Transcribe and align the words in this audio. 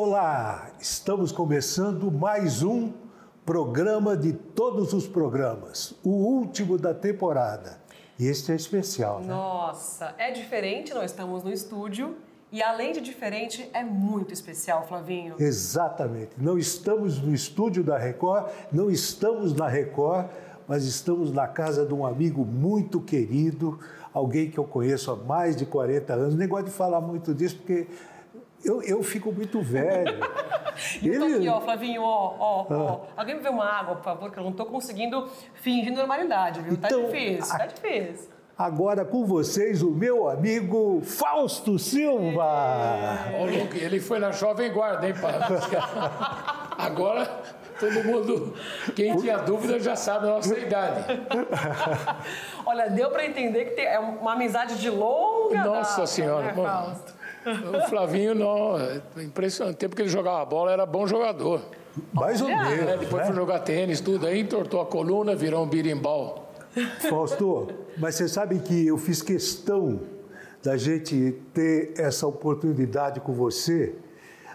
Olá, 0.00 0.70
estamos 0.78 1.32
começando 1.32 2.08
mais 2.08 2.62
um 2.62 2.92
programa 3.44 4.16
de 4.16 4.32
todos 4.32 4.92
os 4.92 5.08
programas, 5.08 5.92
o 6.04 6.10
último 6.10 6.78
da 6.78 6.94
temporada. 6.94 7.80
E 8.16 8.28
este 8.28 8.52
é 8.52 8.54
especial, 8.54 9.18
né? 9.18 9.26
Nossa, 9.26 10.14
é 10.16 10.30
diferente, 10.30 10.94
nós 10.94 11.10
estamos 11.10 11.42
no 11.42 11.52
estúdio 11.52 12.16
e 12.52 12.62
além 12.62 12.92
de 12.92 13.00
diferente, 13.00 13.68
é 13.74 13.82
muito 13.82 14.32
especial, 14.32 14.86
Flavinho. 14.86 15.34
Exatamente. 15.36 16.30
Não 16.38 16.56
estamos 16.56 17.20
no 17.20 17.34
estúdio 17.34 17.82
da 17.82 17.98
Record, 17.98 18.52
não 18.70 18.88
estamos 18.88 19.52
na 19.52 19.66
Record, 19.66 20.28
mas 20.68 20.84
estamos 20.84 21.32
na 21.32 21.48
casa 21.48 21.84
de 21.84 21.92
um 21.92 22.06
amigo 22.06 22.44
muito 22.44 23.00
querido, 23.00 23.80
alguém 24.14 24.48
que 24.48 24.58
eu 24.58 24.64
conheço 24.64 25.10
há 25.10 25.16
mais 25.16 25.56
de 25.56 25.66
40 25.66 26.12
anos. 26.12 26.34
Nem 26.36 26.46
gosto 26.46 26.66
de 26.66 26.70
falar 26.70 27.00
muito 27.00 27.34
disso 27.34 27.56
porque 27.56 27.88
eu, 28.64 28.82
eu 28.82 29.02
fico 29.02 29.32
muito 29.32 29.60
velho. 29.60 30.18
E 31.02 31.08
eu 31.08 31.20
tô 31.20 31.26
aqui, 31.26 31.48
ó, 31.48 31.60
Flavinho, 31.60 32.02
ó, 32.02 32.34
ó, 32.38 32.66
ó. 32.68 33.00
Ah. 33.06 33.20
Alguém 33.20 33.36
me 33.36 33.42
vê 33.42 33.48
uma 33.48 33.64
água, 33.64 33.96
por 33.96 34.04
favor, 34.04 34.30
que 34.30 34.38
eu 34.38 34.44
não 34.44 34.52
tô 34.52 34.66
conseguindo 34.66 35.28
fingir 35.54 35.92
normalidade, 35.92 36.60
viu? 36.60 36.76
Tá 36.76 36.88
então, 36.88 37.02
tá 37.02 37.06
difícil, 37.08 37.54
a... 37.54 37.58
tá 37.58 37.66
difícil. 37.66 38.38
Agora 38.58 39.04
com 39.04 39.24
vocês, 39.24 39.82
o 39.82 39.90
meu 39.92 40.28
amigo 40.28 41.00
Fausto 41.04 41.78
Silva. 41.78 42.44
É. 43.32 43.84
Ele 43.84 44.00
foi 44.00 44.18
na 44.18 44.32
Jovem 44.32 44.72
Guarda, 44.72 45.06
hein, 45.06 45.14
pai? 45.14 45.34
Agora 46.76 47.28
todo 47.78 48.04
mundo, 48.04 48.54
quem 48.96 49.16
tinha 49.16 49.38
dúvida 49.38 49.78
já 49.78 49.94
sabe 49.94 50.26
a 50.26 50.30
nossa 50.30 50.58
idade. 50.58 51.04
Olha, 52.66 52.90
deu 52.90 53.10
para 53.10 53.24
entender 53.24 53.66
que 53.66 53.80
é 53.80 53.98
uma 53.98 54.32
amizade 54.32 54.78
de 54.78 54.90
longa 54.90 55.62
Nossa 55.62 55.90
data, 55.98 56.06
Senhora, 56.06 56.46
né, 56.46 56.54
Fausto? 56.54 57.17
O 57.74 57.88
Flavinho, 57.88 58.34
não, 58.34 58.78
é 58.78 59.00
impressionante. 59.22 59.76
O 59.76 59.78
tempo 59.78 59.96
que 59.96 60.02
ele 60.02 60.08
jogava 60.08 60.44
bola, 60.44 60.72
era 60.72 60.86
bom 60.86 61.06
jogador. 61.06 61.62
Mais 62.12 62.40
ou 62.40 62.48
menos. 62.48 62.72
É, 62.72 62.96
depois 62.96 63.22
né? 63.22 63.26
foi 63.26 63.34
jogar 63.34 63.60
tênis, 63.60 64.00
tudo. 64.00 64.26
Aí 64.26 64.40
entortou 64.40 64.80
a 64.80 64.86
coluna, 64.86 65.34
virou 65.34 65.64
um 65.64 65.68
birimbau. 65.68 66.52
Fausto, 67.08 67.68
mas 67.96 68.14
você 68.14 68.28
sabe 68.28 68.58
que 68.60 68.86
eu 68.86 68.98
fiz 68.98 69.22
questão 69.22 70.00
da 70.62 70.76
gente 70.76 71.36
ter 71.52 71.94
essa 71.96 72.26
oportunidade 72.26 73.20
com 73.20 73.32
você. 73.32 73.94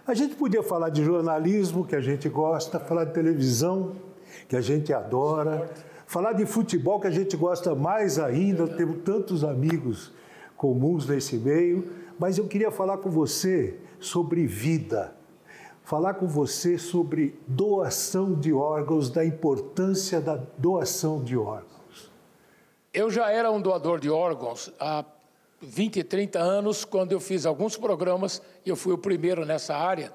A 0.05 0.13
gente 0.13 0.35
podia 0.35 0.61
falar 0.61 0.89
de 0.89 1.03
jornalismo, 1.03 1.85
que 1.85 1.95
a 1.95 2.01
gente 2.01 2.27
gosta, 2.29 2.79
falar 2.79 3.05
de 3.05 3.13
televisão, 3.13 3.93
que 4.47 4.55
a 4.55 4.61
gente 4.61 4.93
adora, 4.93 5.69
falar 6.05 6.33
de 6.33 6.45
futebol, 6.45 6.99
que 6.99 7.07
a 7.07 7.11
gente 7.11 7.35
gosta 7.37 7.73
mais 7.73 8.19
ainda, 8.19 8.67
temos 8.67 8.97
tantos 9.03 9.43
amigos 9.43 10.11
comuns 10.57 11.07
nesse 11.07 11.37
meio, 11.37 11.89
mas 12.19 12.37
eu 12.37 12.47
queria 12.47 12.71
falar 12.71 12.97
com 12.97 13.09
você 13.09 13.79
sobre 13.99 14.45
vida, 14.45 15.15
falar 15.83 16.15
com 16.15 16.27
você 16.27 16.77
sobre 16.77 17.39
doação 17.47 18.33
de 18.33 18.53
órgãos, 18.53 19.09
da 19.09 19.25
importância 19.25 20.21
da 20.21 20.35
doação 20.57 21.23
de 21.23 21.37
órgãos. 21.37 22.11
Eu 22.93 23.09
já 23.09 23.31
era 23.31 23.51
um 23.51 23.61
doador 23.61 23.99
de 23.99 24.09
órgãos 24.09 24.71
há 24.79 25.03
20, 25.61 26.03
30 26.03 26.39
anos, 26.39 26.83
quando 26.83 27.13
eu 27.13 27.19
fiz 27.19 27.45
alguns 27.45 27.77
programas, 27.77 28.41
e 28.65 28.69
eu 28.69 28.75
fui 28.75 28.93
o 28.93 28.97
primeiro 28.97 29.45
nessa 29.45 29.75
área, 29.75 30.13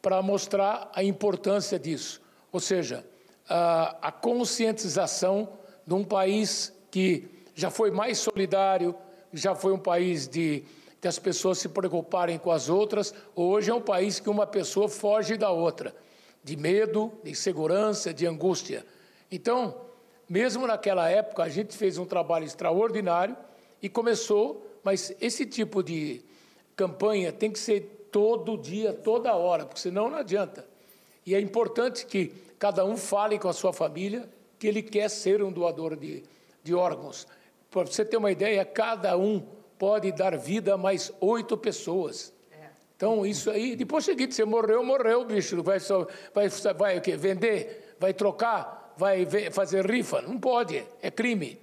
para 0.00 0.20
mostrar 0.20 0.90
a 0.94 1.02
importância 1.02 1.78
disso. 1.78 2.20
Ou 2.50 2.60
seja, 2.60 3.04
a, 3.48 4.08
a 4.08 4.12
conscientização 4.12 5.48
de 5.86 5.94
um 5.94 6.04
país 6.04 6.72
que 6.90 7.28
já 7.54 7.70
foi 7.70 7.90
mais 7.90 8.18
solidário, 8.18 8.94
já 9.32 9.54
foi 9.54 9.72
um 9.72 9.78
país 9.78 10.28
de, 10.28 10.62
de 11.02 11.08
as 11.08 11.18
pessoas 11.18 11.58
se 11.58 11.68
preocuparem 11.68 12.38
com 12.38 12.52
as 12.52 12.68
outras, 12.68 13.12
hoje 13.34 13.68
é 13.72 13.74
um 13.74 13.80
país 13.80 14.20
que 14.20 14.30
uma 14.30 14.46
pessoa 14.46 14.88
foge 14.88 15.36
da 15.36 15.50
outra, 15.50 15.92
de 16.44 16.56
medo, 16.56 17.12
de 17.24 17.32
insegurança, 17.32 18.14
de 18.14 18.24
angústia. 18.24 18.86
Então, 19.28 19.74
mesmo 20.28 20.64
naquela 20.64 21.10
época, 21.10 21.42
a 21.42 21.48
gente 21.48 21.76
fez 21.76 21.98
um 21.98 22.04
trabalho 22.04 22.44
extraordinário 22.44 23.36
e 23.82 23.88
começou, 23.88 24.64
mas 24.84 25.12
esse 25.20 25.44
tipo 25.44 25.82
de 25.82 26.22
campanha 26.76 27.32
tem 27.32 27.50
que 27.50 27.58
ser 27.58 28.08
todo 28.12 28.56
dia, 28.56 28.92
toda 28.92 29.34
hora, 29.34 29.66
porque 29.66 29.80
senão 29.80 30.08
não 30.08 30.18
adianta. 30.18 30.64
E 31.26 31.34
é 31.34 31.40
importante 31.40 32.06
que 32.06 32.32
cada 32.60 32.84
um 32.84 32.96
fale 32.96 33.40
com 33.40 33.48
a 33.48 33.52
sua 33.52 33.72
família 33.72 34.28
que 34.56 34.68
ele 34.68 34.82
quer 34.82 35.10
ser 35.10 35.42
um 35.42 35.50
doador 35.50 35.96
de, 35.96 36.22
de 36.62 36.72
órgãos. 36.72 37.26
Para 37.72 37.86
você 37.86 38.04
ter 38.04 38.18
uma 38.18 38.30
ideia, 38.30 38.64
cada 38.64 39.18
um 39.18 39.44
pode 39.82 40.12
dar 40.12 40.38
vida 40.38 40.74
a 40.74 40.78
mais 40.78 41.10
oito 41.20 41.56
pessoas. 41.56 42.32
É. 42.52 42.66
Então, 42.96 43.26
isso 43.26 43.50
aí, 43.50 43.74
depois 43.74 44.04
seguinte, 44.04 44.32
você 44.32 44.44
morreu, 44.44 44.84
morreu, 44.84 45.24
bicho. 45.24 45.60
Vai, 45.60 45.78
vai, 46.32 46.48
vai 46.78 46.98
o 46.98 47.00
quê? 47.00 47.16
Vender? 47.16 47.96
Vai 47.98 48.14
trocar? 48.14 48.82
vai 48.96 49.26
fazer 49.50 49.84
rifa. 49.90 50.22
Não 50.22 50.38
pode, 50.38 50.84
é 51.02 51.10
crime. 51.10 51.58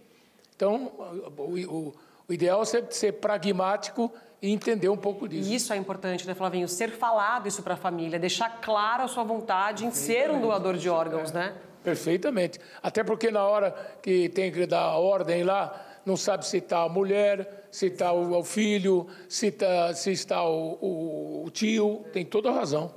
Então, 0.53 0.91
o, 1.38 1.44
o, 1.44 1.96
o 2.28 2.34
ideal 2.34 2.62
é 2.62 2.66
ser, 2.66 2.88
ser 2.90 3.13
pragmático 3.13 4.12
e 4.41 4.52
entender 4.52 4.90
um 4.90 4.97
pouco 4.97 5.25
disso. 5.25 5.50
E 5.50 5.56
isso 5.56 5.72
é 5.72 5.78
importante, 5.78 6.28
né, 6.28 6.34
Flavinho? 6.34 6.68
Ser 6.68 6.91
falado 6.91 7.47
isso 7.47 7.63
para 7.63 7.75
a 7.75 7.78
família, 7.78 8.19
deixar 8.19 8.59
clara 8.59 9.03
a 9.03 9.08
sua 9.08 9.24
vontade 9.24 9.85
em 9.85 9.91
ser 9.91 10.29
um 10.29 10.41
doador 10.41 10.75
de 10.75 10.90
órgãos, 10.90 11.31
né? 11.31 11.56
Perfeitamente. 11.81 12.59
Até 12.84 13.02
porque 13.02 13.31
na 13.31 13.46
hora 13.46 13.72
que 14.02 14.28
tem 14.28 14.52
que 14.52 14.66
dar 14.66 14.81
a 14.81 14.97
ordem 14.97 15.44
lá, 15.44 15.89
não 16.09 16.18
sabe 16.18 16.46
se 16.47 16.58
está 16.58 16.81
a 16.81 16.90
mulher, 16.90 17.68
se 17.72 17.86
está 17.86 18.12
o, 18.12 18.40
o, 18.40 18.44
filho, 18.44 19.06
se, 19.28 19.52
tá, 19.52 19.94
se 19.94 20.12
está 20.12 20.44
o, 20.44 21.44
o 21.46 21.50
tio, 21.52 22.03
tem 22.12 22.25
toda 22.25 22.50
a 22.50 22.53
razão. 22.53 22.92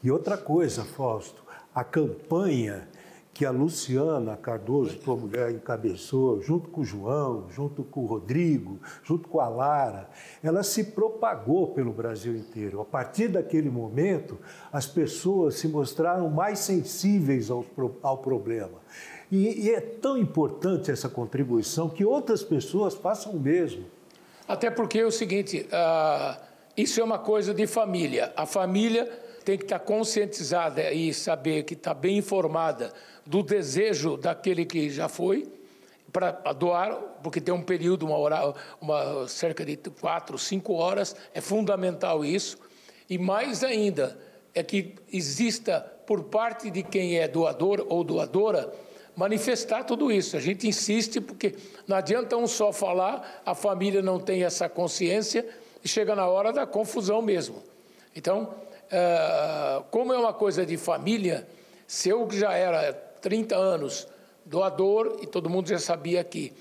E 0.00 0.12
outra 0.12 0.38
coisa, 0.38 0.84
Fausto, 0.84 1.42
a 1.74 1.82
campanha 1.82 2.88
que 3.34 3.44
a 3.46 3.50
Luciana 3.50 4.36
Cardoso, 4.36 4.98
tua 4.98 5.16
mulher, 5.16 5.50
encabeçou, 5.50 6.40
junto 6.40 6.68
com 6.68 6.82
o 6.82 6.84
João, 6.84 7.46
junto 7.50 7.82
com 7.82 8.02
o 8.02 8.06
Rodrigo, 8.06 8.78
junto 9.02 9.28
com 9.28 9.40
a 9.40 9.48
Lara, 9.48 10.08
ela 10.42 10.62
se 10.62 10.84
propagou 10.84 11.68
pelo 11.68 11.92
Brasil 11.92 12.36
inteiro. 12.36 12.80
A 12.80 12.84
partir 12.84 13.28
daquele 13.28 13.70
momento, 13.70 14.38
as 14.70 14.86
pessoas 14.86 15.54
se 15.54 15.66
mostraram 15.66 16.28
mais 16.30 16.60
sensíveis 16.60 17.50
ao, 17.50 17.64
ao 18.02 18.18
problema. 18.18 18.78
E, 19.32 19.66
e 19.66 19.70
é 19.70 19.80
tão 19.80 20.18
importante 20.18 20.90
essa 20.90 21.08
contribuição 21.08 21.88
que 21.88 22.04
outras 22.04 22.42
pessoas 22.42 22.92
façam 22.92 23.32
o 23.32 23.40
mesmo. 23.40 23.86
Até 24.46 24.70
porque 24.70 24.98
é 24.98 25.06
o 25.06 25.10
seguinte, 25.10 25.66
uh, 25.72 26.38
isso 26.76 27.00
é 27.00 27.04
uma 27.04 27.18
coisa 27.18 27.54
de 27.54 27.66
família. 27.66 28.30
A 28.36 28.44
família 28.44 29.06
tem 29.42 29.56
que 29.56 29.64
estar 29.64 29.78
conscientizada 29.78 30.92
e 30.92 31.14
saber 31.14 31.62
que 31.62 31.72
está 31.72 31.94
bem 31.94 32.18
informada 32.18 32.92
do 33.24 33.42
desejo 33.42 34.18
daquele 34.18 34.66
que 34.66 34.90
já 34.90 35.08
foi 35.08 35.50
para 36.12 36.52
doar, 36.52 36.92
porque 37.22 37.40
tem 37.40 37.54
um 37.54 37.62
período, 37.62 38.04
uma 38.04 38.18
hora, 38.18 38.54
uma, 38.82 39.26
cerca 39.28 39.64
de 39.64 39.78
quatro, 39.98 40.36
cinco 40.36 40.74
horas, 40.74 41.16
é 41.32 41.40
fundamental 41.40 42.22
isso. 42.22 42.58
E 43.08 43.16
mais 43.16 43.64
ainda, 43.64 44.14
é 44.54 44.62
que 44.62 44.94
exista 45.10 45.80
por 46.06 46.24
parte 46.24 46.70
de 46.70 46.82
quem 46.82 47.18
é 47.18 47.26
doador 47.26 47.86
ou 47.88 48.04
doadora 48.04 48.70
manifestar 49.16 49.84
tudo 49.84 50.10
isso. 50.10 50.36
A 50.36 50.40
gente 50.40 50.66
insiste 50.66 51.20
porque 51.20 51.54
não 51.86 51.96
adianta 51.96 52.36
um 52.36 52.46
só 52.46 52.72
falar, 52.72 53.42
a 53.44 53.54
família 53.54 54.02
não 54.02 54.18
tem 54.18 54.44
essa 54.44 54.68
consciência 54.68 55.46
e 55.84 55.88
chega 55.88 56.14
na 56.14 56.26
hora 56.26 56.52
da 56.52 56.66
confusão 56.66 57.20
mesmo. 57.20 57.62
Então, 58.14 58.54
eh, 58.90 59.82
como 59.90 60.12
é 60.12 60.18
uma 60.18 60.32
coisa 60.32 60.64
de 60.64 60.76
família, 60.76 61.46
se 61.86 62.08
eu 62.08 62.28
já 62.30 62.52
era 62.54 62.92
30 62.92 63.56
anos 63.56 64.06
doador 64.44 65.18
e 65.22 65.26
todo 65.26 65.48
mundo 65.48 65.68
já 65.68 65.78
sabia 65.78 66.22
que 66.24 66.52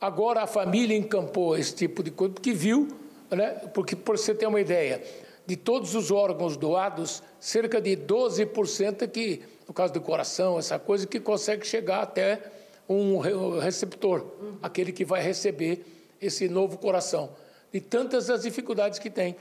agora 0.00 0.42
a 0.42 0.46
família 0.46 0.96
encampou 0.96 1.56
esse 1.56 1.74
tipo 1.74 2.02
de 2.02 2.10
coisa 2.10 2.34
porque 2.34 2.52
viu, 2.52 2.88
né? 3.30 3.50
Porque 3.72 3.94
por 3.94 4.18
você 4.18 4.34
ter 4.34 4.46
uma 4.46 4.60
ideia, 4.60 5.02
de 5.46 5.56
todos 5.56 5.94
os 5.94 6.10
órgãos 6.10 6.56
doados, 6.56 7.22
cerca 7.40 7.80
de 7.80 7.96
12% 7.96 9.02
é 9.02 9.06
que, 9.06 9.42
no 9.68 9.74
caso 9.74 9.92
do 9.92 10.00
coração, 10.00 10.58
essa 10.58 10.78
coisa 10.78 11.06
que 11.06 11.20
consegue 11.20 11.66
chegar 11.66 12.00
até 12.00 12.40
um 12.88 13.18
receptor, 13.58 14.26
aquele 14.62 14.90
que 14.92 15.04
vai 15.04 15.20
receber 15.20 15.84
esse 16.20 16.48
novo 16.48 16.78
coração. 16.78 17.30
De 17.70 17.82
tantas 17.82 18.30
as 18.30 18.42
dificuldades 18.42 18.98
que 18.98 19.10
tem. 19.10 19.36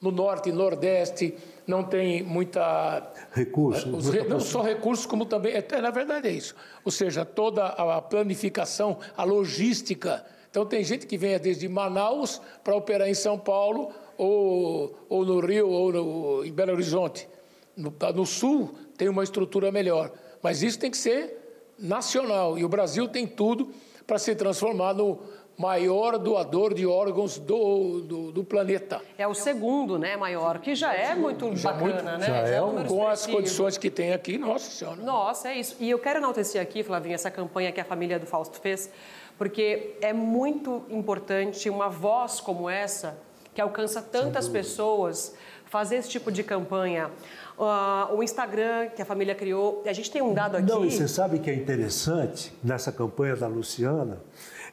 No 0.00 0.10
norte 0.10 0.48
e 0.48 0.52
nordeste 0.52 1.34
não 1.66 1.82
tem 1.82 2.22
muita 2.22 3.12
recurso, 3.32 3.96
os, 3.96 4.12
não 4.28 4.38
só 4.38 4.62
recursos 4.62 5.04
como 5.06 5.26
também 5.26 5.54
é, 5.54 5.80
na 5.80 5.90
verdade 5.90 6.28
é 6.28 6.30
isso. 6.30 6.54
Ou 6.84 6.90
seja 6.90 7.24
toda 7.24 7.66
a 7.66 8.00
planificação 8.00 8.98
a 9.16 9.24
logística. 9.24 10.24
Então 10.50 10.64
tem 10.64 10.84
gente 10.84 11.04
que 11.04 11.18
vem 11.18 11.36
desde 11.38 11.68
Manaus 11.68 12.40
para 12.62 12.76
operar 12.76 13.08
em 13.08 13.14
São 13.14 13.36
Paulo 13.36 13.92
ou, 14.16 14.96
ou 15.08 15.24
no 15.24 15.40
Rio 15.40 15.68
ou 15.68 15.92
no, 15.92 16.44
em 16.44 16.52
Belo 16.52 16.72
Horizonte. 16.72 17.28
No, 17.76 17.92
no 18.14 18.24
sul 18.24 18.74
tem 18.98 19.08
uma 19.08 19.24
estrutura 19.24 19.72
melhor 19.72 20.12
mas 20.42 20.62
isso 20.62 20.78
tem 20.78 20.90
que 20.90 20.96
ser 20.96 21.36
nacional 21.78 22.58
e 22.58 22.64
o 22.64 22.68
Brasil 22.68 23.08
tem 23.08 23.26
tudo 23.26 23.72
para 24.06 24.18
se 24.18 24.34
transformar 24.34 24.94
no 24.94 25.18
maior 25.56 26.18
doador 26.18 26.72
de 26.72 26.86
órgãos 26.86 27.36
do, 27.36 28.00
do, 28.00 28.32
do, 28.32 28.44
planeta. 28.44 29.02
É 29.18 29.26
o 29.26 29.34
segundo, 29.34 29.98
né, 29.98 30.16
maior, 30.16 30.60
que 30.60 30.72
já 30.74 30.94
é 30.94 31.16
muito 31.16 31.54
já 31.56 31.72
bacana, 31.72 31.92
muito, 31.94 32.04
né? 32.20 32.26
Já 32.26 32.48
é, 32.48 32.54
é 32.54 32.62
um 32.62 32.84
com 32.84 33.08
as 33.08 33.26
condições 33.26 33.76
que 33.76 33.90
tem 33.90 34.12
aqui, 34.12 34.38
nossa 34.38 34.70
senhora. 34.70 35.02
Nossa, 35.02 35.48
é 35.48 35.58
isso. 35.58 35.76
E 35.80 35.90
eu 35.90 35.98
quero 35.98 36.20
enaltecer 36.20 36.62
aqui, 36.62 36.84
Flavinha, 36.84 37.16
essa 37.16 37.30
campanha 37.30 37.72
que 37.72 37.80
a 37.80 37.84
família 37.84 38.20
do 38.20 38.26
Fausto 38.26 38.60
fez, 38.60 38.88
porque 39.36 39.96
é 40.00 40.12
muito 40.12 40.84
importante 40.90 41.68
uma 41.68 41.88
voz 41.88 42.40
como 42.40 42.70
essa, 42.70 43.18
que 43.52 43.60
alcança 43.60 44.00
tantas 44.00 44.48
pessoas, 44.48 45.34
fazer 45.66 45.96
esse 45.96 46.08
tipo 46.08 46.30
de 46.30 46.44
campanha. 46.44 47.10
Uh, 47.58 48.14
o 48.14 48.22
Instagram 48.22 48.88
que 48.94 49.02
a 49.02 49.04
família 49.04 49.34
criou, 49.34 49.82
a 49.84 49.92
gente 49.92 50.10
tem 50.12 50.22
um 50.22 50.32
dado 50.32 50.56
aqui. 50.56 50.70
Não, 50.70 50.84
e 50.84 50.92
você 50.92 51.08
sabe 51.08 51.40
que 51.40 51.50
é 51.50 51.54
interessante 51.54 52.52
nessa 52.62 52.92
campanha 52.92 53.34
da 53.34 53.48
Luciana? 53.48 54.20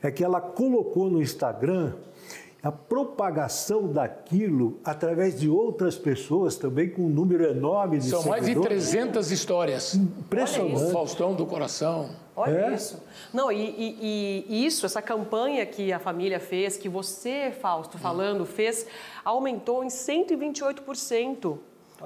É 0.04 0.12
que 0.12 0.24
ela 0.24 0.40
colocou 0.40 1.10
no 1.10 1.20
Instagram 1.20 1.94
a 2.62 2.72
propagação 2.72 3.88
daquilo 3.92 4.80
através 4.84 5.40
de 5.40 5.50
outras 5.50 5.96
pessoas 5.96 6.56
também 6.56 6.90
com 6.90 7.04
um 7.04 7.10
número 7.10 7.46
enorme 7.46 7.98
de 7.98 8.10
São 8.10 8.24
seguidores. 8.24 8.56
mais 8.56 8.56
de 8.56 8.92
300 8.92 9.32
histórias. 9.32 9.96
Impressionante. 9.96 10.92
Faustão 10.92 11.34
do 11.36 11.46
coração. 11.46 12.10
Olha 12.36 12.68
é? 12.68 12.74
isso. 12.74 13.02
Não, 13.34 13.52
e, 13.52 13.58
e, 13.62 14.46
e, 14.50 14.66
isso, 14.66 14.86
essa 14.86 15.02
campanha 15.02 15.66
que 15.66 15.94
a 15.94 16.00
família 16.00 16.40
fez, 16.40 16.76
que 16.76 16.90
você, 16.90 17.52
Fausto, 17.52 17.98
falando, 17.98 18.46
fez, 18.46 18.86
aumentou 19.24 19.84
em 19.84 19.88
128%. 19.88 21.58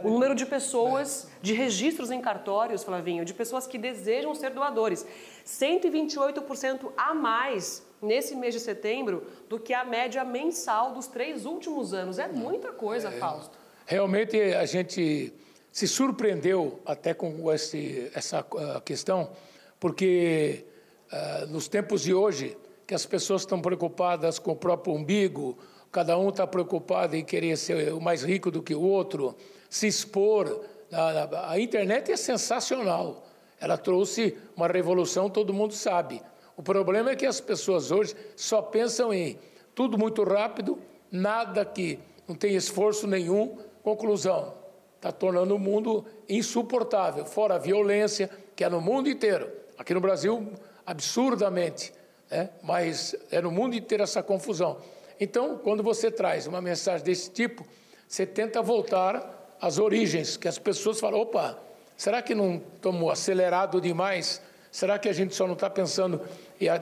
O 0.03 0.09
número 0.09 0.35
de 0.35 0.45
pessoas, 0.45 1.27
de 1.41 1.53
registros 1.53 2.11
em 2.11 2.21
cartórios, 2.21 2.83
Flavinho, 2.83 3.25
de 3.25 3.33
pessoas 3.33 3.67
que 3.67 3.77
desejam 3.77 4.33
ser 4.35 4.51
doadores. 4.51 5.05
128% 5.45 6.91
a 6.95 7.13
mais 7.13 7.83
nesse 8.01 8.35
mês 8.35 8.53
de 8.53 8.59
setembro 8.59 9.27
do 9.47 9.59
que 9.59 9.73
a 9.73 9.83
média 9.83 10.23
mensal 10.23 10.93
dos 10.93 11.07
três 11.07 11.45
últimos 11.45 11.93
anos. 11.93 12.19
É 12.19 12.27
muita 12.27 12.71
coisa, 12.71 13.09
é. 13.09 13.11
Fausto. 13.11 13.57
Realmente 13.85 14.37
a 14.37 14.65
gente 14.65 15.33
se 15.71 15.87
surpreendeu 15.87 16.79
até 16.85 17.13
com 17.13 17.51
esse, 17.51 18.11
essa 18.13 18.41
uh, 18.41 18.81
questão, 18.81 19.31
porque 19.79 20.65
uh, 21.11 21.47
nos 21.47 21.67
tempos 21.67 22.01
de 22.01 22.13
hoje, 22.13 22.57
que 22.85 22.93
as 22.93 23.05
pessoas 23.05 23.41
estão 23.41 23.61
preocupadas 23.61 24.39
com 24.39 24.51
o 24.51 24.55
próprio 24.55 24.93
umbigo, 24.93 25.57
cada 25.91 26.17
um 26.17 26.29
está 26.29 26.45
preocupado 26.45 27.15
em 27.15 27.23
querer 27.23 27.57
ser 27.57 27.93
o 27.93 28.01
mais 28.01 28.23
rico 28.23 28.51
do 28.51 28.61
que 28.61 28.73
o 28.73 28.81
outro, 28.81 29.35
se 29.69 29.87
expor. 29.87 30.65
A, 30.91 31.51
a 31.51 31.59
internet 31.59 32.11
é 32.11 32.17
sensacional. 32.17 33.25
Ela 33.59 33.77
trouxe 33.77 34.37
uma 34.55 34.67
revolução, 34.67 35.29
todo 35.29 35.53
mundo 35.53 35.73
sabe. 35.73 36.21
O 36.57 36.63
problema 36.63 37.11
é 37.11 37.15
que 37.15 37.25
as 37.25 37.39
pessoas 37.39 37.91
hoje 37.91 38.15
só 38.35 38.61
pensam 38.61 39.13
em 39.13 39.37
tudo 39.75 39.97
muito 39.97 40.23
rápido, 40.23 40.77
nada 41.11 41.63
que 41.63 41.99
não 42.27 42.35
tem 42.35 42.55
esforço 42.55 43.07
nenhum. 43.07 43.57
Conclusão: 43.83 44.53
está 44.95 45.11
tornando 45.11 45.55
o 45.55 45.59
mundo 45.59 46.05
insuportável. 46.27 47.25
Fora 47.25 47.55
a 47.55 47.57
violência, 47.57 48.29
que 48.55 48.63
é 48.63 48.69
no 48.69 48.81
mundo 48.81 49.09
inteiro. 49.09 49.49
Aqui 49.77 49.93
no 49.93 50.01
Brasil, 50.01 50.51
absurdamente, 50.85 51.93
né? 52.29 52.49
mas 52.61 53.15
é 53.31 53.41
no 53.41 53.51
mundo 53.51 53.75
inteiro 53.75 54.03
essa 54.03 54.21
confusão. 54.21 54.77
Então, 55.19 55.57
quando 55.57 55.81
você 55.81 56.11
traz 56.11 56.47
uma 56.47 56.61
mensagem 56.61 57.05
desse 57.05 57.29
tipo, 57.31 57.65
você 58.07 58.25
tenta 58.25 58.61
voltar 58.61 59.38
às 59.61 59.77
origens, 59.77 60.37
que 60.37 60.47
as 60.47 60.57
pessoas 60.57 60.99
falam: 60.99 61.19
opa, 61.19 61.57
será 61.95 62.21
que 62.21 62.33
não 62.33 62.61
tomou 62.81 63.11
acelerado 63.11 63.79
demais? 63.81 64.41
Será 64.71 64.99
que 64.99 65.09
a 65.09 65.13
gente 65.13 65.33
só 65.35 65.47
não 65.47 65.53
está 65.53 65.69
pensando 65.69 66.21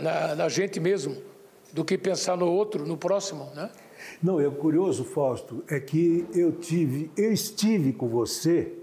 na, 0.01 0.35
na, 0.35 0.49
gente 0.49 0.79
mesmo 0.79 1.21
do 1.71 1.85
que 1.85 1.97
pensar 1.97 2.35
no 2.35 2.51
outro, 2.51 2.85
no 2.85 2.97
próximo, 2.97 3.49
né? 3.55 3.69
Não, 4.21 4.39
é 4.39 4.49
curioso, 4.49 5.03
Fausto, 5.03 5.63
é 5.69 5.79
que 5.79 6.25
eu 6.33 6.51
tive, 6.51 7.11
eu 7.17 7.31
estive 7.31 7.93
com 7.93 8.07
você, 8.07 8.73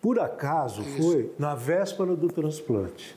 por 0.00 0.18
acaso 0.18 0.82
Isso. 0.82 1.02
foi 1.02 1.32
na 1.38 1.54
véspera 1.54 2.14
do 2.14 2.28
transplante. 2.28 3.16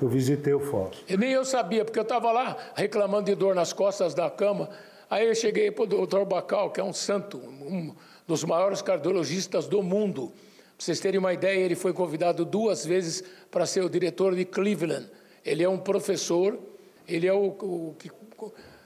Eu 0.00 0.08
visitei 0.08 0.54
o 0.54 0.60
Fausto. 0.60 1.04
E 1.08 1.16
nem 1.16 1.32
eu 1.32 1.44
sabia, 1.44 1.84
porque 1.84 1.98
eu 1.98 2.02
estava 2.04 2.32
lá 2.32 2.56
reclamando 2.74 3.26
de 3.26 3.34
dor 3.34 3.54
nas 3.54 3.72
costas 3.72 4.14
da 4.14 4.30
cama. 4.30 4.70
Aí 5.10 5.26
eu 5.26 5.34
cheguei 5.34 5.70
para 5.70 5.84
o 5.84 5.86
doutor 5.86 6.24
Bacal, 6.24 6.70
que 6.70 6.80
é 6.80 6.84
um 6.84 6.92
santo, 6.92 7.38
um 7.38 7.94
dos 8.26 8.44
maiores 8.44 8.82
cardiologistas 8.82 9.66
do 9.68 9.82
mundo. 9.82 10.32
Para 10.76 10.84
vocês 10.84 11.00
terem 11.00 11.18
uma 11.18 11.32
ideia, 11.32 11.60
ele 11.60 11.74
foi 11.74 11.92
convidado 11.92 12.44
duas 12.44 12.84
vezes 12.84 13.22
para 13.50 13.64
ser 13.64 13.82
o 13.82 13.88
diretor 13.88 14.34
de 14.34 14.44
Cleveland. 14.44 15.08
Ele 15.44 15.62
é 15.62 15.68
um 15.68 15.78
professor, 15.78 16.58
ele 17.06 17.26
é 17.26 17.32
o, 17.32 17.46
o 17.46 17.94
que 17.98 18.10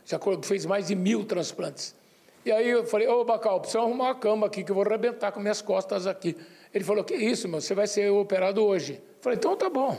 já 0.04 0.20
fez 0.42 0.66
mais 0.66 0.88
de 0.88 0.94
mil 0.94 1.24
transplantes. 1.24 1.94
E 2.44 2.52
aí 2.52 2.68
eu 2.68 2.84
falei, 2.84 3.08
ô 3.08 3.24
Bacal, 3.24 3.60
precisa 3.60 3.80
arrumar 3.80 4.04
uma 4.04 4.14
cama 4.14 4.46
aqui 4.46 4.62
que 4.62 4.70
eu 4.70 4.74
vou 4.74 4.84
arrebentar 4.84 5.32
com 5.32 5.40
minhas 5.40 5.60
costas 5.60 6.06
aqui. 6.06 6.36
Ele 6.72 6.84
falou, 6.84 7.02
que 7.02 7.14
isso, 7.14 7.48
meu, 7.48 7.60
você 7.60 7.74
vai 7.74 7.86
ser 7.86 8.10
operado 8.10 8.62
hoje. 8.62 8.94
Eu 8.94 9.22
falei, 9.22 9.36
então 9.36 9.56
tá 9.56 9.68
bom. 9.68 9.98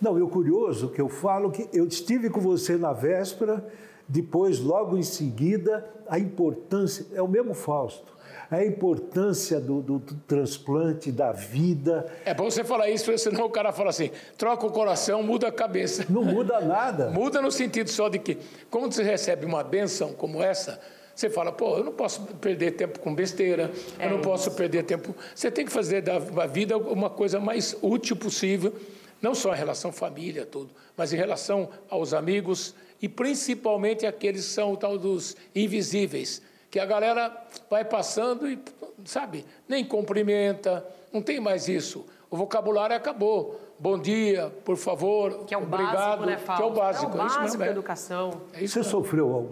Não, 0.00 0.16
e 0.18 0.22
o 0.22 0.28
curioso 0.28 0.90
que 0.90 1.00
eu 1.00 1.08
falo 1.08 1.50
que 1.50 1.68
eu 1.72 1.86
estive 1.86 2.30
com 2.30 2.40
você 2.40 2.76
na 2.76 2.92
véspera, 2.92 3.66
depois, 4.08 4.60
logo 4.60 4.96
em 4.96 5.02
seguida, 5.02 5.84
a 6.08 6.18
importância, 6.18 7.06
é 7.12 7.20
o 7.20 7.28
mesmo 7.28 7.52
Fausto 7.52 8.12
a 8.56 8.64
importância 8.64 9.58
do, 9.58 9.80
do, 9.80 9.98
do, 9.98 10.14
transplante, 10.26 11.10
da 11.10 11.32
vida. 11.32 12.06
É 12.24 12.34
bom 12.34 12.50
você 12.50 12.62
falar 12.62 12.90
isso, 12.90 13.16
senão 13.16 13.46
o 13.46 13.50
cara 13.50 13.72
fala 13.72 13.90
assim: 13.90 14.10
troca 14.36 14.66
o 14.66 14.70
coração, 14.70 15.22
muda 15.22 15.48
a 15.48 15.52
cabeça. 15.52 16.04
Não 16.08 16.22
muda 16.22 16.60
nada. 16.60 17.08
muda 17.10 17.40
no 17.40 17.50
sentido 17.50 17.88
só 17.88 18.08
de 18.08 18.18
que, 18.18 18.36
quando 18.70 18.92
você 18.92 19.02
recebe 19.02 19.46
uma 19.46 19.64
benção 19.64 20.12
como 20.12 20.42
essa, 20.42 20.78
você 21.14 21.30
fala, 21.30 21.50
pô, 21.50 21.78
eu 21.78 21.84
não 21.84 21.92
posso 21.92 22.20
perder 22.40 22.72
tempo 22.72 22.98
com 23.00 23.14
besteira, 23.14 23.70
é 23.98 24.06
eu 24.06 24.10
não 24.10 24.16
isso. 24.20 24.28
posso 24.28 24.50
perder 24.50 24.82
tempo. 24.84 25.14
Você 25.34 25.50
tem 25.50 25.64
que 25.64 25.72
fazer 25.72 26.02
da 26.02 26.18
vida 26.46 26.76
uma 26.76 27.08
coisa 27.08 27.40
mais 27.40 27.74
útil 27.80 28.16
possível, 28.16 28.74
não 29.20 29.34
só 29.34 29.54
em 29.54 29.56
relação 29.56 29.90
à 29.90 29.94
família, 29.94 30.44
tudo, 30.44 30.70
mas 30.96 31.12
em 31.12 31.16
relação 31.16 31.70
aos 31.88 32.12
amigos 32.12 32.74
e 33.00 33.08
principalmente 33.08 34.04
aqueles 34.04 34.46
que 34.46 34.52
são 34.52 34.72
o 34.72 34.76
tal 34.76 34.98
dos 34.98 35.36
invisíveis 35.54 36.42
que 36.72 36.80
a 36.80 36.86
galera 36.86 37.30
vai 37.68 37.84
passando 37.84 38.48
e, 38.48 38.58
sabe, 39.04 39.44
nem 39.68 39.84
cumprimenta, 39.84 40.82
não 41.12 41.20
tem 41.20 41.38
mais 41.38 41.68
isso. 41.68 42.06
O 42.30 42.36
vocabulário 42.36 42.96
acabou. 42.96 43.60
Bom 43.78 43.98
dia, 43.98 44.50
por 44.64 44.78
favor, 44.78 45.44
que 45.44 45.52
é 45.52 45.58
o 45.58 45.64
obrigado, 45.64 46.20
básico, 46.20 46.26
né, 46.26 46.56
que 46.56 46.62
é 46.62 46.64
o 46.64 46.70
básico. 46.70 47.04
É 47.04 47.14
o 47.14 47.18
básico 47.18 47.58
da 47.58 47.66
educação. 47.66 48.40
É 48.54 48.64
isso 48.64 48.82
você 48.82 48.88
sofreu, 48.88 49.50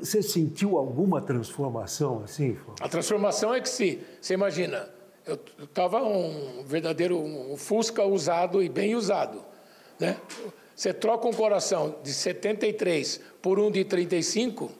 você 0.00 0.22
sentiu 0.22 0.78
alguma 0.78 1.20
transformação 1.20 2.22
assim? 2.24 2.56
A 2.80 2.88
transformação 2.88 3.52
é 3.52 3.60
que 3.60 3.68
se, 3.68 4.00
você 4.18 4.32
imagina, 4.32 4.88
eu 5.26 5.38
estava 5.62 6.02
um 6.02 6.64
verdadeiro 6.64 7.18
um 7.18 7.54
Fusca 7.58 8.02
usado 8.02 8.62
e 8.62 8.70
bem 8.70 8.94
usado, 8.94 9.44
né? 10.00 10.16
Você 10.74 10.94
troca 10.94 11.28
um 11.28 11.34
coração 11.34 11.96
de 12.02 12.14
73 12.14 13.20
por 13.42 13.60
um 13.60 13.70
de 13.70 13.84
35, 13.84 14.72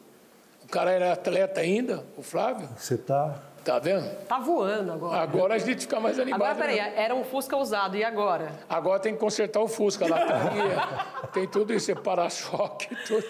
cara 0.73 0.91
era 0.91 1.13
atleta 1.13 1.61
ainda, 1.61 2.03
o 2.17 2.23
Flávio. 2.23 2.67
Você 2.75 2.97
tá. 2.97 3.39
Tá 3.63 3.79
vendo? 3.79 4.03
Tá 4.27 4.39
voando 4.39 4.91
agora. 4.91 5.21
Agora 5.21 5.53
a 5.53 5.57
gente 5.57 5.81
fica 5.81 5.97
mais 5.97 6.19
animado. 6.19 6.41
Agora, 6.41 6.55
peraí, 6.55 6.75
né? 6.75 6.93
era 6.97 7.15
um 7.15 7.23
Fusca 7.23 7.55
usado, 7.55 7.95
e 7.95 8.03
agora? 8.03 8.51
Agora 8.67 8.99
tem 8.99 9.13
que 9.13 9.19
consertar 9.19 9.61
o 9.61 9.69
Fusca, 9.69 10.05
lataria, 10.05 10.75
tem 11.31 11.47
tudo 11.47 11.73
isso, 11.73 11.89
é 11.89 11.95
para-choque, 11.95 12.93
tudo. 13.07 13.23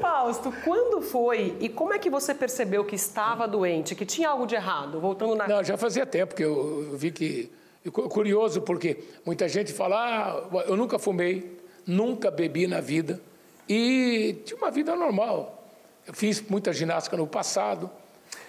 Fausto, 0.00 0.52
quando 0.62 1.00
foi 1.00 1.56
e 1.58 1.68
como 1.68 1.92
é 1.92 1.98
que 1.98 2.08
você 2.08 2.32
percebeu 2.32 2.84
que 2.84 2.94
estava 2.94 3.48
doente, 3.48 3.96
que 3.96 4.06
tinha 4.06 4.28
algo 4.28 4.46
de 4.46 4.54
errado? 4.54 5.00
Voltando 5.00 5.34
na. 5.34 5.48
Não, 5.48 5.64
já 5.64 5.76
fazia 5.76 6.06
tempo 6.06 6.34
que 6.36 6.44
eu 6.44 6.90
vi 6.92 7.10
que. 7.10 7.50
Curioso, 7.90 8.60
porque 8.60 9.02
muita 9.24 9.48
gente 9.48 9.72
fala, 9.72 9.96
ah, 9.96 10.60
eu 10.68 10.76
nunca 10.76 10.98
fumei, 10.98 11.58
nunca 11.86 12.30
bebi 12.30 12.66
na 12.66 12.78
vida 12.78 13.18
e 13.66 14.36
tinha 14.44 14.58
uma 14.58 14.70
vida 14.70 14.94
normal. 14.94 15.59
Eu 16.06 16.14
fiz 16.14 16.40
muita 16.42 16.72
ginástica 16.72 17.16
no 17.16 17.26
passado, 17.26 17.90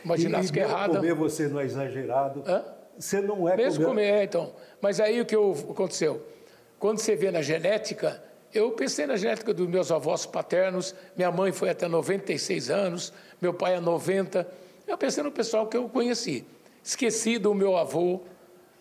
uma 0.04 0.16
e, 0.16 0.22
ginástica 0.22 0.60
e 0.60 0.64
errada. 0.64 0.96
comer 0.96 1.14
você 1.14 1.48
não 1.48 1.60
é 1.60 1.66
exagerado. 1.66 2.44
Hã? 2.48 2.64
Você 2.98 3.22
não 3.22 3.48
é 3.48 3.56
Mesmo 3.56 3.86
comer, 3.86 4.12
comer 4.12 4.24
então. 4.24 4.54
Mas 4.82 5.00
aí 5.00 5.22
o 5.22 5.26
que 5.26 5.36
aconteceu? 5.36 6.26
Quando 6.80 7.00
você 7.00 7.16
vê 7.16 7.32
na 7.32 7.42
genética, 7.42 8.22
eu 8.54 8.72
pensei 8.72 9.06
na 9.06 9.16
genética 9.16 9.54
dos 9.54 9.68
meus 9.68 9.92
avós 9.92 10.26
paternos, 10.26 10.94
minha 11.16 11.32
mãe 11.32 11.52
foi 11.52 11.70
até 11.70 11.88
96 11.88 12.70
anos, 12.70 13.14
meu 13.42 13.54
pai 13.54 13.76
é 13.76 13.80
90. 13.80 14.48
Eu 14.88 14.98
pensei 14.98 15.24
no 15.24 15.32
pessoal 15.32 15.68
que 15.68 15.78
eu 15.78 15.88
conheci. 15.88 16.46
Esqueci 16.84 17.38
do 17.38 17.54
meu 17.54 17.78
avô, 17.78 18.22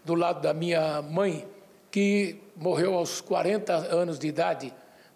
do 0.05 0.15
lado 0.15 0.41
da 0.41 0.55
minha 0.55 1.03
mãe, 1.03 1.47
que 1.91 2.37
morreu 2.57 2.95
aos 2.95 3.21
40 3.21 3.73
anos 3.73 4.19
de 4.19 4.29
idade, 4.29 4.75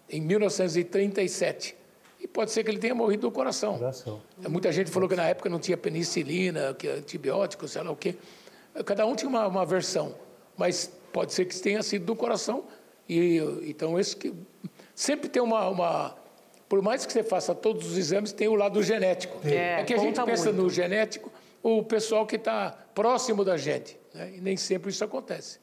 em 0.09 0.21
1937. 0.21 1.75
E 2.25 2.27
pode 2.27 2.49
ser 2.49 2.63
que 2.63 2.71
ele 2.71 2.79
tenha 2.79 2.95
morrido 2.95 3.21
do 3.21 3.31
coração. 3.31 3.77
coração. 3.77 4.19
Muita 4.49 4.71
gente 4.71 4.89
falou 4.89 5.07
que 5.07 5.15
na 5.15 5.27
época 5.29 5.47
não 5.47 5.59
tinha 5.59 5.77
penicilina, 5.77 6.73
que 6.73 6.87
antibiótico, 6.87 7.67
sei 7.67 7.83
lá 7.83 7.91
o 7.91 7.95
quê. 7.95 8.15
Cada 8.83 9.05
um 9.05 9.15
tinha 9.15 9.29
uma, 9.29 9.45
uma 9.45 9.63
versão, 9.63 10.15
mas 10.57 10.91
pode 11.13 11.33
ser 11.33 11.45
que 11.45 11.55
tenha 11.59 11.83
sido 11.83 12.03
do 12.03 12.15
coração. 12.15 12.63
E 13.07 13.37
então 13.67 13.99
esse 13.99 14.17
que 14.17 14.33
sempre 14.95 15.29
tem 15.29 15.39
uma, 15.39 15.69
uma 15.69 16.15
por 16.67 16.81
mais 16.81 17.05
que 17.05 17.13
você 17.13 17.21
faça 17.23 17.53
todos 17.53 17.91
os 17.91 17.95
exames, 17.95 18.33
tem 18.33 18.47
o 18.47 18.55
lado 18.55 18.81
genético. 18.81 19.37
É, 19.47 19.81
É, 19.81 19.83
que 19.83 19.93
a 19.93 19.97
gente 19.99 20.19
pensa 20.23 20.45
muito. 20.45 20.63
no 20.63 20.69
genético, 20.71 21.31
o 21.61 21.83
pessoal 21.83 22.25
que 22.25 22.37
está 22.37 22.75
próximo 22.95 23.45
da 23.45 23.55
gente. 23.55 23.99
Né? 24.15 24.33
E 24.37 24.41
nem 24.41 24.57
sempre 24.57 24.89
isso 24.89 25.03
acontece. 25.03 25.59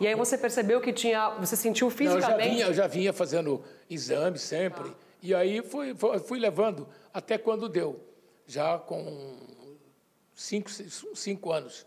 E 0.00 0.06
aí 0.06 0.14
você 0.14 0.38
percebeu 0.38 0.80
que 0.80 0.92
tinha. 0.92 1.30
Você 1.40 1.56
sentiu 1.56 1.88
Não, 1.88 1.92
eu 1.92 1.98
já 1.98 2.14
fisicamente. 2.14 2.50
vinha, 2.50 2.66
eu 2.66 2.74
já 2.74 2.86
vinha 2.86 3.12
fazendo 3.12 3.64
exames 3.90 4.42
sempre. 4.42 4.92
E 5.24 5.34
aí 5.34 5.62
fui, 5.62 5.94
fui, 6.22 6.38
levando 6.38 6.86
até 7.10 7.38
quando 7.38 7.66
deu. 7.66 7.98
Já 8.46 8.78
com 8.78 9.34
cinco, 10.34 10.68
cinco 11.14 11.50
anos. 11.50 11.86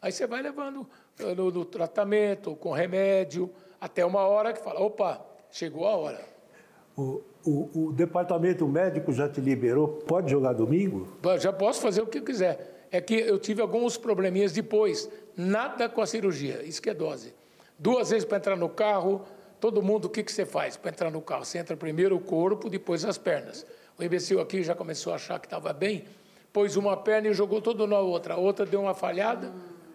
Aí 0.00 0.10
você 0.10 0.26
vai 0.26 0.40
levando 0.40 0.88
eh, 1.18 1.34
no, 1.34 1.50
no 1.50 1.66
tratamento, 1.66 2.56
com 2.56 2.72
remédio, 2.72 3.50
até 3.78 4.06
uma 4.06 4.22
hora 4.26 4.54
que 4.54 4.64
fala, 4.64 4.80
opa, 4.80 5.22
chegou 5.50 5.86
a 5.86 5.96
hora. 5.96 6.24
O, 6.96 7.20
o, 7.44 7.88
o 7.88 7.92
departamento 7.92 8.66
médico 8.66 9.12
já 9.12 9.28
te 9.28 9.42
liberou? 9.42 9.88
Pode 10.06 10.30
jogar 10.30 10.54
domingo? 10.54 11.06
Já 11.38 11.52
posso 11.52 11.82
fazer 11.82 12.00
o 12.00 12.06
que 12.06 12.20
eu 12.20 12.24
quiser. 12.24 12.88
É 12.90 13.02
que 13.02 13.16
eu 13.16 13.38
tive 13.38 13.60
alguns 13.60 13.98
probleminhas 13.98 14.52
depois. 14.52 15.10
Nada 15.36 15.90
com 15.90 16.00
a 16.00 16.06
cirurgia, 16.06 16.62
isso 16.62 16.80
que 16.80 16.88
é 16.88 16.94
dose. 16.94 17.34
Duas 17.78 18.08
vezes 18.08 18.24
para 18.24 18.38
entrar 18.38 18.56
no 18.56 18.70
carro, 18.70 19.26
todo 19.60 19.82
mundo, 19.82 20.06
o 20.06 20.08
que, 20.08 20.22
que 20.22 20.32
você 20.32 20.46
faz 20.46 20.76
para 20.76 20.90
entrar 20.90 21.10
no 21.10 21.20
carro? 21.20 21.44
Você 21.44 21.58
entra 21.58 21.76
primeiro 21.76 22.16
o 22.16 22.20
corpo, 22.20 22.68
depois 22.68 23.04
as 23.04 23.18
pernas. 23.18 23.66
O 23.98 24.02
imbecil 24.02 24.40
aqui 24.40 24.62
já 24.62 24.74
começou 24.74 25.12
a 25.12 25.16
achar 25.16 25.38
que 25.40 25.46
estava 25.46 25.72
bem, 25.72 26.04
pôs 26.52 26.76
uma 26.76 26.96
perna 26.96 27.28
e 27.28 27.34
jogou 27.34 27.60
tudo 27.60 27.86
na 27.86 27.98
outra. 27.98 28.34
A 28.34 28.36
outra 28.36 28.64
deu 28.64 28.80
uma 28.80 28.94
falhada, 28.94 29.52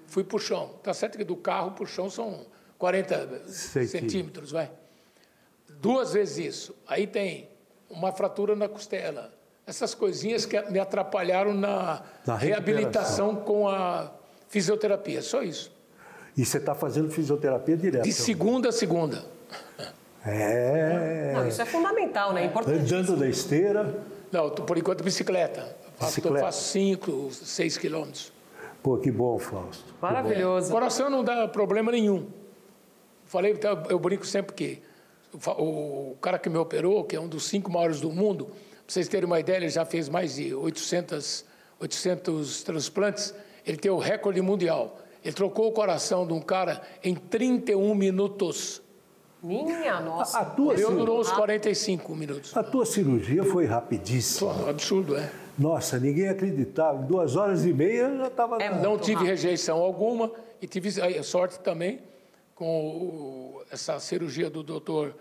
fui 0.07 0.23
para 0.23 0.35
o 0.35 0.39
chão. 0.39 0.71
Está 0.77 0.93
certo 0.93 1.17
que 1.17 1.23
do 1.23 1.35
carro 1.35 1.71
para 1.71 1.83
o 1.83 1.87
chão 1.87 2.09
são 2.09 2.45
40 2.77 3.15
Centímetros. 3.47 3.91
centímetros, 3.91 4.51
vai. 4.51 4.69
Duas 5.79 6.13
vezes 6.13 6.45
isso. 6.45 6.75
Aí 6.87 7.07
tem 7.07 7.49
uma 7.89 8.11
fratura 8.11 8.55
na 8.55 8.67
costela. 8.67 9.33
Essas 9.65 9.95
coisinhas 9.95 10.45
que 10.45 10.59
me 10.69 10.79
atrapalharam 10.79 11.53
na, 11.53 12.03
Na 12.25 12.35
reabilitação 12.35 13.37
com 13.37 13.69
a 13.69 14.11
fisioterapia. 14.49 15.21
Só 15.21 15.41
isso. 15.41 15.71
E 16.35 16.43
você 16.43 16.57
está 16.57 16.75
fazendo 16.75 17.09
fisioterapia 17.09 17.77
direto? 17.77 18.03
De 18.03 18.11
segunda 18.11 18.69
a 18.69 18.71
segunda. 18.71 19.23
É. 20.25 21.33
Não, 21.33 21.47
isso 21.47 21.61
é 21.61 21.65
fundamental, 21.65 22.33
né? 22.33 22.43
É 22.43 22.45
importante. 22.45 22.93
Andando 22.93 23.17
na 23.17 23.27
esteira. 23.27 24.01
Não, 24.31 24.49
por 24.49 24.77
enquanto 24.77 25.03
bicicleta. 25.03 25.75
Faço, 25.95 26.15
Bicicleta. 26.15 26.45
faço 26.45 26.63
cinco, 26.69 27.29
seis 27.31 27.77
quilômetros. 27.77 28.31
Pô, 28.81 28.97
que 28.97 29.11
bom, 29.11 29.37
Fausto. 29.39 29.93
Maravilhoso. 30.01 30.71
Coração 30.71 31.09
não 31.09 31.23
dá 31.23 31.47
problema 31.47 31.91
nenhum. 31.91 32.27
Falei, 33.25 33.53
então, 33.53 33.83
eu 33.89 33.97
brinco 33.97 34.25
sempre 34.25 34.53
que 34.53 34.81
o 35.57 36.15
cara 36.21 36.37
que 36.37 36.49
me 36.49 36.57
operou, 36.57 37.03
que 37.03 37.15
é 37.15 37.19
um 37.19 37.27
dos 37.27 37.45
cinco 37.45 37.71
maiores 37.71 37.99
do 37.99 38.11
mundo, 38.11 38.45
para 38.45 38.55
vocês 38.87 39.07
terem 39.07 39.25
uma 39.25 39.39
ideia, 39.39 39.57
ele 39.57 39.69
já 39.69 39.85
fez 39.85 40.09
mais 40.09 40.35
de 40.35 40.53
800, 40.53 41.45
800 41.79 42.63
transplantes, 42.63 43.33
ele 43.65 43.77
tem 43.77 43.89
o 43.89 43.97
recorde 43.97 44.41
mundial. 44.41 44.99
Ele 45.23 45.33
trocou 45.33 45.69
o 45.69 45.71
coração 45.71 46.27
de 46.27 46.33
um 46.33 46.41
cara 46.41 46.81
em 47.03 47.15
31 47.15 47.95
minutos. 47.95 48.82
Minha 49.43 49.95
A, 49.95 49.99
nossa. 50.01 50.39
a 50.39 50.45
tua, 50.45 50.73
Eu 50.75 50.87
cir- 50.87 50.97
durou 50.97 51.19
uns 51.19 51.29
45 51.31 52.15
minutos. 52.15 52.55
a 52.55 52.63
tua 52.63 52.85
cirurgia 52.85 53.43
foi 53.43 53.65
rapidíssima. 53.65 54.53
Pô, 54.53 54.69
absurdo, 54.69 55.17
é? 55.17 55.29
Nossa, 55.59 55.99
ninguém 55.99 56.29
acreditava. 56.29 57.03
Em 57.03 57.05
duas 57.05 57.35
horas 57.35 57.65
e 57.65 57.73
meia 57.73 58.03
eu 58.07 58.17
já 58.19 58.27
estava. 58.27 58.57
É 58.63 58.69
Não 58.81 58.97
tive 58.97 59.15
rápido. 59.15 59.27
rejeição 59.29 59.77
alguma 59.79 60.31
e 60.61 60.65
tive 60.67 60.89
sorte 61.23 61.59
também 61.59 61.99
com 62.55 63.61
essa 63.69 63.99
cirurgia 63.99 64.49
do 64.49 64.63
doutor 64.63 65.13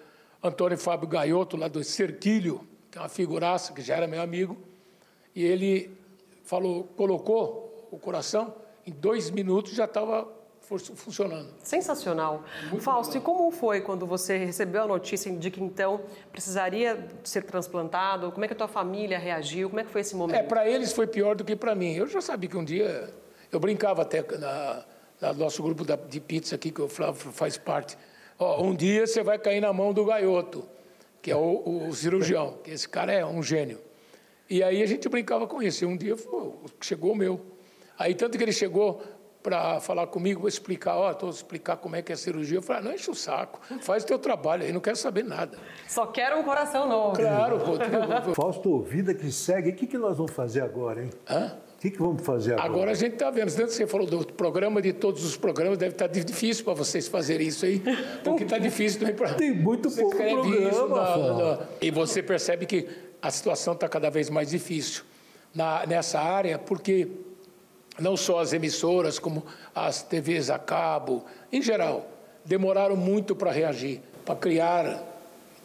Antônio 0.43 0.79
Fábio 0.79 1.09
Gaiotto, 1.09 1.57
lá 1.57 1.67
do 1.69 1.83
Cerquilho, 1.83 2.61
que 2.91 2.99
é 2.99 3.00
uma 3.00 3.09
figuraça, 3.09 3.73
que 3.73 3.83
já 3.83 3.97
era 3.97 4.07
meu 4.07 4.23
amigo, 4.23 4.57
e 5.35 5.43
ele 5.45 5.91
falou, 6.45 6.85
colocou 6.97 7.88
o 7.91 7.99
coração, 7.99 8.55
em 8.87 8.93
dois 8.93 9.31
minutos 9.31 9.73
já 9.75 9.85
estava 9.85 10.29
funcionando. 10.79 11.49
Sensacional. 11.62 12.45
Fausto, 12.81 13.17
e 13.17 13.21
como 13.21 13.50
foi 13.50 13.81
quando 13.81 14.07
você 14.07 14.37
recebeu 14.38 14.83
a 14.83 14.87
notícia 14.87 15.31
de 15.33 15.50
que 15.50 15.62
então 15.62 16.00
precisaria 16.31 17.09
ser 17.25 17.43
transplantado? 17.45 18.33
Como 18.33 18.45
é 18.45 18.49
que 18.49 18.55
a 18.55 18.57
tua 18.57 18.69
família 18.69 19.19
reagiu? 19.19 19.69
Como 19.69 19.81
é 19.81 19.85
que 19.85 19.91
foi 19.91 20.00
esse 20.00 20.14
É, 20.14 20.19
momento? 20.19 20.49
para 20.49 20.69
eles 20.69 20.93
foi 20.93 21.07
pior 21.07 21.35
do 21.37 21.45
que 21.45 21.55
para 21.55 21.75
mim. 21.75 21.95
Eu 21.95 22.07
já 22.07 22.21
sabia 22.21 22.49
que 22.49 22.57
um 22.57 22.64
dia. 22.64 23.12
Eu 23.50 23.61
brincava 23.61 24.02
até 24.02 24.23
na, 24.38 24.85
na 25.21 25.33
nosso 25.33 25.62
grupo 25.62 25.85
da- 25.85 25.97
de 25.97 26.21
pizza 26.21 26.55
aqui, 26.55 26.71
que 26.71 26.81
o 26.81 26.88
Flávio 26.88 27.33
faz 27.33 27.57
parte. 27.59 27.97
Ó, 28.38 28.62
um 28.62 28.75
dia 28.75 29.07
você 29.07 29.23
vai 29.23 29.38
cair 29.38 29.61
na 29.61 29.73
mão 29.73 29.93
do 29.93 30.05
gaioto, 30.05 30.64
que 31.21 31.31
é 31.31 31.37
o, 31.37 31.87
o 31.88 31.95
cirurgião, 31.95 32.59
que 32.64 32.71
esse 32.71 32.88
cara 32.88 33.12
é 33.12 33.25
um 33.25 33.43
gênio. 33.43 33.79
E 34.49 34.62
aí 34.62 34.83
a 34.83 34.87
gente 34.87 35.09
brincava 35.09 35.47
com 35.47 35.62
isso. 35.62 35.85
E 35.85 35.87
um 35.87 35.97
dia 35.97 36.17
pô, 36.17 36.55
chegou 36.81 37.12
o 37.12 37.17
meu. 37.17 37.41
Aí 37.99 38.14
tanto 38.14 38.37
que 38.37 38.43
ele 38.43 38.52
chegou 38.52 39.02
para 39.43 39.81
falar 39.81 40.07
comigo, 40.07 40.47
explicar, 40.47 40.97
ó, 40.97 41.13
tô 41.13 41.29
explicar 41.29 41.77
como 41.77 41.97
é 41.97 42.03
que 42.03 42.13
é 42.13 42.15
a 42.15 42.19
cirurgia. 42.19 42.59
Eu 42.59 42.63
falei, 42.63 42.83
ah, 42.83 42.85
não 42.85 42.93
enche 42.95 43.11
o 43.11 43.15
saco, 43.15 43.61
faz 43.81 44.05
o 44.05 44.07
teu 44.07 44.19
trabalho 44.19 44.63
aí, 44.65 44.73
não 44.73 44.81
quero 44.81 44.97
saber 44.97 45.25
nada. 45.25 45.59
Só 45.89 46.07
quero 46.07 46.39
um 46.39 46.43
coração 46.45 46.89
novo. 46.89 47.17
Claro, 47.17 47.59
pô. 47.59 47.73
Fausto, 48.35 48.81
vida 48.83 49.13
que 49.15 49.31
segue. 49.33 49.71
O 49.71 49.75
que, 49.75 49.87
que 49.87 49.99
nós 49.99 50.17
vamos 50.17 50.33
fazer 50.33 50.61
agora, 50.61 51.03
hein? 51.03 51.11
Hã? 51.29 51.57
O 51.77 51.83
que, 51.83 51.91
que 51.91 51.99
vamos 51.99 52.23
fazer 52.25 52.53
agora? 52.53 52.69
Agora 52.69 52.91
a 52.93 52.95
gente 52.95 53.15
está 53.15 53.29
vendo, 53.29 53.53
tanto 53.53 53.67
que 53.69 53.75
você 53.75 53.87
falou 53.89 54.07
do 54.07 54.25
programa, 54.25 54.81
de 54.81 54.93
todos 54.93 55.25
os 55.25 55.37
programas, 55.37 55.77
deve 55.77 55.95
estar 55.95 56.07
difícil 56.07 56.65
para 56.65 56.75
vocês 56.75 57.09
fazerem 57.09 57.49
isso 57.49 57.65
aí, 57.67 57.83
porque 58.23 58.45
está 58.45 58.57
difícil 58.59 59.01
também 59.01 59.17
para. 59.17 59.35
Tem 59.35 59.53
muito 59.53 59.91
Você 59.91 60.01
pouco 60.03 60.17
programa, 60.17 60.57
isso 60.71 60.87
na- 60.87 61.17
na- 61.57 61.59
e 61.81 61.91
você 61.91 62.23
percebe 62.23 62.67
que 62.67 62.89
a 63.21 63.31
situação 63.33 63.75
está 63.75 63.89
cada 63.89 64.09
vez 64.11 64.31
mais 64.31 64.51
difícil 64.51 65.03
na, 65.53 65.85
nessa 65.85 66.21
área, 66.21 66.57
porque 66.57 67.09
não 67.99 68.17
só 68.17 68.41
as 68.41 68.53
emissoras, 68.53 69.19
como 69.19 69.45
as 69.75 70.03
TVs 70.03 70.51
a 70.51 70.59
cabo, 70.59 71.25
em 71.53 71.61
geral, 71.61 72.07
demoraram 72.45 72.97
muito 72.97 73.35
para 73.35 73.51
reagir, 73.51 74.01
para 74.25 74.37
criar 74.37 75.13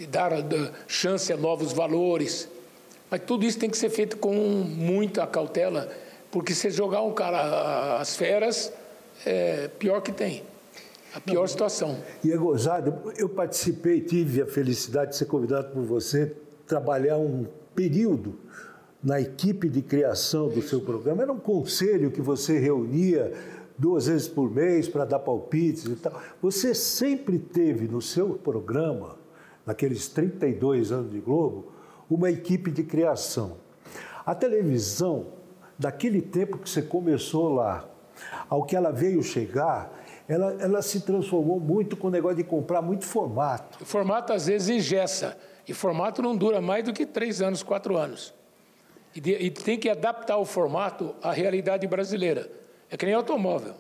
dar 0.06 0.32
eh, 0.34 0.72
chance 0.88 1.32
a 1.32 1.38
novos 1.38 1.74
valores. 1.74 2.48
Mas 3.10 3.22
tudo 3.26 3.46
isso 3.46 3.58
tem 3.58 3.70
que 3.70 3.78
ser 3.78 3.90
feito 3.90 4.18
com 4.18 4.34
muita 4.34 5.26
cautela, 5.26 5.90
porque 6.30 6.54
se 6.54 6.70
jogar 6.70 7.02
um 7.02 7.14
cara 7.14 8.00
às 8.00 8.16
feras, 8.16 8.72
é 9.26 9.70
pior 9.80 10.02
que 10.02 10.12
tem. 10.12 10.44
A 11.16 11.20
pior 11.20 11.48
situação. 11.48 11.98
E 12.24 12.32
é 12.32 12.38
gozado, 12.38 13.12
eu 13.18 13.30
participei, 13.30 14.02
tive 14.02 14.42
a 14.42 14.46
felicidade 14.46 15.12
de 15.12 15.18
ser 15.18 15.26
convidado 15.26 15.70
por 15.74 15.84
você, 15.84 16.36
trabalhar 16.68 17.18
um 17.18 17.48
período 17.74 18.38
na 19.04 19.22
equipe 19.22 19.70
de 19.70 19.82
criação 19.82 20.50
do 20.50 20.62
seu 20.62 20.82
programa. 20.82 21.22
Era 21.22 21.32
um 21.32 21.40
conselho 21.40 22.12
que 22.12 22.22
você 22.22 22.60
reunia 22.60 23.34
duas 23.78 24.08
vezes 24.08 24.28
por 24.28 24.50
mês 24.50 24.88
para 24.88 25.06
dar 25.06 25.20
palpites 25.20 25.86
e 25.86 25.96
tal. 25.96 26.20
Você 26.42 26.74
sempre 26.74 27.38
teve 27.38 27.88
no 27.88 28.02
seu 28.02 28.30
programa, 28.30 29.18
naqueles 29.66 30.08
32 30.08 30.92
anos 30.92 31.12
de 31.12 31.20
Globo, 31.20 31.72
uma 32.10 32.32
equipe 32.32 32.72
de 32.72 32.84
criação. 32.84 33.58
A 34.26 34.34
televisão, 34.34 35.28
daquele 35.78 36.22
tempo 36.22 36.58
que 36.58 36.70
você 36.70 36.82
começou 36.82 37.54
lá, 37.54 37.88
ao 38.50 38.64
que 38.64 38.76
ela 38.76 38.92
veio 38.92 39.22
chegar, 39.22 39.94
ela, 40.28 40.58
ela 40.60 40.82
se 40.82 41.02
transformou 41.02 41.60
muito 41.60 41.96
com 41.96 42.08
o 42.08 42.12
negócio 42.12 42.38
de 42.38 42.44
comprar 42.44 42.82
muito 42.82 43.06
formato. 43.06 43.82
O 43.82 43.86
formato 43.86 44.34
às 44.34 44.48
vezes 44.48 44.70
engessa. 44.70 45.38
E 45.68 45.74
formato 45.74 46.22
não 46.22 46.36
dura 46.36 46.62
mais 46.62 46.84
do 46.84 46.94
que 46.94 47.06
três 47.06 47.42
anos, 47.42 47.62
quatro 47.62 47.98
anos. 47.98 48.34
E, 49.16 49.20
de- 49.22 49.32
e 49.36 49.50
tem 49.50 49.78
que 49.80 49.90
adaptar 49.90 50.38
o 50.38 50.46
formato 50.46 51.16
à 51.22 51.32
realidade 51.32 51.86
brasileira. 51.88 52.50
É 52.90 52.96
que 52.98 53.06
nem 53.06 53.16
automóvel. 53.16 53.74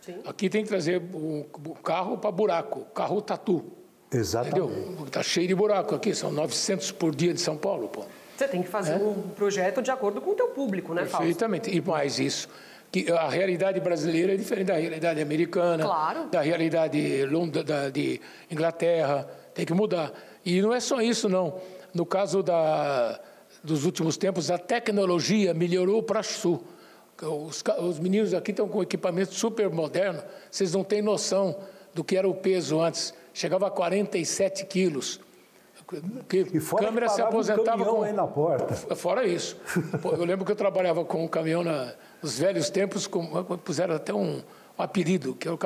Sim. 0.00 0.16
Aqui 0.26 0.48
tem 0.48 0.62
que 0.62 0.68
trazer 0.68 1.02
o, 1.12 1.46
o 1.66 1.74
carro 1.74 2.16
para 2.18 2.30
buraco, 2.30 2.80
carro 2.94 3.20
tatu. 3.20 3.64
Exatamente. 4.12 4.58
Entendeu? 4.60 5.04
Está 5.06 5.22
cheio 5.22 5.46
de 5.46 5.54
buraco 5.54 5.94
aqui, 5.94 6.14
são 6.14 6.30
900 6.30 6.92
por 6.92 7.14
dia 7.14 7.34
de 7.34 7.40
São 7.40 7.56
Paulo, 7.56 7.88
pô. 7.88 8.04
Você 8.36 8.48
tem 8.48 8.62
que 8.62 8.68
fazer 8.68 8.94
um 8.94 9.14
projeto 9.36 9.82
de 9.82 9.90
acordo 9.90 10.20
com 10.20 10.30
o 10.30 10.34
teu 10.34 10.48
público, 10.48 10.94
né, 10.94 11.02
Fausto? 11.02 11.18
Perfeitamente. 11.18 11.76
E 11.76 11.80
mais 11.82 12.18
isso, 12.18 12.48
que 12.90 13.10
a 13.10 13.28
realidade 13.28 13.80
brasileira 13.80 14.32
é 14.32 14.36
diferente 14.36 14.68
da 14.68 14.76
realidade 14.76 15.20
americana, 15.20 15.84
Claro. 15.84 16.26
da 16.30 16.40
realidade 16.40 17.26
da, 17.64 17.90
de 17.90 18.20
Inglaterra, 18.50 19.28
tem 19.52 19.66
que 19.66 19.74
mudar. 19.74 20.12
E 20.44 20.62
não 20.62 20.72
é 20.72 20.80
só 20.80 21.02
isso, 21.02 21.28
não. 21.28 21.60
No 21.92 22.06
caso 22.06 22.42
da, 22.42 23.20
dos 23.68 23.84
últimos 23.84 24.16
tempos, 24.16 24.50
a 24.50 24.58
tecnologia 24.58 25.52
melhorou 25.52 26.02
para 26.02 26.22
sul. 26.22 26.64
Os, 27.20 27.62
os 27.80 27.98
meninos 27.98 28.32
aqui 28.32 28.50
estão 28.50 28.66
com 28.66 28.82
equipamento 28.82 29.34
super 29.34 29.68
moderno, 29.68 30.22
vocês 30.50 30.72
não 30.72 30.82
têm 30.82 31.02
noção 31.02 31.56
do 31.92 32.02
que 32.02 32.16
era 32.16 32.28
o 32.28 32.34
peso 32.34 32.80
antes. 32.80 33.12
Chegava 33.34 33.66
a 33.66 33.70
47 33.70 34.64
quilos. 34.66 35.20
Que 36.28 36.46
E 36.52 36.60
fora 36.60 36.86
câmera 36.86 37.08
se 37.08 37.16
parava 37.16 37.28
um 37.28 37.38
aposentava 37.38 37.64
caminhão 37.64 37.96
com 37.96 38.02
aí 38.02 38.12
na 38.12 38.26
porta. 38.26 38.96
Fora 38.96 39.26
isso. 39.26 39.56
Eu 40.04 40.24
lembro 40.24 40.44
que 40.44 40.52
eu 40.52 40.56
trabalhava 40.56 41.04
com 41.04 41.24
um 41.24 41.28
caminhão 41.28 41.62
na, 41.62 41.92
nos 42.22 42.38
velhos 42.38 42.68
tempos, 42.68 43.06
com, 43.06 43.26
puseram 43.64 43.94
até 43.94 44.12
um, 44.12 44.38
um 44.38 44.82
apelido, 44.82 45.34
que 45.34 45.48
era 45.48 45.54
o 45.54 45.58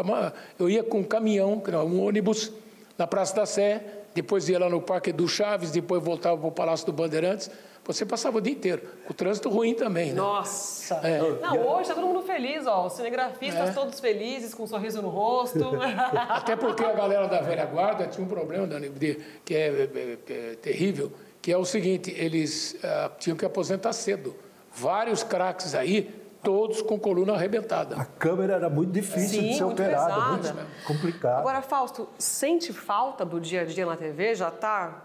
eu 0.58 0.70
ia 0.70 0.84
com 0.84 1.00
um 1.00 1.04
caminhão, 1.04 1.60
um 1.84 2.04
ônibus, 2.04 2.52
na 2.96 3.06
Praça 3.06 3.34
da 3.34 3.46
Sé, 3.46 3.82
depois 4.14 4.48
ia 4.48 4.58
lá 4.58 4.68
no 4.68 4.80
Parque 4.80 5.12
do 5.12 5.26
Chaves, 5.26 5.70
depois 5.70 6.02
voltava 6.02 6.36
para 6.36 6.48
o 6.48 6.52
Palácio 6.52 6.86
do 6.86 6.92
Bandeirantes. 6.92 7.50
Você 7.84 8.06
passava 8.06 8.38
o 8.38 8.40
dia 8.40 8.52
inteiro. 8.52 8.82
O 9.10 9.14
trânsito 9.14 9.48
ruim 9.48 9.74
também, 9.74 10.10
né? 10.10 10.14
Nossa! 10.14 10.94
É. 11.02 11.18
Não, 11.40 11.66
hoje 11.66 11.82
está 11.82 11.94
todo 11.94 12.06
mundo 12.06 12.22
feliz, 12.22 12.64
ó. 12.66 12.86
Os 12.86 12.92
cinegrafistas 12.92 13.70
É. 13.70 13.72
todos 13.72 13.98
felizes, 13.98 14.54
com 14.54 14.62
um 14.62 14.66
sorriso 14.68 15.02
no 15.02 15.08
rosto. 15.08 15.58
Até 16.28 16.54
porque 16.54 16.84
a 16.84 16.92
galera 16.92 17.26
da 17.26 17.40
velha 17.40 17.64
guarda 17.66 18.06
tinha 18.06 18.24
um 18.24 18.28
problema, 18.28 18.66
Dani, 18.68 18.88
de- 18.88 19.18
que 19.44 19.54
é, 19.54 19.68
é, 19.68 20.18
é 20.32 20.54
terrível, 20.56 21.12
que 21.40 21.50
é 21.52 21.58
o 21.58 21.64
seguinte, 21.64 22.14
eles 22.16 22.76
ah, 22.84 23.10
tinham 23.18 23.36
que 23.36 23.44
aposentar 23.44 23.92
cedo. 23.92 24.36
Vários 24.72 25.24
craques 25.24 25.74
aí, 25.74 26.02
todos 26.40 26.82
com 26.82 26.98
coluna 27.00 27.32
arrebentada. 27.34 27.96
A 27.96 28.04
câmera 28.04 28.54
era 28.54 28.70
muito 28.70 28.92
difícil 28.92 29.40
Sim, 29.40 29.48
de 29.48 29.54
ser 29.56 29.64
muito 29.64 29.82
operada, 29.82 30.36
pesada. 30.38 30.60
muito 30.62 30.84
complicado. 30.86 31.40
Agora, 31.40 31.60
Fausto, 31.62 32.08
sente 32.16 32.72
falta 32.72 33.24
do 33.24 33.40
dia 33.40 33.62
a 33.62 33.64
dia 33.64 33.84
na 33.84 33.96
TV? 33.96 34.36
Já 34.36 34.48
está 34.48 35.04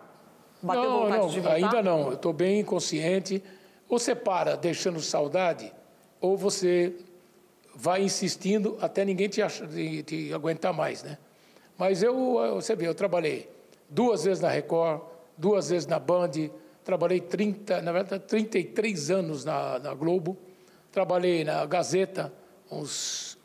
bateu 0.62 0.84
não, 0.84 1.00
vontade 1.02 1.22
não, 1.22 1.30
de 1.30 1.40
voltar? 1.40 1.56
ainda 1.56 1.84
não. 1.84 2.08
Eu 2.08 2.14
estou 2.14 2.34
bem 2.34 2.64
consciente. 2.64 3.44
Ou 3.90 3.98
você 3.98 4.14
para 4.14 4.56
deixando 4.58 5.00
saudade, 5.00 5.72
ou 6.20 6.36
você 6.36 6.94
vai 7.74 8.02
insistindo 8.04 8.78
até 8.82 9.06
ninguém 9.06 9.30
te, 9.30 9.42
te- 9.42 10.04
te 10.04 10.34
aguentar 10.34 10.74
mais, 10.74 11.04
né? 11.04 11.18
Mas 11.78 12.02
eu, 12.04 12.16
você 12.56 12.76
vê, 12.76 12.88
eu 12.88 12.96
trabalhei 12.96 13.50
duas 13.90 14.24
vezes 14.24 14.42
na 14.42 14.50
Record, 14.50 15.02
duas 15.38 15.70
vezes 15.70 15.88
na 15.88 16.00
Band, 16.00 16.32
trabalhei 16.84 17.22
30, 17.22 17.82
na 17.82 17.92
verdade, 17.92 18.24
33 18.26 19.12
anos 19.12 19.46
na, 19.46 19.78
na 19.80 19.94
Globo, 19.94 20.36
trabalhei 20.92 21.44
na 21.44 21.66
Gazeta 21.66 22.34
uns 22.72 23.38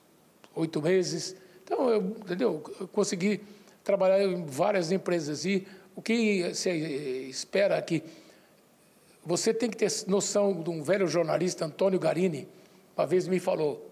oito 0.57 0.81
meses. 0.81 1.37
Então, 1.63 1.89
eu, 1.91 2.01
entendeu? 2.03 2.63
Eu 2.81 2.89
consegui 2.89 3.41
trabalhar 3.85 4.23
em 4.23 4.45
várias 4.45 4.91
empresas. 4.91 5.45
E 5.45 5.67
o 5.95 6.03
que 6.03 6.55
se 6.55 6.71
espera 7.29 7.77
é 7.77 7.83
que 7.83 8.03
você 9.25 9.55
tem 9.55 9.71
que 9.71 9.77
ter 9.77 9.91
noção 10.07 10.63
de 10.63 10.71
um 10.71 10.83
velho 10.83 11.07
jornalista, 11.07 11.65
Antônio 11.65 11.99
Garini, 11.99 12.49
uma 12.97 13.07
vez 13.07 13.29
me 13.29 13.39
falou: 13.39 13.91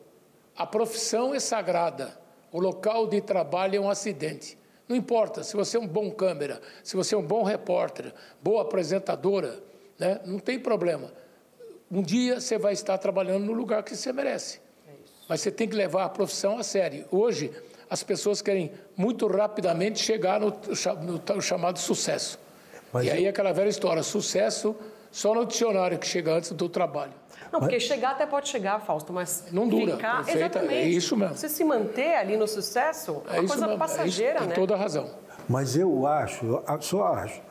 a 0.57 0.67
profissão 0.67 1.35
é 1.35 1.41
sagrada, 1.41 2.19
o 2.53 2.61
local 2.61 3.07
de 3.07 3.21
trabalho 3.21 3.77
é 3.77 3.81
um 3.81 3.91
acidente. 3.91 4.59
Não 4.89 4.97
importa 4.97 5.45
se 5.45 5.57
você 5.57 5.77
é 5.77 5.81
um 5.81 5.87
bom 5.87 6.11
câmera, 6.11 6.61
se 6.83 6.97
você 6.97 7.15
é 7.15 7.19
um 7.19 7.23
bom 7.23 7.45
repórter, 7.45 8.13
boa 8.43 8.63
apresentadora, 8.63 9.63
né? 9.99 10.21
não 10.25 10.41
tem 10.41 10.59
problema. 10.59 11.13
Um 11.91 12.03
dia 12.03 12.41
você 12.41 12.59
vai 12.59 12.73
estar 12.73 12.99
trabalhando 12.99 13.45
no 13.45 13.53
lugar 13.53 13.85
que 13.85 13.95
você 13.95 14.13
merece. 14.13 14.61
Mas 15.29 15.43
você 15.43 15.51
tem 15.53 15.69
que 15.69 15.77
levar 15.77 16.07
a 16.07 16.09
profissão 16.09 16.59
a 16.59 16.65
sério. 16.65 17.05
Hoje, 17.11 17.53
as 17.91 18.05
pessoas 18.05 18.41
querem 18.41 18.71
muito 18.97 19.27
rapidamente 19.27 19.99
chegar 19.99 20.39
no, 20.39 20.57
no 21.35 21.43
chamado 21.43 21.79
sucesso. 21.79 22.39
Mas 22.93 23.07
e 23.07 23.11
aí 23.11 23.25
eu- 23.25 23.31
aquela 23.31 23.53
velha 23.53 23.69
história, 23.69 24.01
sucesso 24.03 24.77
só 25.11 25.35
no 25.35 25.45
dicionário 25.45 25.99
que 25.99 26.07
chega 26.07 26.33
antes 26.33 26.53
do 26.53 26.69
trabalho. 26.69 27.13
Não, 27.53 27.59
porque 27.59 27.81
chegar 27.81 28.13
até 28.13 28.25
pode 28.27 28.49
chegar, 28.49 28.79
Fausto, 28.79 29.13
mas 29.13 29.47
Não 29.51 29.67
dura, 29.69 29.97
ficar... 29.97 30.19
perfeita, 30.25 30.39
Exatamente. 30.59 30.75
é 30.75 30.89
isso 30.89 31.17
mesmo. 31.17 31.35
Você 31.37 31.49
se 31.49 31.65
manter 31.65 32.15
ali 32.15 32.37
no 32.37 32.47
sucesso 32.47 33.23
é 33.29 33.41
uma 33.41 33.49
coisa 33.49 33.67
mesmo, 33.67 33.79
passageira, 33.79 34.35
isso, 34.37 34.41
né? 34.43 34.47
Tem 34.47 34.55
toda 34.55 34.75
a 34.75 34.79
razão. 34.79 35.11
Mas 35.49 35.75
eu 35.77 36.07
acho, 36.07 36.47
eu 36.47 36.63
só 36.81 37.07
acho, 37.15 37.43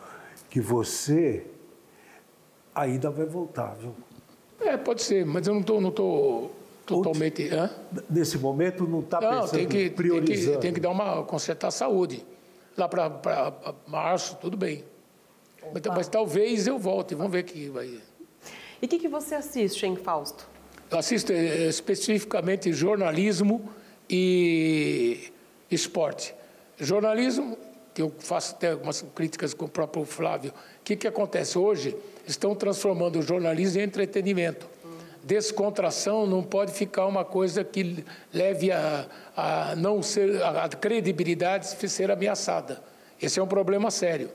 que 0.49 0.61
você 0.61 1.45
ainda 2.73 3.09
vai 3.11 3.25
voltar, 3.25 3.75
viu? 3.75 3.93
É, 4.61 4.77
pode 4.77 5.01
ser, 5.01 5.25
mas 5.25 5.47
eu 5.47 5.53
não 5.53 5.61
estou 5.61 5.81
não 5.81 5.91
tô 5.91 6.49
totalmente... 6.95 7.49
Hã? 7.49 7.69
Nesse 8.09 8.37
momento 8.37 8.87
não 8.87 8.99
está 8.99 9.21
Não, 9.21 9.41
pensando, 9.41 9.51
tem 9.51 9.67
que, 9.67 9.77
tem, 9.77 9.89
que, 9.89 9.95
priorizando. 9.95 10.59
tem 10.59 10.73
que 10.73 10.79
dar 10.79 10.89
uma... 10.89 11.23
consertar 11.23 11.67
a 11.67 11.71
saúde. 11.71 12.25
Lá 12.77 12.87
para 12.87 13.53
março, 13.87 14.37
tudo 14.41 14.57
bem. 14.57 14.83
Mas, 15.73 15.81
mas 15.95 16.07
talvez 16.07 16.67
eu 16.67 16.77
volte, 16.77 17.15
vamos 17.15 17.31
ver 17.31 17.43
que 17.43 17.69
vai... 17.69 17.99
E 18.81 18.85
o 18.85 18.87
que, 18.87 18.97
que 18.97 19.09
você 19.09 19.35
assiste, 19.35 19.85
hein, 19.85 19.95
Fausto? 19.95 20.47
Eu 20.89 20.97
assisto 20.97 21.31
eh, 21.31 21.67
especificamente 21.67 22.71
jornalismo 22.71 23.69
e 24.09 25.31
esporte. 25.69 26.33
Jornalismo, 26.79 27.57
que 27.93 28.01
eu 28.01 28.11
faço 28.19 28.55
até 28.55 28.71
algumas 28.71 29.01
críticas 29.13 29.53
com 29.53 29.65
o 29.65 29.69
próprio 29.69 30.05
Flávio. 30.05 30.51
O 30.51 30.83
que, 30.83 30.95
que 30.95 31.07
acontece 31.07 31.57
hoje? 31.57 31.95
Estão 32.25 32.55
transformando 32.55 33.19
o 33.19 33.21
jornalismo 33.21 33.81
em 33.81 33.83
entretenimento. 33.83 34.67
Descontração 35.23 36.25
não 36.25 36.41
pode 36.41 36.71
ficar 36.71 37.05
uma 37.05 37.25
coisa 37.25 37.63
que 37.63 38.03
leve 38.33 38.71
a, 38.71 39.05
a 39.35 39.75
não 39.75 40.01
ser 40.01 40.41
a, 40.41 40.65
a 40.65 40.69
credibilidade 40.69 41.67
ser 41.67 42.09
ameaçada. 42.09 42.81
Esse 43.21 43.39
é 43.39 43.43
um 43.43 43.47
problema 43.47 43.91
sério. 43.91 44.29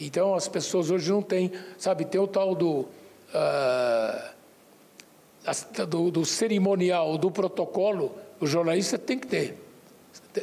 Então 0.00 0.34
as 0.34 0.48
pessoas 0.48 0.90
hoje 0.90 1.10
não 1.10 1.22
têm, 1.22 1.52
sabe, 1.78 2.04
tem 2.04 2.20
o 2.20 2.26
tal 2.26 2.54
do 2.54 2.86
as- 5.46 5.66
do, 5.88 6.10
do 6.10 6.24
cerimonial, 6.24 7.18
do 7.18 7.30
protocolo, 7.30 8.14
o 8.40 8.46
jornalista 8.46 8.98
tem 8.98 9.18
que 9.18 9.26
ter. 9.26 9.58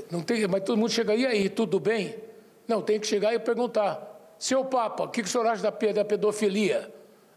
Não 0.10 0.22
tem, 0.22 0.48
mas 0.48 0.64
todo 0.64 0.78
mundo 0.78 0.92
chega, 0.92 1.16
e 1.16 1.26
aí, 1.26 1.50
tudo 1.50 1.80
bem? 1.80 2.16
Não, 2.68 2.82
tem 2.82 3.00
que 3.00 3.08
chegar 3.08 3.34
e 3.34 3.40
perguntar, 3.40 4.36
seu 4.38 4.64
Papa, 4.64 5.04
o 5.04 5.08
que, 5.10 5.22
o 5.22 5.28
senhor 5.28 5.48
acha 5.48 5.64
da 5.64 5.72
pedofilia? 6.06 6.92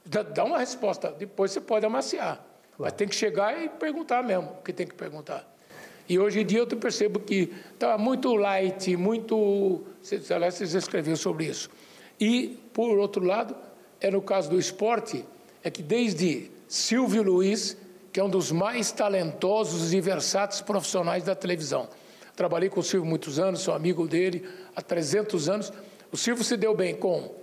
Dá, 0.04 0.44
uma 0.44 0.58
resposta, 0.58 1.10
depois 1.18 1.50
você 1.50 1.60
pode 1.60 1.86
amaciar. 1.86 2.44
Mas 2.78 2.92
tem 2.92 3.08
que 3.08 3.14
chegar 3.14 3.62
e 3.62 3.68
perguntar 3.68 4.22
mesmo, 4.22 4.50
o 4.58 4.62
que 4.62 4.72
tem 4.72 4.86
que 4.86 4.94
perguntar. 4.94 5.48
E 6.06 6.18
hoje 6.18 6.40
em 6.40 6.46
dia 6.46 6.58
eu 6.58 6.66
percebo 6.66 7.18
que 7.18 7.52
está 7.72 7.96
muito 7.96 8.34
light, 8.34 8.94
muito. 8.96 9.82
Vocês 10.02 10.74
escreveram 10.74 11.16
sobre 11.16 11.46
isso. 11.46 11.70
E, 12.20 12.58
por 12.74 12.98
outro 12.98 13.24
lado, 13.24 13.56
é 14.00 14.10
no 14.10 14.20
caso 14.20 14.50
do 14.50 14.58
esporte, 14.58 15.24
é 15.62 15.70
que 15.70 15.82
desde 15.82 16.50
Silvio 16.68 17.22
Luiz, 17.22 17.76
que 18.12 18.20
é 18.20 18.24
um 18.24 18.28
dos 18.28 18.52
mais 18.52 18.92
talentosos 18.92 19.94
e 19.94 20.00
versáteis 20.00 20.60
profissionais 20.60 21.24
da 21.24 21.34
televisão. 21.34 21.88
Trabalhei 22.36 22.68
com 22.68 22.80
o 22.80 22.82
Silvio 22.82 23.08
muitos 23.08 23.38
anos, 23.38 23.60
sou 23.60 23.72
amigo 23.72 24.06
dele 24.06 24.46
há 24.76 24.82
300 24.82 25.48
anos. 25.48 25.72
O 26.12 26.16
Silvio 26.16 26.44
se 26.44 26.56
deu 26.56 26.74
bem 26.74 26.94
com 26.94 27.34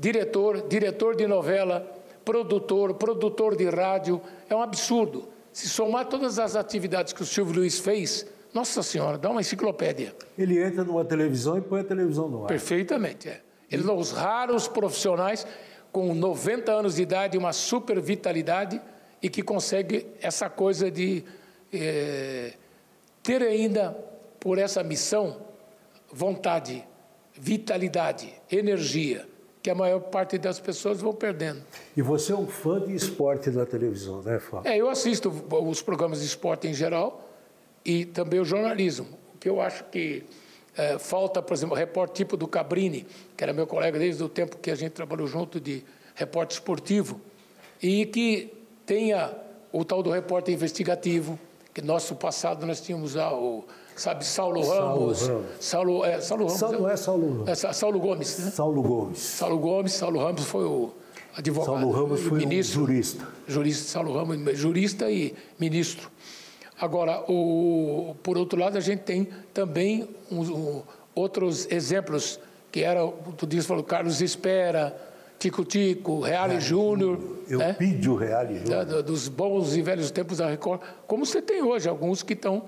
diretor, 0.00 0.66
diretor 0.66 1.14
de 1.14 1.26
novela, 1.26 1.86
produtor, 2.24 2.94
produtor 2.94 3.54
de 3.54 3.68
rádio. 3.68 4.20
É 4.48 4.56
um 4.56 4.62
absurdo. 4.62 5.28
Se 5.52 5.68
somar 5.68 6.06
todas 6.06 6.38
as 6.38 6.56
atividades 6.56 7.12
que 7.12 7.22
o 7.22 7.26
Silvio 7.26 7.56
Luiz 7.56 7.78
fez, 7.78 8.26
nossa 8.54 8.82
senhora, 8.82 9.18
dá 9.18 9.28
uma 9.28 9.42
enciclopédia. 9.42 10.14
Ele 10.38 10.62
entra 10.62 10.82
numa 10.82 11.04
televisão 11.04 11.58
e 11.58 11.60
põe 11.60 11.82
a 11.82 11.84
televisão 11.84 12.28
no 12.28 12.44
ar. 12.44 12.48
Perfeitamente, 12.48 13.28
é. 13.28 13.42
Eles 13.70 13.84
são 13.84 13.96
os 13.96 14.10
raros 14.10 14.66
profissionais 14.66 15.46
com 15.92 16.14
90 16.14 16.72
anos 16.72 16.96
de 16.96 17.02
idade, 17.02 17.36
uma 17.36 17.52
super 17.52 18.00
vitalidade 18.00 18.80
e 19.22 19.28
que 19.28 19.42
consegue 19.42 20.06
essa 20.20 20.48
coisa 20.48 20.90
de 20.90 21.24
eh, 21.72 22.54
ter 23.22 23.42
ainda, 23.42 23.96
por 24.40 24.58
essa 24.58 24.82
missão, 24.82 25.42
vontade, 26.10 26.84
vitalidade, 27.34 28.32
energia, 28.50 29.28
que 29.62 29.70
a 29.70 29.74
maior 29.74 30.00
parte 30.00 30.38
das 30.38 30.58
pessoas 30.58 31.00
vão 31.00 31.12
perdendo. 31.12 31.62
E 31.96 32.02
você 32.02 32.32
é 32.32 32.36
um 32.36 32.46
fã 32.46 32.80
de 32.80 32.94
esporte 32.94 33.50
na 33.50 33.66
televisão, 33.66 34.22
né, 34.22 34.38
Fábio? 34.38 34.70
É, 34.70 34.76
eu 34.76 34.88
assisto 34.88 35.30
os 35.50 35.82
programas 35.82 36.20
de 36.20 36.26
esporte 36.26 36.66
em 36.66 36.74
geral 36.74 37.28
e 37.84 38.06
também 38.06 38.40
o 38.40 38.44
jornalismo. 38.44 39.06
O 39.34 39.38
que 39.38 39.48
eu 39.48 39.60
acho 39.60 39.84
que 39.84 40.24
eh, 40.76 40.98
falta, 40.98 41.42
por 41.42 41.52
exemplo, 41.52 41.74
o 41.74 41.78
repórter 41.78 42.16
tipo 42.16 42.36
do 42.36 42.46
Cabrini, 42.46 43.06
que 43.36 43.44
era 43.44 43.52
meu 43.52 43.66
colega 43.66 43.98
desde 43.98 44.22
o 44.22 44.28
tempo 44.28 44.56
que 44.56 44.70
a 44.70 44.74
gente 44.74 44.92
trabalhou 44.92 45.26
junto 45.26 45.60
de 45.60 45.84
repórter 46.14 46.56
esportivo, 46.56 47.20
e 47.82 48.06
que 48.06 48.52
tenha 48.86 49.30
o 49.72 49.84
tal 49.84 50.02
do 50.02 50.10
repórter 50.10 50.54
investigativo, 50.54 51.38
que 51.74 51.82
nosso 51.82 52.14
passado 52.14 52.64
nós 52.66 52.80
tínhamos 52.80 53.16
o, 53.16 53.64
sabe, 54.00 54.24
Saulo 54.24 54.62
Saulo 54.64 54.80
Ramos, 55.00 55.28
Ramos. 55.28 55.46
Saulo, 55.60 56.04
é, 56.04 56.20
Saulo 56.20 56.44
Ramos, 56.46 56.58
Saulo, 56.58 56.88
é 56.88 56.96
Saulo 56.96 57.28
Ramos. 57.32 57.48
é, 57.48 57.54
Sa- 57.54 57.72
Saulo 57.72 58.00
Gomes, 58.00 58.38
né? 58.38 58.50
Saulo 58.50 58.82
Gomes. 58.82 59.18
Saulo 59.18 59.58
Gomes, 59.58 59.92
Saulo 59.92 60.20
Ramos 60.24 60.44
foi 60.44 60.64
o 60.64 60.90
advogado, 61.36 61.66
Saulo 61.80 61.90
Ramos 61.90 62.20
foi 62.20 62.32
um 62.32 62.40
ministro, 62.40 62.80
jurista. 62.80 63.26
jurista 63.46 63.84
Saulo 63.90 64.12
Ramos, 64.14 64.58
jurista 64.58 65.10
e 65.10 65.34
ministro. 65.58 66.08
Agora, 66.80 67.22
o, 67.30 68.14
por 68.22 68.38
outro 68.38 68.58
lado, 68.58 68.78
a 68.78 68.80
gente 68.80 69.00
tem 69.00 69.28
também 69.52 70.08
uns- 70.30 70.48
um- 70.48 70.80
outros 71.14 71.70
exemplos, 71.70 72.40
que 72.72 72.82
era, 72.82 73.06
tu 73.36 73.46
disse, 73.46 73.66
falou, 73.68 73.84
Carlos 73.84 74.22
Espera, 74.22 74.96
Tico 75.38 75.62
Tico, 75.64 76.20
Reale 76.20 76.58
Júnior, 76.60 77.18
Eu 77.48 77.58
né? 77.58 77.74
pedi 77.74 78.08
o 78.08 78.14
Real 78.14 78.46
Da- 78.66 78.84
da- 78.84 79.00
dos 79.02 79.28
bons 79.28 79.76
e 79.76 79.82
velhos 79.82 80.10
tempos 80.10 80.38
da 80.38 80.48
Record, 80.48 80.80
como 81.06 81.26
você 81.26 81.42
tem 81.42 81.62
hoje, 81.62 81.86
alguns 81.88 82.22
que 82.22 82.32
estão 82.32 82.62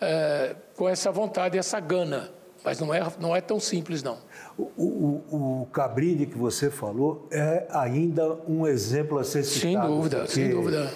eh, 0.00 0.54
com 0.78 0.88
essa 0.88 1.10
vontade, 1.10 1.58
essa 1.58 1.80
gana. 1.80 2.30
Mas 2.64 2.78
não 2.80 2.94
é, 2.94 3.00
não 3.18 3.34
é 3.34 3.40
tão 3.40 3.58
simples, 3.58 4.02
não. 4.02 4.18
O, 4.56 4.62
o, 4.76 5.62
o 5.62 5.66
Cabrini 5.72 6.24
que 6.26 6.38
você 6.38 6.70
falou 6.70 7.26
é 7.30 7.66
ainda 7.70 8.38
um 8.48 8.66
exemplo 8.66 9.18
a 9.18 9.24
ser 9.24 9.42
Sem 9.42 9.72
citado. 9.72 9.88
dúvida, 9.88 10.26
sem 10.26 10.50
dúvida. 10.50 10.92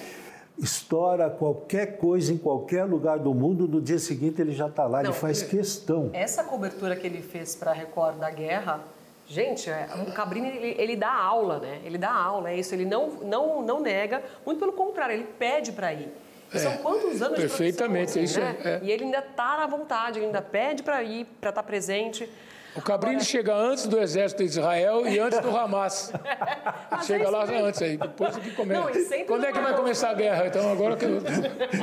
estoura 0.58 1.30
qualquer 1.30 1.98
coisa 1.98 2.32
em 2.32 2.38
qualquer 2.38 2.84
lugar 2.84 3.18
do 3.18 3.32
mundo, 3.34 3.66
no 3.66 3.80
dia 3.80 3.98
seguinte 3.98 4.40
ele 4.40 4.52
já 4.52 4.66
está 4.66 4.84
lá, 4.84 5.02
Não, 5.02 5.10
ele 5.10 5.18
faz 5.18 5.42
questão. 5.42 6.10
Essa 6.12 6.44
cobertura 6.44 6.94
que 6.96 7.06
ele 7.06 7.22
fez 7.22 7.54
para 7.54 7.70
a 7.70 7.74
Record 7.74 8.18
da 8.18 8.30
guerra, 8.30 8.80
gente, 9.26 9.70
é, 9.70 9.88
o 10.06 10.12
Cabrini 10.12 10.48
ele, 10.48 10.74
ele, 10.78 10.96
dá 10.96 11.12
aula, 11.12 11.58
né? 11.58 11.80
Ele 11.84 11.98
dá 11.98 12.12
aula, 12.12 12.50
é 12.50 12.58
isso. 12.58 12.74
Ele 12.74 12.84
não, 12.84 13.08
não, 13.22 13.62
não 13.62 13.80
nega, 13.80 14.22
muito 14.44 14.58
pelo 14.58 14.72
contrário, 14.72 15.14
ele 15.14 15.28
pede 15.38 15.72
para 15.72 15.92
ir. 15.92 16.12
E 16.54 16.58
são 16.58 16.72
É, 16.72 16.76
quantos 16.76 17.22
anos 17.22 17.38
perfeitamente, 17.38 18.12
de 18.12 18.18
profissão, 18.18 18.42
isso 18.42 18.54
assim, 18.58 18.64
né? 18.68 18.80
é. 18.82 18.84
E 18.84 18.90
ele 18.90 19.04
ainda 19.04 19.18
está 19.18 19.56
na 19.58 19.66
vontade, 19.66 20.18
ele 20.18 20.26
ainda 20.26 20.42
pede 20.42 20.82
para 20.82 21.02
ir, 21.02 21.24
para 21.40 21.50
estar 21.50 21.62
presente. 21.62 22.28
O 22.74 22.80
Cabrini 22.80 23.22
chega 23.22 23.54
antes 23.54 23.86
do 23.86 24.00
exército 24.00 24.42
de 24.42 24.48
Israel 24.48 25.06
e 25.06 25.18
antes 25.18 25.38
do 25.40 25.54
Hamas. 25.54 26.10
Mas 26.90 27.04
chega 27.06 27.24
é 27.24 27.28
lá 27.28 27.44
mesmo. 27.44 27.66
antes 27.66 27.82
aí, 27.82 27.98
depois 27.98 28.34
que 28.38 28.50
começa. 28.52 28.80
Não, 28.80 29.26
Quando 29.26 29.44
é 29.44 29.52
que 29.52 29.60
vai 29.60 29.76
começar 29.76 30.08
a 30.10 30.14
guerra? 30.14 30.46
Então 30.46 30.72
agora 30.72 30.96
que 30.96 31.04
eu... 31.04 31.20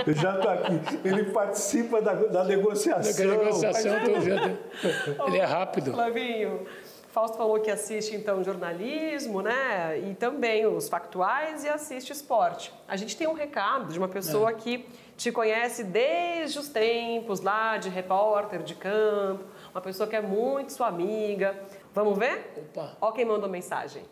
Eu 0.08 0.14
já 0.16 0.36
estou 0.36 0.50
aqui. 0.52 1.00
Ele 1.06 1.26
participa 1.26 2.02
da, 2.02 2.14
da 2.14 2.44
negociação. 2.44 3.14
que 3.14 3.22
a 3.22 3.38
negociação, 3.38 4.00
tô 4.04 4.20
vendo. 4.20 4.58
ele 5.28 5.38
é 5.38 5.46
rápido. 5.46 5.94
Flavinho, 5.94 6.66
Fausto 7.12 7.38
falou 7.38 7.60
que 7.60 7.72
assiste 7.72 8.16
então 8.16 8.44
jornalismo, 8.44 9.42
né? 9.42 9.98
E 10.00 10.14
também 10.14 10.66
os 10.68 10.88
factuais 10.88 11.64
e 11.64 11.68
assiste 11.70 12.12
esporte. 12.12 12.72
A 12.88 12.96
gente 12.96 13.18
tem 13.18 13.28
um 13.28 13.34
recado 13.34 13.92
de 13.92 13.98
uma 13.98 14.08
É. 14.08 14.12
pessoa 14.12 14.54
que 14.54 14.88
te 15.18 15.32
conhece 15.32 15.84
desde 15.84 16.60
os 16.60 16.70
tempos 16.70 17.42
lá 17.42 17.78
de 17.78 17.90
repórter 17.90 18.62
de 18.62 18.76
campo, 18.76 19.44
uma 19.74 19.82
pessoa 19.82 20.08
que 20.08 20.16
é 20.16 20.22
muito 20.22 20.72
sua 20.72 20.88
amiga. 20.88 21.60
Vamos 21.94 22.18
ver? 22.18 22.54
Opa. 22.58 22.96
Ó 23.02 23.12
quem 23.12 23.26
mandou 23.26 23.50
mensagem. 23.50 24.04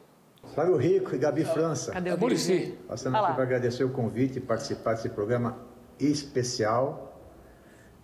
Flávio 0.55 0.75
Rico 0.77 1.13
e 1.13 1.17
Gabi 1.19 1.45
França. 1.45 1.91
Cadê 1.91 2.09
É 2.09 2.15
o? 2.15 2.19
Muricy. 2.19 2.77
Passando 2.87 3.15
aqui 3.17 3.33
para 3.33 3.43
agradecer 3.43 3.83
o 3.83 3.89
convite 3.91 4.37
e 4.37 4.41
participar 4.41 4.93
desse 4.95 5.09
programa 5.09 5.55
especial. 5.99 7.13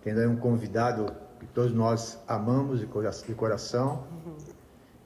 Tendo 0.02 0.20
aí 0.20 0.26
um 0.26 0.36
convidado 0.36 1.06
que 1.40 1.46
todos 1.46 1.72
nós 1.72 2.22
amamos 2.28 2.78
de 2.80 2.86
cora- 2.86 3.10
de 3.10 3.34
coração, 3.34 4.04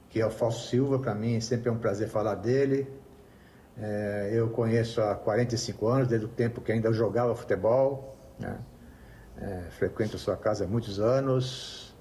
que 0.09 0.19
é 0.19 0.25
o 0.25 0.31
Fausto 0.31 0.67
Silva. 0.67 0.99
Para 0.99 1.15
mim 1.15 1.39
sempre 1.39 1.69
é 1.69 1.71
um 1.71 1.77
prazer 1.77 2.09
falar 2.09 2.35
dele. 2.35 2.91
É, 3.77 4.31
eu 4.33 4.49
conheço 4.49 5.01
há 5.01 5.15
45 5.15 5.87
anos, 5.87 6.07
desde 6.07 6.25
o 6.25 6.29
tempo 6.29 6.59
que 6.59 6.71
ainda 6.71 6.91
jogava 6.91 7.35
futebol. 7.35 8.17
né? 8.37 8.59
É, 9.37 9.61
frequento 9.71 10.17
a 10.17 10.19
sua 10.19 10.35
casa 10.35 10.65
há 10.65 10.67
muitos 10.67 10.99
anos. 10.99 11.95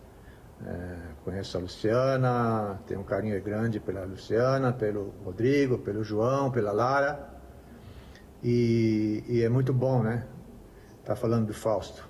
É, 0.66 0.97
conheço 1.25 1.57
a 1.57 1.61
Luciana, 1.61 2.81
tenho 2.85 3.01
um 3.01 3.05
carinho 3.05 3.40
grande 3.40 3.79
pela 3.79 4.05
Luciana, 4.05 4.73
pelo 4.73 5.14
Rodrigo, 5.25 5.79
pelo 5.79 6.03
João, 6.03 6.51
pela 6.51 6.73
Lara. 6.73 7.29
E, 8.42 9.23
e 9.29 9.42
é 9.42 9.49
muito 9.49 9.73
bom, 9.73 10.03
né? 10.03 10.27
Tá 11.05 11.14
falando 11.14 11.47
do 11.47 11.55
Fausto. 11.55 12.09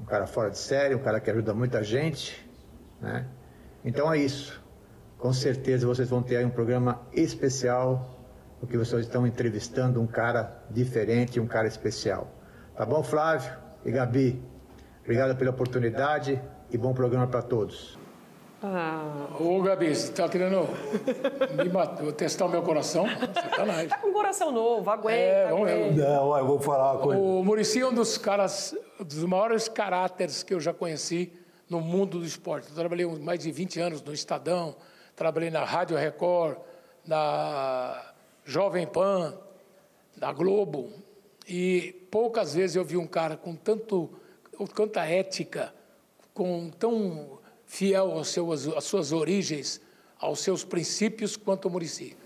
Um 0.00 0.04
cara 0.04 0.26
fora 0.26 0.50
de 0.50 0.58
série, 0.58 0.94
um 0.94 1.02
cara 1.02 1.18
que 1.18 1.28
ajuda 1.28 1.52
muita 1.54 1.82
gente, 1.82 2.48
né? 3.00 3.26
Então 3.84 4.12
é 4.12 4.18
isso. 4.18 4.62
Com 5.18 5.32
certeza 5.32 5.86
vocês 5.86 6.08
vão 6.10 6.22
ter 6.22 6.36
aí 6.36 6.44
um 6.44 6.50
programa 6.50 7.00
especial, 7.12 8.16
porque 8.60 8.76
vocês 8.76 9.02
estão 9.02 9.26
entrevistando 9.26 10.00
um 10.00 10.06
cara 10.06 10.62
diferente, 10.70 11.40
um 11.40 11.46
cara 11.46 11.66
especial. 11.66 12.28
Tá 12.76 12.84
bom, 12.84 13.02
Flávio 13.02 13.50
e 13.84 13.90
Gabi? 13.90 14.42
Obrigado 15.02 15.36
pela 15.36 15.50
oportunidade 15.50 16.40
e 16.70 16.76
bom 16.76 16.92
programa 16.92 17.26
para 17.26 17.42
todos. 17.42 17.98
Ah, 18.62 19.28
Ô, 19.38 19.62
Gabi, 19.62 19.94
você 19.94 20.10
está 20.10 20.28
querendo 20.28 20.66
me 21.56 21.68
matar, 21.68 22.10
testar 22.12 22.46
o 22.46 22.48
meu 22.48 22.62
coração? 22.62 23.06
Sacanagem. 23.34 23.88
tá 23.88 23.98
com 23.98 24.08
um 24.08 24.12
coração 24.12 24.50
novo, 24.50 24.90
aguenta. 24.90 25.16
É, 25.16 25.48
vamos 25.50 25.68
ver. 25.68 25.94
Não, 25.94 26.36
eu 26.36 26.46
vou 26.46 26.58
falar 26.58 26.94
uma 26.94 27.02
coisa. 27.02 27.20
O 27.20 27.44
Murici 27.44 27.80
é 27.80 27.86
um 27.86 27.94
dos 27.94 28.18
caras, 28.18 28.74
dos 28.98 29.24
maiores 29.24 29.68
caráteres 29.68 30.42
que 30.42 30.52
eu 30.54 30.60
já 30.60 30.72
conheci 30.72 31.32
no 31.68 31.80
mundo 31.80 32.18
do 32.18 32.24
esporte. 32.24 32.68
Eu 32.70 32.74
trabalhei 32.74 33.06
mais 33.20 33.40
de 33.40 33.52
20 33.52 33.78
anos 33.80 34.02
no 34.02 34.12
Estadão, 34.12 34.74
trabalhei 35.16 35.50
na 35.50 35.64
Rádio 35.64 35.96
Record, 35.96 36.58
na 37.04 38.12
Jovem 38.44 38.86
Pan, 38.86 39.34
na 40.16 40.32
Globo. 40.32 40.92
E 41.48 42.06
poucas 42.10 42.54
vezes 42.54 42.76
eu 42.76 42.84
vi 42.84 42.96
um 42.96 43.06
cara 43.06 43.36
com 43.36 43.56
tanto, 43.56 44.10
com 44.56 44.66
tanta 44.66 45.04
ética, 45.04 45.74
com 46.34 46.70
tão 46.70 47.38
fiel 47.64 48.12
aos 48.12 48.28
seus, 48.28 48.68
às 48.68 48.84
suas 48.84 49.10
origens, 49.10 49.80
aos 50.18 50.40
seus 50.40 50.64
princípios 50.64 51.36
quanto 51.36 51.66
o 51.66 51.70
Murici. 51.70 52.16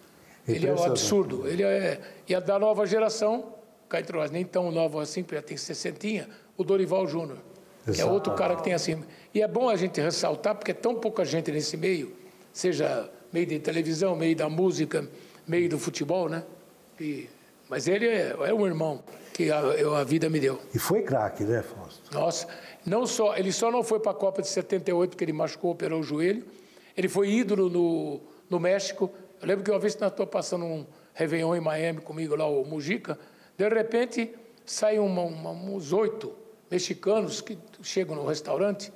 Ele 0.49 0.67
é 0.67 0.75
um 0.75 0.83
absurdo. 0.83 1.47
Ele 1.47 1.63
é, 1.63 2.01
e 2.29 2.35
é 2.35 2.41
da 2.41 2.59
nova 2.59 2.87
geração, 2.87 3.55
cá 3.89 4.01
entre 4.01 4.17
nós, 4.17 4.31
nem 4.31 4.45
tão 4.45 4.71
nova 4.73 5.03
assim, 5.03 5.23
porque 5.23 5.37
já 5.37 5.43
tem 5.43 5.57
60, 5.57 6.29
o 6.57 6.65
Dorival 6.65 7.07
Júnior, 7.07 7.39
que 7.93 8.01
é 8.01 8.05
outro 8.05 8.35
cara 8.35 8.57
que 8.57 8.65
tem 8.65 8.73
assim. 8.73 9.03
E 9.33 9.43
é 9.43 9.47
bom 9.47 9.69
a 9.69 9.77
gente 9.77 10.01
ressaltar, 10.01 10.57
porque 10.57 10.73
é 10.73 10.75
tão 10.75 10.95
pouca 10.95 11.25
gente 11.25 11.53
nesse 11.53 11.77
meio, 11.77 12.17
seja 12.53 13.11
meio 13.33 13.47
de 13.47 13.59
televisão, 13.59 14.17
meio 14.17 14.37
da 14.37 14.49
música, 14.49 15.09
meio 15.47 15.69
do 15.69 15.79
futebol, 15.79 16.29
né? 16.29 16.43
E, 17.01 17.29
mas 17.69 17.87
ele 17.87 18.07
é, 18.07 18.37
é 18.47 18.55
um 18.55 18.67
irmão 18.67 19.03
que 19.33 19.51
a, 19.51 19.59
a 20.01 20.05
vida 20.05 20.29
me 20.29 20.41
deu. 20.41 20.61
E 20.75 20.79
foi 20.79 21.03
craque, 21.03 21.45
né, 21.45 21.63
Fausto? 21.63 22.13
Nossa, 22.13 22.49
não 22.85 23.07
só, 23.07 23.37
ele 23.37 23.53
só 23.53 23.71
não 23.71 23.83
foi 23.83 24.01
para 24.01 24.13
a 24.13 24.15
Copa 24.15 24.43
de 24.43 24.49
78 24.49 25.11
porque 25.11 25.25
ele 25.25 25.33
machucou, 25.33 25.71
operou 25.71 26.01
o 26.01 26.03
joelho. 26.03 26.45
Ele 26.97 27.09
foi 27.09 27.31
ídolo 27.31 27.71
no, 27.71 28.21
no 28.49 28.61
México. 28.61 29.11
Eu 29.41 29.49
lembro 29.49 29.65
que 29.65 29.71
uma 29.71 29.79
vez 29.79 29.97
nós 29.97 30.11
estou 30.11 30.27
passando 30.27 30.65
um 30.65 30.87
Réveillon 31.15 31.57
em 31.57 31.61
Miami 31.61 32.01
comigo 32.01 32.37
lá, 32.37 32.47
o 32.47 32.65
Mujica, 32.65 33.19
de 33.57 33.69
repente 33.69 34.35
saem 34.65 34.99
uma, 34.99 35.23
uma, 35.23 35.51
uns 35.51 35.93
oito 35.93 36.33
mexicanos 36.71 37.41
que 37.41 37.59
chegam 37.83 38.15
no 38.15 38.27
restaurante 38.27 38.93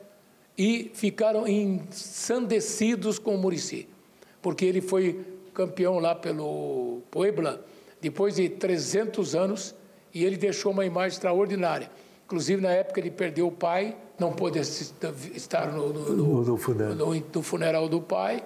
e 0.57 0.91
ficaram 0.95 1.47
ensandecidos 1.47 3.19
com 3.19 3.35
o 3.35 3.39
Murici, 3.39 3.89
porque 4.41 4.65
ele 4.65 4.81
foi 4.81 5.21
campeão 5.53 5.99
lá 5.99 6.15
pelo 6.15 7.01
Puebla 7.11 7.65
depois 8.01 8.35
de 8.37 8.49
300 8.49 9.35
anos 9.35 9.75
e 10.13 10.25
ele 10.25 10.37
deixou 10.37 10.73
uma 10.73 10.85
imagem 10.85 11.11
extraordinária. 11.17 11.91
Inclusive, 12.27 12.61
na 12.63 12.71
época, 12.71 13.01
ele 13.01 13.11
perdeu 13.11 13.47
o 13.49 13.53
pai, 13.53 13.97
não 14.19 14.33
pôde 14.33 14.59
estar 14.59 15.73
no, 15.73 15.93
no, 15.93 16.11
No- 16.17 16.45
no 16.45 17.43
funeral. 17.43 17.89
do 17.89 18.01
pai. 18.01 18.43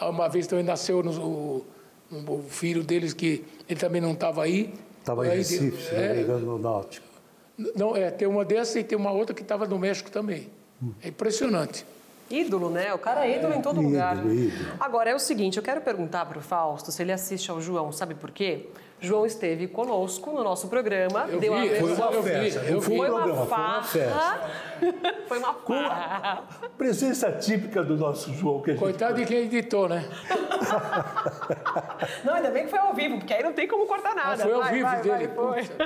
Uma 0.00 0.28
vez 0.28 0.46
também 0.46 0.64
nasceu 0.64 1.00
o, 1.00 1.64
o 2.10 2.42
filho 2.48 2.82
deles, 2.84 3.12
que 3.12 3.44
ele 3.68 3.78
também 3.80 4.00
não 4.00 4.12
estava 4.12 4.42
aí. 4.44 4.72
Estava 5.00 5.26
em 5.26 5.30
Aí, 5.30 5.38
Recife, 5.38 5.82
se 5.82 5.94
não 5.94 6.00
é, 6.00 6.14
me 6.14 6.22
engano, 6.22 6.46
no 6.46 6.58
Náutico. 6.58 7.06
não, 7.74 7.96
é, 7.96 8.10
tem 8.10 8.28
uma 8.28 8.44
dessa 8.44 8.78
e 8.78 8.84
tem 8.84 8.96
uma 8.96 9.10
outra 9.10 9.34
que 9.34 9.42
estava 9.42 9.66
no 9.66 9.78
México 9.78 10.10
também. 10.10 10.48
É 11.02 11.08
impressionante. 11.08 11.84
Ídolo, 12.30 12.68
né? 12.70 12.92
O 12.92 12.98
cara 12.98 13.26
é 13.26 13.38
ídolo 13.38 13.54
em 13.54 13.62
todo 13.62 13.76
Ídolo, 13.80 13.88
lugar. 13.88 14.16
ídolo. 14.18 14.50
Agora, 14.78 15.10
é 15.10 15.14
o 15.14 15.18
seguinte, 15.18 15.56
eu 15.56 15.62
quero 15.62 15.80
perguntar 15.80 16.26
para 16.26 16.38
o 16.38 16.42
Fausto 16.42 16.92
se 16.92 17.00
ele 17.02 17.10
assiste 17.12 17.50
ao 17.50 17.60
João, 17.60 17.90
sabe 17.90 18.14
por 18.14 18.30
quê? 18.30 18.68
João 19.00 19.24
esteve 19.24 19.68
conosco 19.68 20.32
no 20.32 20.42
nosso 20.42 20.66
programa, 20.68 21.26
Eu 21.28 21.38
deu 21.38 21.54
vi, 21.54 21.60
a 21.60 21.66
eu 21.66 21.86
vi, 22.22 22.30
festa, 22.30 22.60
eu 22.60 22.74
não 22.74 22.80
vi. 22.80 22.90
foi 22.96 22.96
Foi 22.96 23.10
um 23.10 23.14
uma 23.14 23.22
programa, 23.22 23.34
foi 23.34 23.38
uma 23.38 23.46
farra. 23.46 24.50
Foi 25.28 25.38
uma 25.38 25.54
farra. 25.54 26.42
Presença 26.76 27.30
típica 27.32 27.82
do 27.84 27.96
nosso 27.96 28.32
João 28.34 28.60
que 28.62 28.70
a 28.70 28.72
gente 28.74 28.82
Coitado 28.82 29.14
de 29.16 29.24
quem 29.26 29.38
editou, 29.44 29.88
né? 29.88 30.08
Não, 32.24 32.34
ainda 32.34 32.50
bem 32.50 32.64
que 32.64 32.70
foi 32.70 32.78
ao 32.78 32.94
vivo, 32.94 33.18
porque 33.18 33.32
aí 33.34 33.42
não 33.42 33.52
tem 33.52 33.66
como 33.68 33.86
cortar 33.86 34.14
nada. 34.14 34.42
Ah, 34.42 34.46
foi 34.46 34.52
ao 34.52 34.60
Vai, 34.60 34.72
vivo 34.72 34.84
vai, 34.86 35.02
dele, 35.02 35.26
vai, 35.28 35.64
foi. 35.64 35.76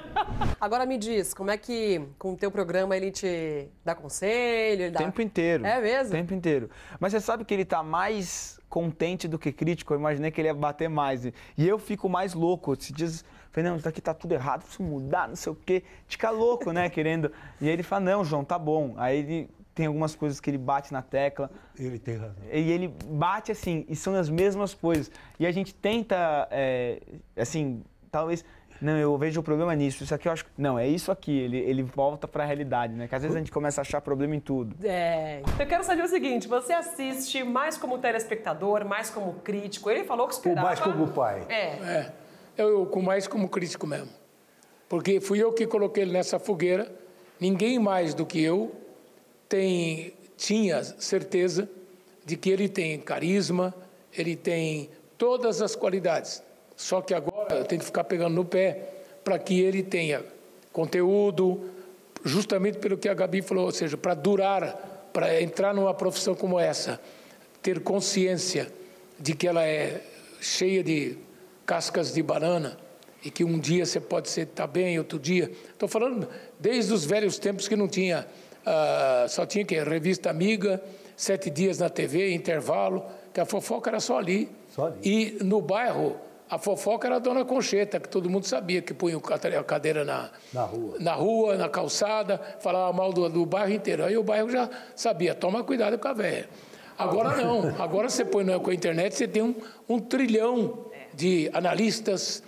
Agora 0.60 0.86
me 0.86 0.96
diz, 0.98 1.34
como 1.34 1.50
é 1.50 1.56
que 1.56 2.00
com 2.18 2.32
o 2.32 2.36
teu 2.36 2.50
programa 2.50 2.96
ele 2.96 3.10
te 3.10 3.68
dá 3.84 3.94
conselho? 3.94 4.82
Ele 4.82 4.88
O 4.88 4.92
dá... 4.92 4.98
tempo 5.00 5.20
inteiro. 5.22 5.66
É 5.66 5.80
mesmo? 5.80 6.14
O 6.14 6.18
tempo 6.18 6.34
inteiro. 6.34 6.70
Mas 6.98 7.12
você 7.12 7.20
sabe 7.20 7.44
que 7.44 7.52
ele 7.52 7.64
tá 7.64 7.82
mais 7.82 8.58
contente 8.72 9.28
do 9.28 9.38
que 9.38 9.52
crítico. 9.52 9.92
Eu 9.92 9.98
imaginei 9.98 10.30
que 10.30 10.40
ele 10.40 10.48
ia 10.48 10.54
bater 10.54 10.88
mais. 10.88 11.26
E 11.26 11.32
eu 11.58 11.78
fico 11.78 12.08
mais 12.08 12.32
louco. 12.32 12.74
Se 12.80 12.90
diz, 12.90 13.22
não, 13.54 13.76
isso 13.76 13.84
daqui 13.84 14.00
tá 14.00 14.14
tudo 14.14 14.32
errado, 14.32 14.62
preciso 14.62 14.82
mudar, 14.82 15.28
não 15.28 15.36
sei 15.36 15.52
o 15.52 15.54
quê. 15.54 15.82
Fica 16.06 16.30
louco, 16.30 16.72
né? 16.72 16.88
Querendo. 16.88 17.30
E 17.60 17.66
aí 17.66 17.74
ele 17.74 17.82
fala, 17.82 18.06
não, 18.06 18.24
João, 18.24 18.42
tá 18.42 18.58
bom. 18.58 18.94
Aí 18.96 19.18
ele 19.18 19.50
tem 19.74 19.84
algumas 19.84 20.14
coisas 20.14 20.40
que 20.40 20.48
ele 20.48 20.56
bate 20.56 20.90
na 20.90 21.02
tecla. 21.02 21.50
Ele 21.78 21.98
tem 21.98 22.16
razão. 22.16 22.34
E 22.50 22.72
ele 22.72 22.88
bate 22.88 23.52
assim, 23.52 23.84
e 23.90 23.94
são 23.94 24.14
as 24.14 24.30
mesmas 24.30 24.72
coisas. 24.72 25.10
E 25.38 25.44
a 25.44 25.52
gente 25.52 25.74
tenta, 25.74 26.48
é, 26.50 26.98
assim, 27.36 27.82
talvez. 28.10 28.42
Não, 28.82 28.98
eu 28.98 29.16
vejo 29.16 29.40
o 29.40 29.42
problema 29.44 29.74
nisso. 29.76 30.02
Isso 30.02 30.12
aqui 30.12 30.26
eu 30.26 30.32
acho. 30.32 30.44
Não, 30.58 30.76
é 30.76 30.88
isso 30.88 31.12
aqui. 31.12 31.38
Ele, 31.38 31.56
ele 31.58 31.82
volta 31.84 32.26
para 32.26 32.42
a 32.42 32.46
realidade, 32.46 32.92
né? 32.94 33.06
Que 33.06 33.14
às 33.14 33.22
vezes 33.22 33.36
a 33.36 33.38
gente 33.38 33.52
começa 33.52 33.80
a 33.80 33.82
achar 33.82 34.00
problema 34.00 34.34
em 34.34 34.40
tudo. 34.40 34.74
É. 34.84 35.40
Eu 35.58 35.66
quero 35.66 35.84
saber 35.84 36.02
o 36.02 36.08
seguinte: 36.08 36.48
você 36.48 36.72
assiste 36.72 37.44
mais 37.44 37.78
como 37.78 37.98
telespectador, 37.98 38.84
mais 38.84 39.08
como 39.08 39.34
crítico? 39.34 39.88
Ele 39.88 40.02
falou 40.02 40.26
que 40.26 40.34
Ou 40.34 40.38
esperava. 40.38 40.66
mais 40.66 40.80
como 40.80 41.06
pai. 41.08 41.46
É. 41.48 41.54
É, 41.54 42.12
eu 42.56 42.84
com 42.86 43.00
mais 43.00 43.28
como 43.28 43.48
crítico 43.48 43.86
mesmo. 43.86 44.10
Porque 44.88 45.20
fui 45.20 45.38
eu 45.38 45.52
que 45.52 45.66
coloquei 45.66 46.02
ele 46.02 46.12
nessa 46.12 46.38
fogueira. 46.38 46.92
Ninguém 47.40 47.78
mais 47.78 48.14
do 48.14 48.26
que 48.26 48.42
eu 48.42 48.72
tem, 49.48 50.12
tinha 50.36 50.82
certeza 50.82 51.68
de 52.24 52.36
que 52.36 52.50
ele 52.50 52.68
tem 52.68 52.98
carisma, 52.98 53.74
ele 54.12 54.36
tem 54.36 54.90
todas 55.16 55.62
as 55.62 55.76
qualidades. 55.76 56.42
Só 56.76 57.00
que 57.00 57.14
agora 57.14 57.31
eu 57.50 57.64
tenho 57.64 57.80
que 57.80 57.86
ficar 57.86 58.04
pegando 58.04 58.34
no 58.34 58.44
pé 58.44 58.88
para 59.24 59.38
que 59.38 59.60
ele 59.60 59.82
tenha 59.82 60.24
conteúdo, 60.72 61.70
justamente 62.24 62.78
pelo 62.78 62.96
que 62.96 63.08
a 63.08 63.14
Gabi 63.14 63.42
falou, 63.42 63.66
ou 63.66 63.72
seja, 63.72 63.96
para 63.96 64.14
durar, 64.14 65.10
para 65.12 65.40
entrar 65.40 65.74
numa 65.74 65.94
profissão 65.94 66.34
como 66.34 66.58
essa, 66.58 67.00
ter 67.60 67.80
consciência 67.80 68.68
de 69.18 69.34
que 69.34 69.46
ela 69.46 69.64
é 69.64 70.00
cheia 70.40 70.82
de 70.82 71.16
cascas 71.64 72.12
de 72.12 72.22
banana 72.22 72.76
e 73.24 73.30
que 73.30 73.44
um 73.44 73.58
dia 73.58 73.86
você 73.86 74.00
pode 74.00 74.28
estar 74.28 74.46
tá 74.46 74.66
bem, 74.66 74.98
outro 74.98 75.18
dia. 75.18 75.50
Estou 75.72 75.88
falando 75.88 76.28
desde 76.58 76.92
os 76.92 77.04
velhos 77.04 77.38
tempos 77.38 77.68
que 77.68 77.76
não 77.76 77.86
tinha, 77.86 78.26
uh, 78.66 79.28
só 79.28 79.46
tinha 79.46 79.64
que 79.64 79.78
revista 79.80 80.28
amiga, 80.30 80.82
sete 81.16 81.48
dias 81.50 81.78
na 81.78 81.88
TV, 81.88 82.32
intervalo, 82.34 83.04
que 83.32 83.40
a 83.40 83.44
fofoca 83.44 83.90
era 83.90 84.00
só 84.00 84.18
ali. 84.18 84.50
Só 84.74 84.86
ali. 84.86 84.98
E 85.04 85.44
no 85.44 85.60
bairro 85.60 86.16
a 86.52 86.58
fofoca 86.58 87.08
era 87.08 87.16
a 87.16 87.18
dona 87.18 87.46
Concheta, 87.46 87.98
que 87.98 88.10
todo 88.10 88.28
mundo 88.28 88.44
sabia 88.44 88.82
que 88.82 88.92
punha 88.92 89.16
a 89.16 89.64
cadeira 89.64 90.04
na, 90.04 90.28
na, 90.52 90.64
rua. 90.64 90.96
na 91.00 91.14
rua, 91.14 91.56
na 91.56 91.66
calçada, 91.66 92.38
falava 92.60 92.92
mal 92.92 93.10
do, 93.10 93.26
do 93.30 93.46
bairro 93.46 93.72
inteiro. 93.72 94.04
Aí 94.04 94.18
o 94.18 94.22
bairro 94.22 94.50
já 94.50 94.68
sabia, 94.94 95.34
toma 95.34 95.64
cuidado 95.64 95.98
com 95.98 96.08
a 96.08 96.12
velha. 96.12 96.46
Agora 96.98 97.42
não, 97.42 97.74
agora 97.82 98.10
você 98.10 98.22
põe 98.22 98.44
com 98.60 98.68
a 98.68 98.74
internet, 98.74 99.14
você 99.14 99.26
tem 99.26 99.42
um, 99.42 99.54
um 99.88 99.98
trilhão 99.98 100.90
de 101.14 101.50
analistas, 101.54 102.42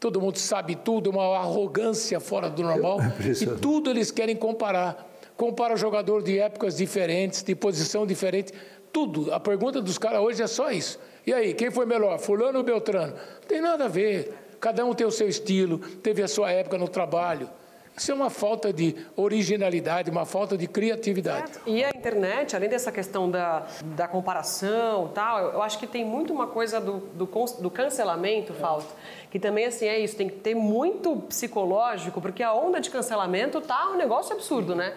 todo 0.00 0.18
mundo 0.22 0.38
sabe 0.38 0.74
tudo, 0.76 1.10
uma 1.10 1.36
arrogância 1.36 2.18
fora 2.18 2.48
do 2.48 2.62
normal, 2.62 2.98
e 3.20 3.46
tudo 3.60 3.90
eles 3.90 4.10
querem 4.10 4.36
comparar. 4.36 5.06
Compara 5.36 5.76
jogador 5.76 6.22
de 6.22 6.38
épocas 6.38 6.78
diferentes, 6.78 7.42
de 7.42 7.54
posição 7.54 8.06
diferente, 8.06 8.54
tudo. 8.90 9.34
A 9.34 9.38
pergunta 9.38 9.82
dos 9.82 9.98
caras 9.98 10.22
hoje 10.22 10.42
é 10.42 10.46
só 10.46 10.70
isso. 10.70 10.98
E 11.26 11.32
aí, 11.32 11.54
quem 11.54 11.70
foi 11.70 11.86
melhor, 11.86 12.18
fulano 12.18 12.58
ou 12.58 12.64
Beltrano? 12.64 13.12
Não 13.12 13.48
tem 13.48 13.60
nada 13.60 13.84
a 13.84 13.88
ver. 13.88 14.34
Cada 14.60 14.84
um 14.84 14.94
tem 14.94 15.06
o 15.06 15.10
seu 15.10 15.28
estilo, 15.28 15.78
teve 15.78 16.22
a 16.22 16.28
sua 16.28 16.50
época 16.50 16.76
no 16.76 16.88
trabalho. 16.88 17.48
Isso 17.96 18.12
é 18.12 18.14
uma 18.14 18.30
falta 18.30 18.72
de 18.72 18.96
originalidade, 19.14 20.10
uma 20.10 20.24
falta 20.24 20.56
de 20.56 20.66
criatividade. 20.66 21.52
E 21.66 21.84
a 21.84 21.90
internet, 21.90 22.56
além 22.56 22.68
dessa 22.68 22.90
questão 22.90 23.30
da, 23.30 23.66
da 23.82 24.08
comparação 24.08 25.08
tal, 25.14 25.52
eu 25.52 25.62
acho 25.62 25.78
que 25.78 25.86
tem 25.86 26.04
muito 26.04 26.32
uma 26.32 26.46
coisa 26.46 26.80
do, 26.80 26.98
do, 27.12 27.26
do 27.26 27.70
cancelamento, 27.70 28.54
Fausto, 28.54 28.90
que 29.30 29.38
também 29.38 29.66
assim 29.66 29.86
é 29.86 29.98
isso, 29.98 30.16
tem 30.16 30.28
que 30.28 30.36
ter 30.36 30.54
muito 30.54 31.16
psicológico, 31.28 32.22
porque 32.22 32.42
a 32.42 32.54
onda 32.54 32.80
de 32.80 32.88
cancelamento 32.88 33.60
tá 33.60 33.90
um 33.90 33.96
negócio 33.96 34.34
absurdo, 34.34 34.74
né? 34.74 34.94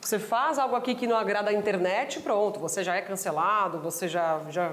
Você 0.00 0.20
faz 0.20 0.56
algo 0.56 0.76
aqui 0.76 0.94
que 0.94 1.06
não 1.06 1.16
agrada 1.16 1.50
a 1.50 1.52
internet, 1.52 2.20
pronto, 2.20 2.60
você 2.60 2.84
já 2.84 2.94
é 2.94 3.02
cancelado, 3.02 3.80
você 3.80 4.06
já, 4.06 4.40
já 4.50 4.72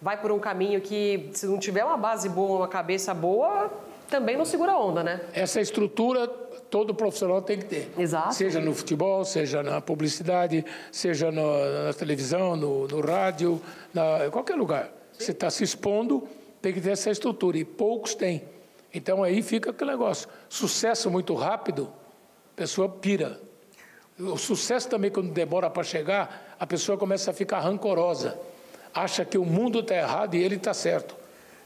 vai 0.00 0.20
por 0.20 0.30
um 0.30 0.38
caminho 0.38 0.80
que, 0.80 1.30
se 1.32 1.46
não 1.46 1.58
tiver 1.58 1.84
uma 1.84 1.96
base 1.96 2.28
boa, 2.28 2.60
uma 2.60 2.68
cabeça 2.68 3.12
boa, 3.12 3.70
também 4.08 4.36
não 4.36 4.44
segura 4.44 4.72
a 4.72 4.78
onda, 4.78 5.02
né? 5.02 5.20
Essa 5.32 5.60
estrutura 5.60 6.26
todo 6.26 6.94
profissional 6.94 7.42
tem 7.42 7.58
que 7.58 7.64
ter. 7.64 7.92
Exato. 7.98 8.34
Seja 8.34 8.60
no 8.60 8.74
futebol, 8.74 9.24
seja 9.24 9.62
na 9.62 9.80
publicidade, 9.80 10.64
seja 10.92 11.30
no, 11.30 11.84
na 11.84 11.92
televisão, 11.92 12.56
no, 12.56 12.86
no 12.86 13.00
rádio, 13.00 13.60
na, 13.92 14.26
em 14.26 14.30
qualquer 14.30 14.54
lugar. 14.54 14.84
Sim. 15.12 15.24
Você 15.24 15.32
está 15.32 15.50
se 15.50 15.64
expondo, 15.64 16.26
tem 16.62 16.72
que 16.72 16.80
ter 16.80 16.90
essa 16.90 17.10
estrutura. 17.10 17.58
E 17.58 17.64
poucos 17.64 18.14
têm. 18.14 18.42
Então 18.92 19.22
aí 19.22 19.42
fica 19.42 19.70
aquele 19.70 19.90
negócio. 19.90 20.28
Sucesso 20.48 21.10
muito 21.10 21.34
rápido, 21.34 21.92
a 22.54 22.56
pessoa 22.56 22.88
pira. 22.88 23.40
O 24.18 24.36
sucesso 24.36 24.88
também, 24.88 25.10
quando 25.10 25.30
demora 25.30 25.70
para 25.70 25.82
chegar, 25.82 26.56
a 26.58 26.66
pessoa 26.66 26.98
começa 26.98 27.30
a 27.30 27.34
ficar 27.34 27.60
rancorosa 27.60 28.38
acha 28.94 29.24
que 29.24 29.38
o 29.38 29.44
mundo 29.44 29.80
está 29.80 29.94
errado 29.94 30.34
e 30.34 30.42
ele 30.42 30.56
está 30.56 30.74
certo. 30.74 31.16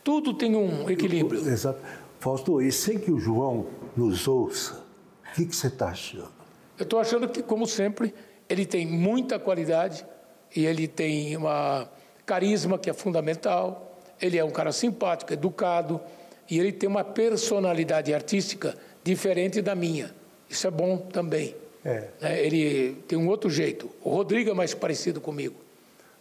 Tudo 0.02 0.34
tem 0.34 0.56
um 0.56 0.88
equilíbrio. 0.90 1.40
Exato. 1.48 1.80
Fausto, 2.18 2.60
e 2.60 2.70
sem 2.70 2.98
que 2.98 3.10
o 3.10 3.18
João 3.18 3.66
nos 3.96 4.28
ouça, 4.28 4.84
o 5.30 5.34
que, 5.34 5.46
que 5.46 5.56
você 5.56 5.66
está 5.66 5.88
achando? 5.88 6.30
Eu 6.78 6.84
estou 6.84 7.00
achando 7.00 7.28
que, 7.28 7.42
como 7.42 7.66
sempre, 7.66 8.14
ele 8.48 8.64
tem 8.64 8.86
muita 8.86 9.38
qualidade 9.38 10.06
e 10.54 10.66
ele 10.66 10.86
tem 10.86 11.36
uma 11.36 11.88
carisma 12.24 12.78
que 12.78 12.90
é 12.90 12.92
fundamental. 12.92 13.98
Ele 14.20 14.38
é 14.38 14.44
um 14.44 14.50
cara 14.50 14.72
simpático, 14.72 15.32
educado 15.32 16.00
e 16.48 16.58
ele 16.58 16.72
tem 16.72 16.88
uma 16.88 17.02
personalidade 17.02 18.12
artística 18.12 18.76
diferente 19.02 19.60
da 19.60 19.74
minha. 19.74 20.14
Isso 20.48 20.66
é 20.66 20.70
bom 20.70 20.98
também. 20.98 21.56
É. 21.84 22.08
Né? 22.20 22.44
Ele 22.44 22.94
tem 23.08 23.18
um 23.18 23.28
outro 23.28 23.50
jeito. 23.50 23.90
O 24.02 24.10
Rodrigo 24.10 24.50
é 24.50 24.54
mais 24.54 24.74
parecido 24.74 25.20
comigo, 25.20 25.56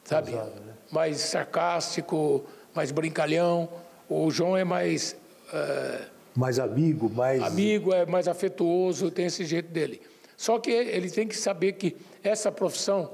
sabe? 0.03 0.31
Exato, 0.31 0.59
né? 0.61 0.70
Mais 0.91 1.17
sarcástico, 1.17 2.43
mais 2.73 2.91
brincalhão. 2.91 3.69
O 4.09 4.29
João 4.29 4.57
é 4.57 4.63
mais. 4.63 5.15
É, 5.53 6.01
mais 6.35 6.59
amigo, 6.59 7.09
mais. 7.09 7.41
Amigo, 7.41 7.93
é 7.93 8.05
mais 8.05 8.27
afetuoso, 8.27 9.09
tem 9.09 9.25
esse 9.25 9.45
jeito 9.45 9.69
dele. 9.71 10.01
Só 10.37 10.59
que 10.59 10.71
ele 10.71 11.09
tem 11.09 11.27
que 11.27 11.37
saber 11.37 11.73
que 11.73 11.95
essa 12.23 12.51
profissão, 12.51 13.11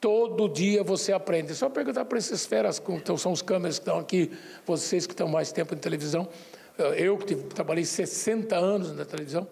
todo 0.00 0.48
dia 0.48 0.82
você 0.84 1.12
aprende. 1.12 1.52
É 1.52 1.54
só 1.54 1.68
perguntar 1.68 2.04
para 2.04 2.18
essas 2.18 2.44
feras, 2.44 2.82
então 2.88 3.16
são 3.16 3.32
os 3.32 3.40
câmeras 3.40 3.78
que 3.78 3.82
estão 3.82 3.98
aqui, 3.98 4.30
vocês 4.66 5.06
que 5.06 5.12
estão 5.12 5.28
mais 5.28 5.50
tempo 5.50 5.74
em 5.74 5.78
televisão. 5.78 6.28
Eu 6.96 7.16
que 7.16 7.34
trabalhei 7.34 7.84
60 7.84 8.54
anos 8.54 8.94
na 8.94 9.04
televisão, 9.04 9.48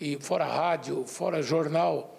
e 0.00 0.18
fora 0.20 0.44
rádio, 0.44 1.04
fora 1.06 1.42
jornal. 1.42 2.18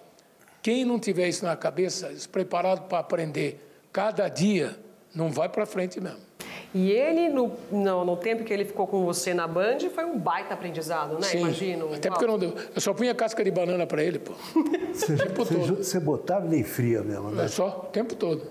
Quem 0.62 0.84
não 0.84 0.98
tiver 0.98 1.28
isso 1.28 1.44
na 1.44 1.56
cabeça, 1.56 2.12
preparado 2.30 2.88
para 2.88 2.98
aprender 2.98 3.64
cada 3.92 4.28
dia, 4.28 4.78
não 5.14 5.30
vai 5.30 5.48
para 5.48 5.66
frente 5.66 6.00
mesmo. 6.00 6.28
E 6.74 6.90
ele, 6.90 7.30
no, 7.30 7.52
no, 7.72 8.04
no, 8.04 8.16
tempo 8.16 8.44
que 8.44 8.52
ele 8.52 8.64
ficou 8.64 8.86
com 8.86 9.04
você 9.04 9.32
na 9.32 9.46
Band, 9.46 9.78
foi 9.94 10.04
um 10.04 10.18
baita 10.18 10.52
aprendizado, 10.52 11.14
né? 11.14 11.22
Sim. 11.22 11.38
Imagino. 11.38 11.94
Até 11.94 12.10
porque 12.10 12.24
eu, 12.24 12.36
não, 12.36 12.54
eu 12.74 12.80
só 12.80 12.92
punha 12.92 13.14
casca 13.14 13.42
de 13.42 13.50
banana 13.50 13.86
para 13.86 14.02
ele, 14.02 14.18
pô. 14.18 14.32
Você, 14.92 15.16
tempo 15.16 15.44
você, 15.44 15.54
todo. 15.54 15.76
Você 15.76 16.00
botava 16.00 16.46
nem 16.46 16.64
fria 16.64 17.02
mesmo, 17.02 17.30
né? 17.30 17.44
É 17.44 17.48
só, 17.48 17.84
o 17.88 17.90
tempo 17.90 18.14
todo. 18.14 18.42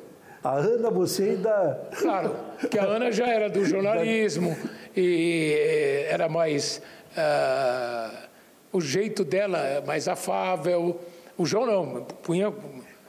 A 0.43 0.53
Ana, 0.53 0.89
você 0.89 1.23
ainda. 1.23 1.89
Claro, 1.99 2.35
que 2.71 2.79
a 2.79 2.85
Ana 2.85 3.11
já 3.11 3.27
era 3.27 3.49
do 3.49 3.65
jornalismo 3.65 4.55
e 4.95 5.53
eh, 5.57 6.07
era 6.09 6.29
mais. 6.29 6.81
Uh, 7.11 8.27
o 8.71 8.79
jeito 8.79 9.25
dela 9.25 9.57
é 9.59 9.81
mais 9.81 10.07
afável. 10.07 10.99
O 11.37 11.45
João 11.45 11.65
não, 11.65 12.03
punha 12.23 12.53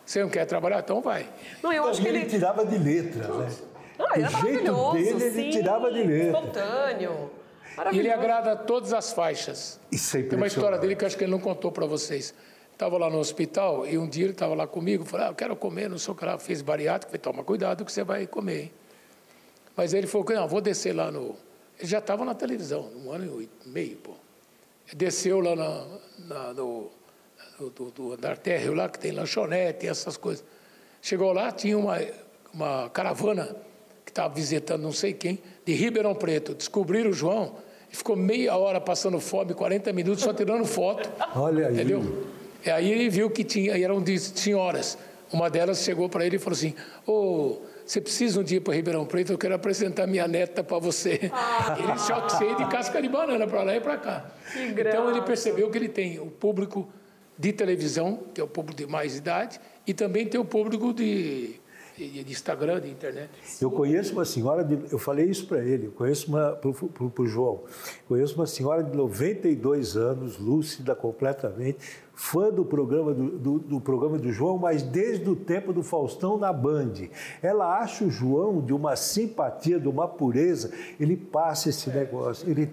você 0.08 0.22
não 0.22 0.30
quer 0.30 0.46
trabalhar? 0.46 0.78
Então 0.78 1.02
vai. 1.02 1.28
Não, 1.62 1.70
eu 1.70 1.84
acho 1.84 2.00
que 2.00 2.08
ele... 2.08 2.20
ele 2.20 2.30
tirava 2.30 2.64
de 2.64 2.78
letra, 2.78 3.28
né? 3.28 3.50
Não, 3.98 4.14
ele 4.14 4.24
o 4.24 4.30
jeito 4.30 4.92
dele, 4.92 5.08
ele 5.10 5.30
sim, 5.32 5.50
tirava 5.50 5.92
de 5.92 6.02
letra. 6.02 6.26
Espontâneo. 6.28 7.30
E 7.92 7.98
ele 7.98 8.10
agrada 8.10 8.56
todas 8.56 8.94
as 8.94 9.12
faixas. 9.12 9.78
Isso 9.92 10.16
é 10.16 10.22
Tem 10.22 10.38
uma 10.38 10.46
história 10.46 10.78
dele 10.78 10.96
que 10.96 11.04
acho 11.04 11.14
que 11.14 11.24
ele 11.24 11.30
não 11.30 11.38
contou 11.38 11.70
para 11.70 11.84
vocês. 11.84 12.32
Estava 12.72 12.96
lá 12.96 13.10
no 13.10 13.18
hospital 13.18 13.86
e 13.86 13.98
um 13.98 14.08
dia 14.08 14.24
ele 14.24 14.32
estava 14.32 14.54
lá 14.54 14.66
comigo, 14.66 15.04
falou, 15.04 15.26
ah, 15.26 15.28
eu 15.30 15.34
quero 15.34 15.54
comer, 15.54 15.90
não 15.90 15.98
sou 15.98 16.14
que 16.14 16.24
lá, 16.24 16.38
fez 16.38 16.62
bariátrico, 16.62 17.10
falei, 17.10 17.20
toma 17.20 17.44
cuidado 17.44 17.84
que 17.84 17.92
você 17.92 18.02
vai 18.02 18.26
comer. 18.26 18.62
Hein? 18.62 18.72
Mas 19.76 19.92
ele 19.92 20.06
falou, 20.06 20.26
não, 20.30 20.48
vou 20.48 20.62
descer 20.62 20.94
lá 20.94 21.10
no... 21.10 21.36
Ele 21.78 21.86
já 21.86 21.98
estava 21.98 22.24
na 22.24 22.34
televisão, 22.34 22.88
um 23.04 23.12
ano 23.12 23.42
e 23.42 23.48
meio, 23.66 23.98
pô. 23.98 24.12
Ele 24.86 24.96
desceu 24.96 25.38
lá 25.40 25.54
na, 25.54 25.86
na, 26.18 26.54
no 26.54 26.97
do, 27.66 27.90
do 27.90 28.12
andar 28.12 28.38
térreo 28.38 28.74
lá, 28.74 28.88
que 28.88 28.98
tem 28.98 29.10
lanchonete 29.10 29.86
essas 29.86 30.16
coisas. 30.16 30.44
Chegou 31.02 31.32
lá, 31.32 31.50
tinha 31.50 31.76
uma, 31.76 31.98
uma 32.52 32.88
caravana 32.90 33.56
que 34.04 34.10
estava 34.10 34.32
visitando 34.32 34.82
não 34.82 34.92
sei 34.92 35.12
quem, 35.12 35.40
de 35.64 35.72
Ribeirão 35.72 36.14
Preto. 36.14 36.54
Descobriram 36.54 37.10
o 37.10 37.12
João 37.12 37.56
e 37.92 37.96
ficou 37.96 38.16
meia 38.16 38.56
hora 38.56 38.80
passando 38.80 39.18
fome, 39.20 39.54
40 39.54 39.92
minutos 39.92 40.22
só 40.22 40.32
tirando 40.32 40.64
foto. 40.64 41.10
Olha 41.34 41.68
aí. 41.68 41.74
Entendeu? 41.74 42.26
E 42.64 42.70
aí 42.70 42.90
ele 42.90 43.08
viu 43.08 43.30
que 43.30 43.44
tinha, 43.44 43.76
e 43.76 43.82
eram 43.82 44.02
de 44.02 44.18
senhoras. 44.18 44.98
Uma 45.32 45.50
delas 45.50 45.82
chegou 45.82 46.08
para 46.08 46.24
ele 46.24 46.36
e 46.36 46.38
falou 46.38 46.56
assim: 46.56 46.74
Ô, 47.06 47.12
oh, 47.12 47.62
você 47.84 48.00
precisa 48.00 48.40
um 48.40 48.42
dia 48.42 48.60
para 48.60 48.74
Ribeirão 48.74 49.04
Preto, 49.04 49.32
eu 49.32 49.38
quero 49.38 49.54
apresentar 49.54 50.06
minha 50.06 50.26
neta 50.26 50.64
para 50.64 50.78
você. 50.78 51.30
Ah. 51.32 51.76
Ele 51.78 51.98
choque 51.98 52.36
cheio 52.38 52.56
de 52.56 52.66
casca 52.68 53.00
de 53.00 53.08
banana 53.08 53.46
para 53.46 53.62
lá 53.62 53.76
e 53.76 53.80
para 53.80 53.96
cá. 53.98 54.30
então 54.56 55.10
ele 55.10 55.22
percebeu 55.22 55.70
que 55.70 55.78
ele 55.78 55.88
tem 55.88 56.18
o 56.18 56.26
público 56.26 56.88
de 57.38 57.52
televisão, 57.52 58.24
que 58.34 58.40
é 58.40 58.44
o 58.44 58.48
público 58.48 58.76
de 58.76 58.86
mais 58.86 59.16
idade, 59.16 59.60
e 59.86 59.94
também 59.94 60.26
tem 60.26 60.40
o 60.40 60.44
público 60.44 60.92
de, 60.92 61.60
de, 61.98 62.24
de 62.24 62.32
Instagram, 62.32 62.80
de 62.80 62.90
internet. 62.90 63.28
Eu 63.60 63.70
conheço 63.70 64.12
uma 64.12 64.24
senhora, 64.24 64.62
de, 64.62 64.78
eu 64.92 64.98
falei 64.98 65.26
isso 65.26 65.46
para 65.46 65.64
ele, 65.64 65.86
eu 65.86 65.92
conheço 65.92 66.28
uma, 66.28 66.52
para 66.52 67.22
o 67.22 67.26
João, 67.26 67.64
conheço 68.06 68.36
uma 68.36 68.46
senhora 68.46 68.84
de 68.84 68.96
92 68.96 69.96
anos, 69.96 70.38
lúcida 70.38 70.94
completamente, 70.94 71.78
fã 72.14 72.50
do 72.50 72.64
programa 72.64 73.12
do, 73.12 73.38
do, 73.38 73.58
do, 73.58 73.80
programa 73.80 74.18
do 74.18 74.32
João, 74.32 74.58
mas 74.58 74.82
desde 74.82 75.28
o 75.28 75.36
tempo 75.36 75.72
do 75.72 75.82
Faustão 75.82 76.38
na 76.38 76.52
Band. 76.52 76.94
Ela 77.42 77.78
acha 77.78 78.04
o 78.04 78.10
João 78.10 78.60
de 78.60 78.72
uma 78.72 78.96
simpatia, 78.96 79.78
de 79.78 79.88
uma 79.88 80.06
pureza, 80.06 80.72
ele 80.98 81.16
passa 81.16 81.68
esse 81.68 81.90
negócio, 81.90 82.48
ele, 82.48 82.70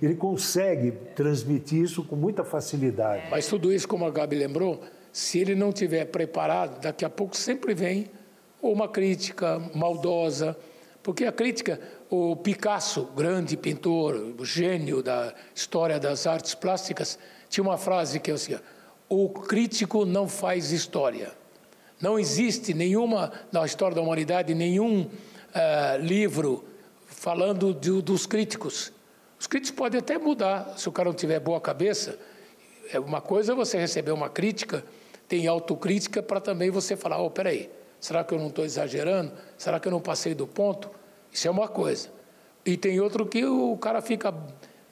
ele 0.00 0.14
consegue 0.14 0.92
transmitir 1.14 1.82
isso 1.82 2.04
com 2.04 2.16
muita 2.16 2.44
facilidade. 2.44 3.24
Mas 3.30 3.46
tudo 3.46 3.72
isso, 3.72 3.86
como 3.86 4.04
a 4.04 4.10
Gabi 4.10 4.36
lembrou, 4.36 4.80
se 5.12 5.38
ele 5.38 5.54
não 5.54 5.72
tiver 5.72 6.04
preparado, 6.06 6.80
daqui 6.80 7.04
a 7.04 7.10
pouco 7.10 7.36
sempre 7.36 7.74
vem 7.74 8.10
uma 8.62 8.88
crítica 8.88 9.60
maldosa, 9.74 10.56
porque 11.02 11.24
a 11.24 11.32
crítica, 11.32 11.80
o 12.10 12.36
Picasso, 12.36 13.04
grande 13.16 13.56
pintor, 13.56 14.34
gênio 14.42 15.02
da 15.02 15.32
história 15.54 15.98
das 15.98 16.26
artes 16.26 16.54
plásticas, 16.54 17.18
tinha 17.48 17.62
uma 17.62 17.78
frase 17.78 18.20
que 18.20 18.30
é 18.30 18.34
assim: 18.34 18.58
o 19.08 19.28
crítico 19.28 20.04
não 20.04 20.28
faz 20.28 20.72
história. 20.72 21.32
Não 22.00 22.18
existe 22.18 22.74
nenhuma, 22.74 23.32
na 23.50 23.64
história 23.64 23.94
da 23.94 24.02
humanidade, 24.02 24.54
nenhum 24.54 25.02
uh, 25.02 26.00
livro 26.00 26.64
falando 27.06 27.74
de, 27.74 28.00
dos 28.02 28.26
críticos. 28.26 28.92
Os 29.38 29.46
críticos 29.46 29.76
podem 29.76 29.98
até 29.98 30.18
mudar, 30.18 30.74
se 30.76 30.88
o 30.88 30.92
cara 30.92 31.08
não 31.08 31.16
tiver 31.16 31.40
boa 31.40 31.60
cabeça. 31.60 32.18
É 32.92 33.00
uma 33.00 33.20
coisa 33.20 33.52
é 33.52 33.54
você 33.54 33.78
receber 33.78 34.12
uma 34.12 34.28
crítica, 34.28 34.84
tem 35.26 35.46
autocrítica 35.46 36.22
para 36.22 36.40
também 36.40 36.70
você 36.70 36.96
falar: 36.96 37.20
oh, 37.20 37.30
peraí, 37.30 37.70
será 38.00 38.24
que 38.24 38.34
eu 38.34 38.38
não 38.38 38.48
estou 38.48 38.64
exagerando? 38.64 39.32
Será 39.56 39.78
que 39.80 39.88
eu 39.88 39.92
não 39.92 40.00
passei 40.00 40.34
do 40.34 40.46
ponto? 40.46 40.90
Isso 41.32 41.46
é 41.48 41.50
uma 41.50 41.68
coisa. 41.68 42.08
E 42.64 42.76
tem 42.76 43.00
outro 43.00 43.26
que 43.26 43.44
o 43.44 43.76
cara 43.76 44.00
fica 44.02 44.34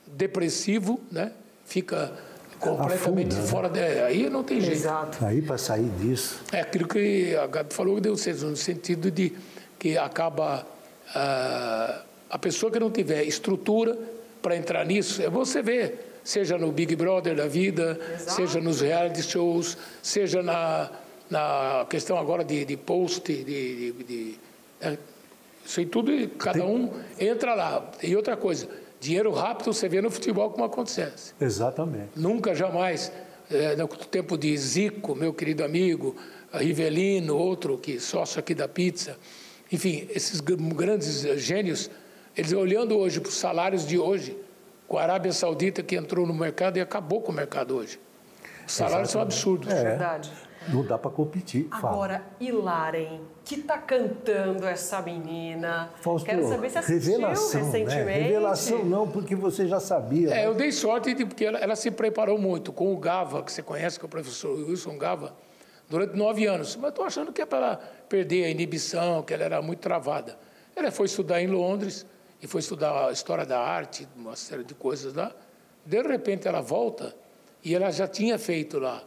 depressivo, 0.06 1.00
né? 1.10 1.32
fica 1.66 2.12
completamente 2.58 3.32
Afunda, 3.32 3.34
né? 3.34 3.46
fora 3.46 3.68
né? 3.68 4.04
Aí 4.04 4.30
não 4.30 4.42
tem 4.42 4.60
jeito. 4.60 4.76
Exato. 4.76 5.24
Aí 5.24 5.42
para 5.42 5.58
sair 5.58 5.88
disso. 6.00 6.40
É 6.52 6.60
aquilo 6.60 6.88
que 6.88 7.36
a 7.36 7.46
Gabi 7.46 7.74
falou, 7.74 8.00
deu 8.00 8.16
certo, 8.16 8.46
no 8.46 8.56
sentido 8.56 9.10
de 9.10 9.32
que 9.78 9.98
acaba 9.98 10.66
ah, 11.14 12.02
a 12.30 12.38
pessoa 12.38 12.72
que 12.72 12.78
não 12.78 12.90
tiver 12.90 13.24
estrutura 13.24 13.98
para 14.40 14.56
entrar 14.56 14.84
nisso, 14.86 15.22
é 15.22 15.28
você 15.28 15.60
ver, 15.60 16.20
seja 16.24 16.56
no 16.56 16.72
Big 16.72 16.94
Brother 16.96 17.36
da 17.36 17.46
vida, 17.46 18.00
Exato. 18.14 18.36
seja 18.36 18.60
nos 18.60 18.80
reality 18.80 19.22
shows, 19.22 19.76
seja 20.02 20.42
na, 20.42 20.90
na 21.30 21.86
questão 21.88 22.18
agora 22.18 22.44
de, 22.44 22.64
de 22.64 22.76
post, 22.76 23.22
de, 23.22 23.44
de, 23.44 23.92
de 24.04 24.38
é, 24.80 24.96
isso 25.64 25.80
aí 25.80 25.86
tudo, 25.86 26.12
cada 26.38 26.64
um 26.64 26.92
entra 27.18 27.54
lá. 27.54 27.90
E 28.02 28.14
outra 28.14 28.36
coisa, 28.36 28.68
Dinheiro 29.00 29.32
rápido 29.32 29.72
você 29.72 29.88
vê 29.88 30.00
no 30.00 30.10
futebol 30.10 30.50
como 30.50 30.64
acontece. 30.64 31.34
Exatamente. 31.40 32.10
Nunca, 32.16 32.54
jamais, 32.54 33.12
é, 33.50 33.76
no 33.76 33.86
tempo 33.88 34.38
de 34.38 34.56
Zico, 34.56 35.14
meu 35.14 35.32
querido 35.32 35.64
amigo, 35.64 36.16
Rivelino, 36.52 37.36
outro 37.36 37.76
que 37.76 38.00
sócio 38.00 38.40
aqui 38.40 38.54
da 38.54 38.68
pizza, 38.68 39.18
enfim, 39.70 40.08
esses 40.10 40.40
grandes 40.40 41.22
gênios, 41.40 41.90
eles 42.36 42.52
olhando 42.52 42.96
hoje 42.96 43.20
para 43.20 43.28
os 43.28 43.36
salários 43.36 43.86
de 43.86 43.98
hoje, 43.98 44.36
com 44.86 44.98
a 44.98 45.02
Arábia 45.02 45.32
Saudita 45.32 45.82
que 45.82 45.96
entrou 45.96 46.26
no 46.26 46.34
mercado 46.34 46.76
e 46.76 46.80
acabou 46.80 47.20
com 47.20 47.32
o 47.32 47.34
mercado 47.34 47.76
hoje. 47.76 47.98
Os 48.66 48.72
salários 48.72 49.10
Exatamente. 49.10 49.12
são 49.12 49.20
absurdos. 49.20 49.72
É. 49.72 49.82
Verdade. 49.82 50.32
Não 50.68 50.84
dá 50.84 50.98
para 50.98 51.10
competir. 51.10 51.68
Agora, 51.70 52.18
fala. 52.18 52.30
e 52.40 52.50
Laren, 52.50 53.20
que 53.44 53.58
tá 53.58 53.78
cantando 53.78 54.66
essa 54.66 55.00
menina? 55.00 55.90
Fausto, 56.00 56.26
Quero 56.26 56.48
saber 56.48 56.70
se 56.70 56.78
assistiu 56.78 57.12
revelação, 57.12 57.60
né? 57.60 57.66
recentemente. 57.66 58.04
Né? 58.04 58.26
Revelação 58.26 58.84
não, 58.84 59.08
porque 59.08 59.36
você 59.36 59.66
já 59.66 59.78
sabia. 59.78 60.30
É, 60.30 60.34
né? 60.34 60.46
eu 60.46 60.54
dei 60.54 60.72
sorte 60.72 61.14
de, 61.14 61.24
porque 61.24 61.44
ela, 61.44 61.58
ela, 61.58 61.76
se 61.76 61.90
preparou 61.90 62.38
muito 62.38 62.72
com 62.72 62.92
o 62.92 62.96
Gava, 62.96 63.42
que 63.42 63.52
você 63.52 63.62
conhece, 63.62 63.98
que 63.98 64.04
é 64.04 64.06
o 64.06 64.08
professor 64.08 64.50
Wilson 64.50 64.98
Gava, 64.98 65.34
durante 65.88 66.16
nove 66.16 66.46
anos. 66.46 66.74
Mas 66.76 66.90
estou 66.90 67.04
achando 67.04 67.32
que 67.32 67.40
é 67.40 67.46
para 67.46 67.58
ela 67.58 67.76
perder 68.08 68.44
a 68.44 68.50
inibição, 68.50 69.22
que 69.22 69.32
ela 69.32 69.44
era 69.44 69.62
muito 69.62 69.80
travada. 69.80 70.36
Ela 70.74 70.90
foi 70.90 71.06
estudar 71.06 71.40
em 71.40 71.46
Londres 71.46 72.04
e 72.42 72.46
foi 72.46 72.60
estudar 72.60 73.08
a 73.08 73.12
história 73.12 73.46
da 73.46 73.60
arte, 73.60 74.08
uma 74.16 74.34
série 74.34 74.64
de 74.64 74.74
coisas 74.74 75.14
lá. 75.14 75.32
De 75.84 76.02
repente 76.02 76.48
ela 76.48 76.60
volta 76.60 77.14
e 77.64 77.74
ela 77.74 77.90
já 77.90 78.08
tinha 78.08 78.38
feito 78.38 78.78
lá 78.78 79.02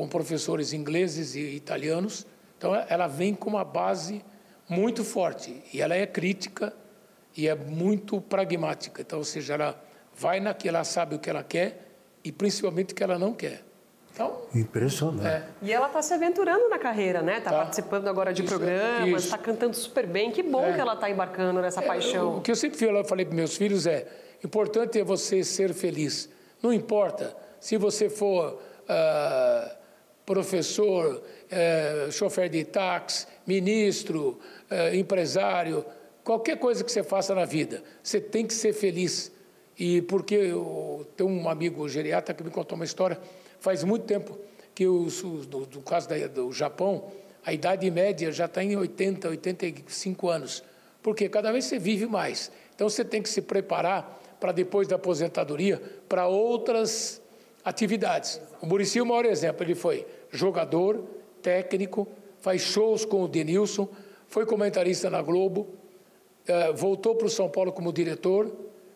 com 0.00 0.08
professores 0.08 0.72
ingleses 0.72 1.34
e 1.34 1.40
italianos. 1.40 2.26
Então, 2.56 2.74
ela 2.88 3.06
vem 3.06 3.34
com 3.34 3.50
uma 3.50 3.64
base 3.64 4.24
muito 4.66 5.04
forte 5.04 5.62
e 5.74 5.82
ela 5.82 5.94
é 5.94 6.06
crítica 6.06 6.72
e 7.36 7.46
é 7.46 7.54
muito 7.54 8.18
pragmática. 8.18 9.02
Então, 9.02 9.18
ou 9.18 9.24
seja, 9.26 9.54
ela 9.54 9.84
vai 10.16 10.40
naquilo, 10.40 10.76
ela 10.76 10.84
sabe 10.84 11.16
o 11.16 11.18
que 11.18 11.28
ela 11.28 11.42
quer 11.42 11.86
e 12.24 12.32
principalmente 12.32 12.92
o 12.92 12.96
que 12.96 13.02
ela 13.02 13.18
não 13.18 13.34
quer. 13.34 13.62
Então, 14.10 14.40
Impressionante. 14.54 15.26
É. 15.26 15.44
E 15.60 15.70
ela 15.70 15.88
está 15.88 16.00
se 16.00 16.14
aventurando 16.14 16.70
na 16.70 16.78
carreira, 16.78 17.20
né? 17.20 17.36
Está 17.36 17.50
tá. 17.50 17.56
participando 17.58 18.08
agora 18.08 18.32
de 18.32 18.42
isso, 18.42 18.48
programas, 18.48 19.24
está 19.24 19.36
cantando 19.36 19.76
super 19.76 20.06
bem. 20.06 20.30
Que 20.30 20.42
bom 20.42 20.64
é. 20.64 20.72
que 20.72 20.80
ela 20.80 20.94
está 20.94 21.10
embarcando 21.10 21.60
nessa 21.60 21.82
é, 21.82 21.86
paixão. 21.86 22.38
O 22.38 22.40
que 22.40 22.50
eu 22.50 22.56
sempre 22.56 22.78
falei 23.04 23.26
para 23.26 23.34
meus 23.36 23.54
filhos 23.54 23.86
é: 23.86 24.06
importante 24.42 24.98
é 24.98 25.04
você 25.04 25.44
ser 25.44 25.74
feliz. 25.74 26.30
Não 26.62 26.72
importa 26.72 27.36
se 27.60 27.76
você 27.76 28.08
for 28.08 28.54
uh, 28.88 29.79
professor, 30.30 31.24
é, 31.50 32.06
chofer 32.12 32.48
de 32.48 32.64
táxi, 32.64 33.26
ministro, 33.44 34.38
é, 34.70 34.94
empresário, 34.94 35.84
qualquer 36.22 36.56
coisa 36.56 36.84
que 36.84 36.92
você 36.92 37.02
faça 37.02 37.34
na 37.34 37.44
vida, 37.44 37.82
você 38.00 38.20
tem 38.20 38.46
que 38.46 38.54
ser 38.54 38.72
feliz. 38.72 39.32
E 39.76 40.02
porque 40.02 40.36
eu 40.36 41.04
tenho 41.16 41.28
um 41.28 41.48
amigo 41.48 41.88
geriatra 41.88 42.32
que 42.32 42.44
me 42.44 42.50
contou 42.50 42.76
uma 42.76 42.84
história, 42.84 43.18
faz 43.58 43.82
muito 43.82 44.04
tempo 44.04 44.38
que 44.72 44.86
os, 44.86 45.20
no, 45.24 45.66
no 45.66 45.82
caso 45.82 46.08
da, 46.08 46.28
do 46.28 46.52
Japão, 46.52 47.10
a 47.44 47.52
idade 47.52 47.90
média 47.90 48.30
já 48.30 48.44
está 48.44 48.62
em 48.62 48.76
80, 48.76 49.30
85 49.30 50.28
anos. 50.28 50.62
Porque 51.02 51.28
cada 51.28 51.50
vez 51.50 51.64
você 51.64 51.76
vive 51.76 52.06
mais. 52.06 52.52
Então 52.72 52.88
você 52.88 53.04
tem 53.04 53.20
que 53.20 53.28
se 53.28 53.42
preparar 53.42 54.22
para 54.38 54.52
depois 54.52 54.86
da 54.86 54.94
aposentadoria 54.94 55.82
para 56.08 56.28
outras 56.28 57.20
atividades. 57.64 58.40
O 58.60 58.66
Murici 58.66 59.00
é 59.00 59.02
o 59.02 59.06
maior 59.06 59.24
exemplo. 59.24 59.64
Ele 59.64 59.74
foi 59.74 60.06
jogador, 60.30 61.04
técnico, 61.42 62.06
faz 62.40 62.62
shows 62.62 63.04
com 63.04 63.22
o 63.22 63.28
Denilson, 63.28 63.88
foi 64.28 64.46
comentarista 64.46 65.10
na 65.10 65.20
Globo, 65.22 65.66
eh, 66.46 66.72
voltou 66.72 67.14
para 67.14 67.26
o 67.26 67.30
São 67.30 67.48
Paulo 67.48 67.72
como 67.72 67.92
diretor, 67.92 68.50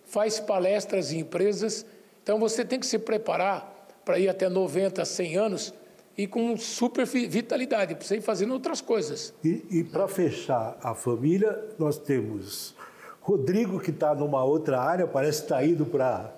faz 0.05 0.39
palestras 0.39 1.13
em 1.13 1.21
empresas. 1.21 1.85
Então 2.23 2.39
você 2.39 2.65
tem 2.65 2.79
que 2.79 2.87
se 2.87 2.99
preparar 2.99 3.89
para 4.05 4.19
ir 4.19 4.29
até 4.29 4.49
90, 4.49 5.05
100 5.05 5.37
anos 5.37 5.75
e 6.17 6.27
com 6.27 6.57
super 6.57 7.05
vitalidade, 7.07 7.95
para 7.95 8.05
você 8.05 8.17
ir 8.17 8.21
fazendo 8.21 8.53
outras 8.55 8.81
coisas. 8.81 9.35
E, 9.45 9.65
e 9.71 9.85
para 9.85 10.07
fechar 10.07 10.79
a 10.81 10.95
família, 10.95 11.61
nós 11.79 11.99
temos 11.99 12.75
Rodrigo, 13.25 13.81
que 13.81 13.91
está 13.91 14.15
numa 14.15 14.45
outra 14.45 14.79
área, 14.79 15.07
parece 15.07 15.39
que 15.39 15.45
está 15.47 15.65
indo 15.65 15.87
para. 15.87 16.31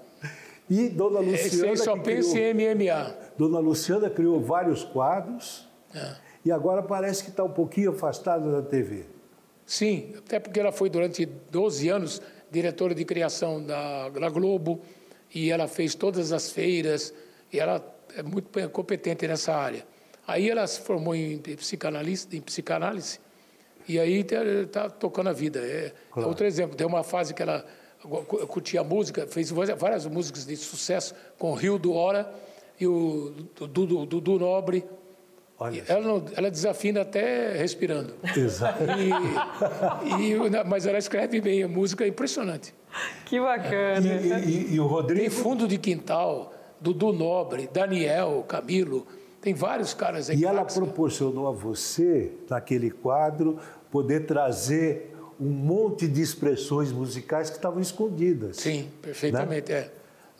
E 0.68 0.88
Dona 0.88 1.20
Luciana. 1.20 1.72
Esse 1.72 1.85
só 1.85 1.96
pensa 1.96 2.33
criou... 2.33 2.61
em 2.61 2.74
MMA. 2.74 3.16
Dona 3.38 3.59
Luciana 3.59 4.11
criou 4.11 4.40
vários 4.40 4.85
quadros 4.85 5.68
é. 5.94 6.16
e 6.44 6.52
agora 6.52 6.83
parece 6.83 7.22
que 7.22 7.31
está 7.31 7.44
um 7.44 7.52
pouquinho 7.52 7.90
afastada 7.90 8.50
da 8.50 8.62
TV. 8.62 9.05
Sim, 9.64 10.14
até 10.16 10.38
porque 10.38 10.61
ela 10.61 10.72
foi 10.72 10.88
durante 10.88 11.26
12 11.26 11.88
anos 11.88 12.22
diretora 12.50 12.94
de 12.94 13.05
criação 13.05 13.62
da, 13.64 14.09
da 14.09 14.29
Globo 14.29 14.81
e 15.35 15.50
ela 15.50 15.66
fez 15.66 15.94
todas 15.94 16.33
as 16.33 16.50
feiras 16.50 17.12
e 17.52 17.59
ela 17.59 17.85
é 18.16 18.22
muito 18.22 18.48
competente 18.70 19.26
nessa 19.26 19.55
área. 19.55 19.87
Aí 20.26 20.48
ela 20.48 20.66
se 20.66 20.81
formou 20.81 21.14
em 21.14 21.38
psicanálise, 21.38 22.29
em 22.33 22.40
psicanálise 22.40 23.20
e 23.88 23.98
aí 24.00 24.20
está 24.20 24.88
tocando 24.88 25.29
a 25.29 25.33
vida. 25.33 25.61
É, 25.61 25.92
claro. 26.11 26.29
Outro 26.29 26.46
exemplo, 26.46 26.76
tem 26.76 26.87
uma 26.87 27.05
fase 27.05 27.35
que 27.35 27.42
ela 27.42 27.64
curtia 28.48 28.82
música, 28.82 29.26
fez 29.26 29.50
várias 29.50 30.06
músicas 30.06 30.46
de 30.46 30.56
sucesso 30.56 31.14
com 31.38 31.54
Rio 31.54 31.78
do 31.78 31.92
Hora 31.92 32.32
e 32.78 32.86
o 32.86 33.34
Dudu, 33.58 34.06
Dudu 34.06 34.38
Nobre. 34.38 34.84
Olha 35.58 35.82
ela, 35.88 36.00
não, 36.02 36.24
ela 36.36 36.50
desafina 36.50 37.00
até 37.00 37.52
respirando. 37.56 38.14
Exato. 38.36 38.82
E, 40.18 40.32
e, 40.32 40.64
mas 40.66 40.86
ela 40.86 40.98
escreve 40.98 41.40
bem, 41.40 41.62
a 41.62 41.68
música 41.68 42.04
é 42.04 42.08
impressionante. 42.08 42.74
Que 43.24 43.40
bacana. 43.40 44.06
E, 44.06 44.72
e, 44.72 44.74
e 44.74 44.80
o 44.80 44.86
Rodrigo? 44.86 45.20
Tem 45.20 45.30
Fundo 45.30 45.66
de 45.66 45.78
Quintal, 45.78 46.52
Dudu 46.78 47.12
Nobre, 47.12 47.70
Daniel, 47.72 48.44
Camilo, 48.46 49.06
tem 49.40 49.54
vários 49.54 49.94
caras 49.94 50.28
aí. 50.28 50.38
E 50.38 50.44
ela 50.44 50.64
proporcionou 50.64 51.46
a 51.46 51.52
você, 51.52 52.32
naquele 52.50 52.90
quadro, 52.90 53.58
poder 53.90 54.26
trazer 54.26 55.15
um 55.40 55.49
monte 55.49 56.09
de 56.09 56.22
expressões 56.22 56.92
musicais 56.92 57.51
que 57.51 57.57
estavam 57.57 57.81
escondidas. 57.81 58.57
Sim, 58.57 58.88
perfeitamente. 59.03 59.70
Né? 59.70 59.79
É. 59.79 59.90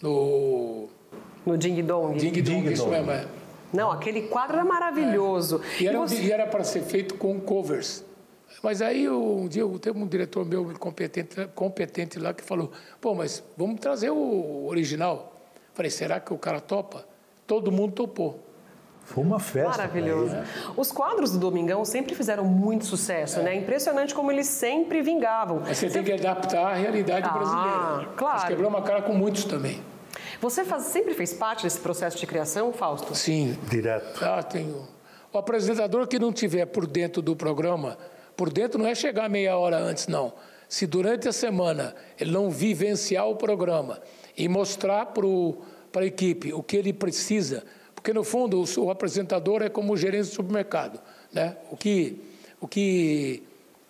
No 0.03 0.89
no 1.47 1.57
Ding 1.57 1.81
Dong. 1.83 2.19
Ding 2.19 2.43
Dong, 2.43 2.73
isso 2.73 2.89
mesmo, 2.89 3.11
é. 3.13 3.25
Não, 3.73 3.91
aquele 3.91 4.23
quadro 4.23 4.57
era 4.57 4.65
maravilhoso. 4.65 5.61
É. 5.79 5.83
E, 5.83 5.87
era, 5.87 5.99
você... 5.99 6.33
era, 6.33 6.47
para 6.47 6.65
ser 6.65 6.83
feito 6.83 7.15
com 7.15 7.41
covers. 7.41 8.05
Mas 8.63 8.81
aí 8.81 9.09
um 9.09 9.47
dia 9.47 9.65
teve 9.81 9.99
um 9.99 10.07
diretor 10.07 10.45
meu 10.45 10.73
competente, 10.79 11.47
competente 11.55 12.19
lá 12.19 12.33
que 12.33 12.43
falou: 12.43 12.73
pô, 13.01 13.15
mas 13.15 13.45
vamos 13.57 13.81
trazer 13.81 14.11
o 14.11 14.67
original. 14.67 15.41
Falei: 15.75 15.91
será 15.91 16.19
que 16.19 16.33
o 16.33 16.39
cara 16.39 16.61
topa? 16.61 17.07
Todo 17.47 17.71
mundo 17.71 17.93
topou. 17.93 18.46
Foi 19.07 19.23
uma 19.23 19.39
festa. 19.39 19.71
Maravilhoso. 19.71 20.35
Né? 20.35 20.47
Os 20.77 20.91
quadros 20.91 21.31
do 21.31 21.39
Domingão 21.39 21.85
sempre 21.85 22.15
fizeram 22.15 22.45
muito 22.45 22.85
sucesso, 22.85 23.39
é. 23.41 23.43
né? 23.45 23.55
Impressionante 23.55 24.15
como 24.15 24.33
eles 24.33 24.49
sempre 24.49 25.01
vingavam. 25.01 25.61
Mas 25.61 25.79
você, 25.79 25.89
você... 25.89 26.03
tem 26.03 26.05
que 26.05 26.13
adaptar 26.27 26.73
à 26.73 26.75
realidade 26.75 27.27
ah, 27.29 27.33
brasileira. 27.33 28.09
Claro. 28.17 28.39
Mas 28.41 28.45
quebrou 28.45 28.69
uma 28.69 28.83
cara 28.83 29.03
com 29.03 29.15
muitos 29.15 29.45
também. 29.45 29.81
Você 30.41 30.65
faz, 30.65 30.85
sempre 30.85 31.15
fez 31.15 31.33
parte 31.33 31.63
desse 31.63 31.79
processo 31.79 32.19
de 32.19 32.27
criação, 32.27 32.73
Fausto? 32.73 33.15
Sim. 33.15 33.57
Direto. 33.71 34.23
Ah, 34.25 34.43
tenho. 34.43 34.87
O 35.33 35.39
apresentador 35.39 36.07
que 36.09 36.19
não 36.19 36.33
tiver 36.33 36.67
por 36.67 36.87
dentro 36.87 37.23
do 37.23 37.37
programa, 37.37 37.97
por 38.37 38.53
dentro 38.53 38.79
não 38.79 38.87
é 38.87 38.95
chegar 38.95 39.31
meia 39.31 39.57
hora 39.57 39.79
antes, 39.79 40.09
não. 40.09 40.33
Se 40.69 40.85
durante 40.87 41.29
a 41.29 41.33
semana 41.33 41.95
ele 42.19 42.33
não 42.33 42.51
vivenciar 42.51 43.29
o 43.29 43.37
programa 43.37 44.01
e 44.37 44.49
mostrar 44.49 45.07
para 45.07 45.27
para 45.93 46.03
a 46.03 46.07
equipe 46.07 46.53
o 46.53 46.63
que 46.63 46.77
ele 46.77 46.93
precisa, 46.93 47.65
porque 48.07 48.13
no 48.13 48.23
fundo 48.23 48.63
o, 48.63 48.85
o 48.85 48.91
apresentador 48.93 49.63
é 49.63 49.69
como 49.69 49.93
o 49.93 49.97
gerente 49.97 50.29
do 50.29 50.35
supermercado, 50.35 51.01
né? 51.33 51.57
O 51.73 51.77
que 51.77 52.21
o 52.61 52.69
que 52.69 53.43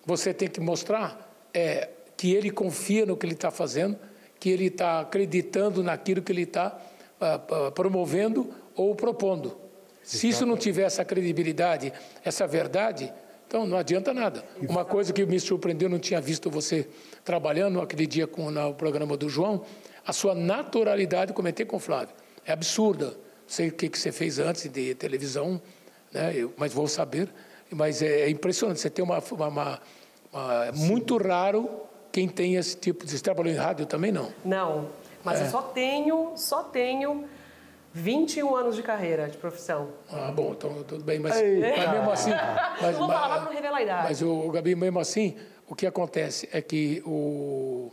você 0.06 0.32
tem 0.32 0.48
que 0.48 0.58
mostrar 0.58 1.30
é 1.52 1.90
que 2.16 2.32
ele 2.32 2.50
confia 2.50 3.04
no 3.04 3.14
que 3.14 3.26
ele 3.26 3.34
está 3.34 3.50
fazendo, 3.50 3.98
que 4.40 4.48
ele 4.48 4.68
está 4.68 5.00
acreditando 5.00 5.82
naquilo 5.82 6.22
que 6.22 6.32
ele 6.32 6.44
está 6.44 6.78
uh, 7.20 7.66
uh, 7.66 7.72
promovendo 7.72 8.48
ou 8.74 8.94
propondo. 8.94 9.54
Se 10.02 10.30
isso 10.30 10.46
não 10.46 10.56
tiver 10.56 10.84
essa 10.84 11.04
credibilidade, 11.04 11.92
essa 12.24 12.46
verdade, 12.46 13.12
então 13.46 13.66
não 13.66 13.76
adianta 13.76 14.14
nada. 14.14 14.42
Uma 14.66 14.84
coisa 14.84 15.12
que 15.12 15.26
me 15.26 15.38
surpreendeu, 15.38 15.90
não 15.90 15.98
tinha 15.98 16.22
visto 16.22 16.48
você 16.48 16.88
trabalhando 17.22 17.82
aquele 17.82 18.06
dia 18.06 18.26
com, 18.26 18.50
no 18.50 18.72
programa 18.72 19.14
do 19.14 19.28
João, 19.28 19.62
a 20.06 20.12
sua 20.14 20.34
naturalidade, 20.34 21.34
comentei 21.34 21.66
com 21.66 21.76
o 21.76 21.80
Flávio, 21.80 22.14
é 22.46 22.52
absurda. 22.52 23.25
Sei 23.46 23.68
o 23.68 23.72
que, 23.72 23.88
que 23.88 23.98
você 23.98 24.10
fez 24.10 24.38
antes 24.38 24.68
de 24.68 24.94
televisão, 24.94 25.60
né? 26.12 26.32
Eu, 26.34 26.52
mas 26.56 26.72
vou 26.72 26.88
saber. 26.88 27.28
Mas 27.70 28.02
é, 28.02 28.22
é 28.22 28.30
impressionante, 28.30 28.80
você 28.80 28.90
tem 28.90 29.04
uma, 29.04 29.18
uma, 29.18 29.48
uma, 29.48 29.80
uma 30.32 30.64
é 30.66 30.72
muito 30.72 31.16
raro 31.16 31.68
quem 32.12 32.28
tem 32.28 32.54
esse 32.54 32.76
tipo 32.76 33.04
de... 33.04 33.12
Você 33.12 33.18
trabalhou 33.18 33.52
em 33.52 33.56
rádio 33.56 33.84
também, 33.86 34.12
não? 34.12 34.32
Não, 34.44 34.88
mas 35.24 35.40
é. 35.40 35.44
eu 35.44 35.50
só 35.50 35.62
tenho, 35.62 36.32
só 36.36 36.62
tenho 36.62 37.24
21 37.92 38.54
anos 38.54 38.76
de 38.76 38.82
carreira, 38.82 39.28
de 39.28 39.36
profissão. 39.36 39.88
Ah, 40.10 40.30
bom, 40.30 40.52
então 40.52 40.82
tudo 40.84 41.02
bem, 41.02 41.18
mas, 41.18 41.34
mas 41.34 41.90
mesmo 41.92 42.10
assim. 42.10 42.30
Mas, 42.80 42.92
não 42.92 43.06
vou 43.06 43.08
falar 43.08 43.36
para 43.36 43.44
não 43.46 43.52
revelar 43.52 43.78
a 43.78 43.82
idade. 43.82 44.02
Mas, 44.04 44.22
o 44.22 44.50
Gabi, 44.50 44.74
mesmo 44.74 45.00
assim, 45.00 45.34
o 45.66 45.74
que 45.74 45.86
acontece 45.86 46.48
é 46.52 46.60
que 46.60 47.02
o, 47.06 47.90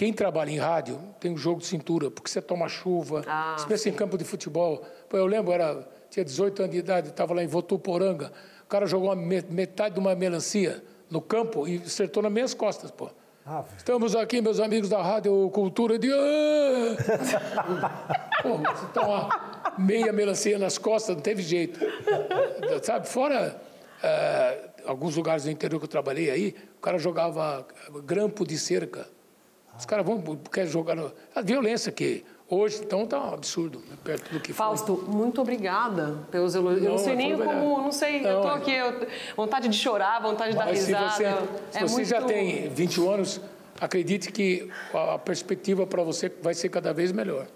quem 0.00 0.14
trabalha 0.14 0.50
em 0.50 0.56
rádio 0.56 0.98
tem 1.20 1.30
um 1.30 1.36
jogo 1.36 1.60
de 1.60 1.66
cintura, 1.66 2.10
porque 2.10 2.30
você 2.30 2.40
toma 2.40 2.66
chuva, 2.70 3.22
ah, 3.26 3.54
especialmente 3.58 3.94
em 3.94 3.98
campo 3.98 4.16
de 4.16 4.24
futebol. 4.24 4.82
Pô, 5.10 5.18
eu 5.18 5.26
lembro, 5.26 5.52
era, 5.52 5.86
tinha 6.08 6.24
18 6.24 6.62
anos 6.62 6.72
de 6.72 6.78
idade, 6.78 7.08
estava 7.10 7.34
lá 7.34 7.44
em 7.44 7.46
Votuporanga, 7.46 8.32
o 8.64 8.66
cara 8.66 8.86
jogou 8.86 9.14
metade 9.14 9.96
de 9.96 10.00
uma 10.00 10.14
melancia 10.14 10.82
no 11.10 11.20
campo 11.20 11.68
e 11.68 11.82
acertou 11.84 12.22
nas 12.22 12.32
minhas 12.32 12.54
costas, 12.54 12.90
pô. 12.90 13.10
Estamos 13.76 14.16
aqui, 14.16 14.40
meus 14.40 14.58
amigos 14.58 14.88
da 14.88 15.02
Rádio 15.02 15.50
Cultura, 15.50 15.98
de. 15.98 16.08
Pô, 18.42 18.56
você 18.56 18.86
tá 18.94 19.06
uma 19.06 19.28
meia 19.76 20.14
melancia 20.14 20.58
nas 20.58 20.78
costas, 20.78 21.14
não 21.14 21.22
teve 21.22 21.42
jeito. 21.42 21.78
Sabe, 22.82 23.06
fora 23.06 23.60
uh, 24.02 24.70
alguns 24.86 25.14
lugares 25.14 25.44
do 25.44 25.50
interior 25.50 25.78
que 25.78 25.84
eu 25.84 25.90
trabalhei 25.90 26.30
aí, 26.30 26.56
o 26.78 26.80
cara 26.80 26.96
jogava 26.96 27.66
grampo 28.02 28.46
de 28.46 28.56
cerca. 28.56 29.06
Os 29.80 29.86
caras 29.86 30.04
vão, 30.04 30.20
querem 30.52 30.70
jogar. 30.70 30.94
No... 30.94 31.12
A 31.34 31.42
violência 31.42 31.90
que 31.90 32.24
Hoje, 32.52 32.80
então, 32.82 33.04
está 33.04 33.16
um 33.16 33.32
absurdo, 33.32 33.78
né, 33.88 33.96
perto 34.02 34.32
do 34.32 34.40
que 34.40 34.52
Fausto, 34.52 34.96
foi. 34.96 35.14
muito 35.14 35.40
obrigada 35.40 36.18
pelos 36.32 36.56
elogios. 36.56 36.84
Eu 36.84 36.90
não 36.90 36.98
sei 36.98 37.14
nem 37.14 37.38
como, 37.38 37.80
não 37.80 37.92
sei, 37.92 38.20
não, 38.20 38.28
eu 38.28 38.36
estou 38.38 38.50
aqui, 38.50 38.72
eu, 38.72 39.06
vontade 39.36 39.68
de 39.68 39.76
chorar, 39.76 40.20
vontade 40.20 40.50
de 40.50 40.58
dar 40.58 40.64
risada. 40.64 41.10
Se 41.10 41.22
você, 41.22 41.46
se 41.70 41.78
é 41.78 41.80
você 41.82 41.94
muito... 41.94 42.08
já 42.08 42.22
tem 42.22 42.68
21 42.70 43.08
anos, 43.08 43.40
acredite 43.80 44.32
que 44.32 44.68
a 44.92 45.16
perspectiva 45.16 45.86
para 45.86 46.02
você 46.02 46.28
vai 46.42 46.52
ser 46.52 46.70
cada 46.70 46.92
vez 46.92 47.12
melhor. 47.12 47.46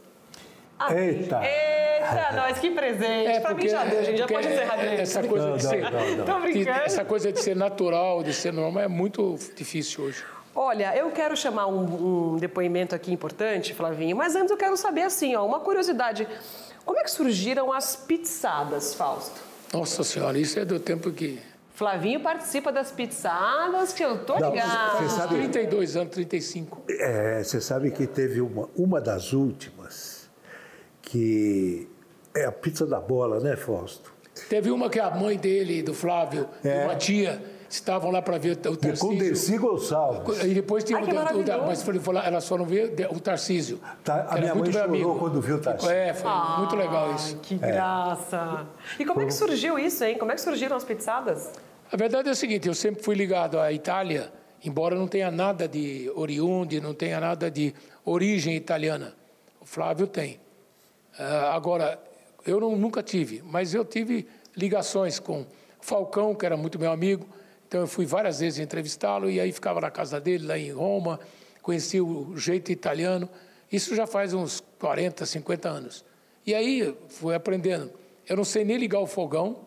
Ah, 0.79 0.95
Eita! 0.95 1.41
Eita, 1.45 2.33
nós, 2.37 2.61
que 2.61 2.70
presente! 2.70 3.27
É, 3.27 3.41
para 3.41 3.55
mim 3.55 3.68
já 3.68 3.85
deu, 3.85 3.99
a 3.99 4.03
gente 4.05 4.18
já 4.18 4.29
pode 4.29 4.47
encerrar 4.47 4.79
é, 4.79 5.01
essa 5.01 5.25
coisa 5.25 5.49
não, 5.49 5.57
de 5.57 5.62
ser, 5.64 5.91
não, 5.91 6.39
não, 6.39 6.47
Essa 6.85 7.05
coisa 7.05 7.33
de 7.33 7.41
ser 7.41 7.57
natural, 7.57 8.22
de 8.22 8.33
ser 8.33 8.53
normal, 8.53 8.85
é 8.85 8.89
muito 8.89 9.37
difícil 9.57 10.05
hoje. 10.05 10.25
Olha, 10.55 10.96
eu 10.96 11.11
quero 11.11 11.36
chamar 11.36 11.66
um, 11.66 12.34
um, 12.34 12.36
depoimento 12.36 12.94
aqui 12.94 13.12
importante, 13.12 13.74
Flavinho, 13.74 14.16
mas 14.16 14.36
antes 14.36 14.50
eu 14.50 14.57
quero 14.57 14.76
saber 14.76 15.02
assim, 15.02 15.34
ó, 15.34 15.44
uma 15.44 15.59
curiosidade. 15.61 16.28
Como 16.84 16.98
é 16.98 17.02
que 17.02 17.11
surgiram 17.11 17.72
as 17.72 17.96
pizzadas, 17.96 18.94
Fausto? 18.94 19.40
Nossa 19.72 20.05
senhora, 20.05 20.38
isso 20.38 20.59
é 20.59 20.64
do 20.64 20.78
tempo 20.78 21.11
que... 21.11 21.40
Flavinho 21.74 22.20
participa 22.20 22.70
das 22.70 22.92
pizzadas, 22.92 23.92
que 23.92 24.05
eu 24.05 24.24
tô 24.24 24.36
ligado. 24.36 24.98
Você 24.98 25.16
sabe... 25.16 25.34
32 25.34 25.96
anos, 25.96 26.14
35. 26.14 26.82
É, 26.88 27.42
você 27.42 27.61
sabe 27.61 27.90
que 27.90 28.07
teve 28.07 28.40
uma, 28.40 28.68
uma 28.76 29.00
das 29.00 29.32
últimas 29.32 30.30
que 31.02 31.88
é 32.32 32.44
a 32.44 32.52
pizza 32.52 32.86
da 32.86 33.00
bola, 33.00 33.40
né, 33.40 33.57
Fausto? 33.57 34.14
Teve 34.48 34.70
uma 34.70 34.88
que 34.88 35.00
a 35.00 35.11
mãe 35.11 35.36
dele, 35.36 35.82
do 35.82 35.94
Flávio, 35.94 36.48
é. 36.62 36.84
uma 36.84 36.94
tia 36.94 37.42
estavam 37.75 38.11
lá 38.11 38.22
para 38.22 38.39
ver 38.39 38.53
o 38.53 38.77
Tarcísio. 38.77 39.09
Com 39.09 39.16
Dercy 39.16 39.59
Gonçalves. 39.59 40.43
E 40.43 40.55
depois 40.55 40.85
tinha 40.85 40.99
Ai, 40.99 41.05
o, 41.05 41.62
o, 41.62 41.66
mas 41.66 41.83
foi, 41.83 41.99
foi, 41.99 42.16
elas 42.16 42.47
foram 42.47 42.64
ver 42.64 42.95
o 43.11 43.20
Tarcísio. 43.20 43.81
Tá, 44.05 44.27
a 44.31 44.39
minha 44.39 44.55
mãe 44.55 44.70
chorou 44.70 44.89
amigo. 44.89 45.18
quando 45.18 45.41
viu 45.41 45.57
o 45.57 45.61
Tarcísio. 45.61 45.95
É, 45.95 46.14
foi 46.14 46.31
ah, 46.31 46.57
muito 46.59 46.77
legal 46.77 47.14
isso. 47.14 47.37
Que 47.39 47.57
graça. 47.57 48.66
É. 48.99 49.03
E 49.03 49.05
como 49.05 49.20
é 49.20 49.27
que 49.27 49.35
surgiu 49.35 49.79
isso, 49.79 50.05
hein? 50.05 50.16
Como 50.18 50.31
é 50.31 50.35
que 50.35 50.41
surgiram 50.41 50.77
as 50.77 50.85
pizzadas? 50.85 51.51
A 51.91 51.97
verdade 51.97 52.29
é 52.29 52.33
o 52.33 52.37
seguinte, 52.37 52.66
eu 52.66 52.75
sempre 52.75 53.03
fui 53.03 53.14
ligado 53.14 53.59
à 53.59 53.72
Itália, 53.72 54.33
embora 54.64 54.95
não 54.95 55.07
tenha 55.07 55.31
nada 55.31 55.68
de 55.68 56.11
oriundo, 56.14 56.81
não 56.81 56.95
tenha 56.95 57.20
nada 57.20 57.51
de 57.51 57.75
origem 58.05 58.57
italiana. 58.57 59.14
O 59.61 59.66
Flávio 59.66 60.07
tem. 60.07 60.41
Uh, 61.18 61.47
agora, 61.53 61.99
eu 62.47 62.61
não, 62.61 62.77
nunca 62.77 63.03
tive, 63.03 63.43
mas 63.45 63.75
eu 63.75 63.85
tive 63.85 64.27
ligações 64.57 65.18
com 65.18 65.45
Falcão, 65.81 66.35
que 66.35 66.47
era 66.47 66.57
muito 66.57 66.79
meu 66.79 66.91
amigo, 66.91 67.27
então 67.66 67.80
eu 67.80 67.86
fui 67.86 68.06
várias 68.06 68.40
vezes 68.40 68.58
entrevistá-lo 68.58 69.28
e 69.28 69.40
aí 69.40 69.52
ficava 69.52 69.80
na 69.80 69.90
casa 69.90 70.20
dele, 70.20 70.46
lá 70.46 70.58
em 70.58 70.70
Roma, 70.70 71.18
conheci 71.62 72.00
o 72.00 72.36
jeito 72.36 72.70
italiano. 72.70 73.28
Isso 73.72 73.94
já 73.96 74.06
faz 74.06 74.32
uns 74.34 74.62
40, 74.78 75.26
50 75.26 75.68
anos. 75.68 76.04
E 76.46 76.54
aí 76.54 76.94
fui 77.08 77.34
aprendendo. 77.34 77.90
Eu 78.28 78.36
não 78.36 78.44
sei 78.44 78.64
nem 78.64 78.76
ligar 78.76 79.00
o 79.00 79.06
fogão, 79.06 79.60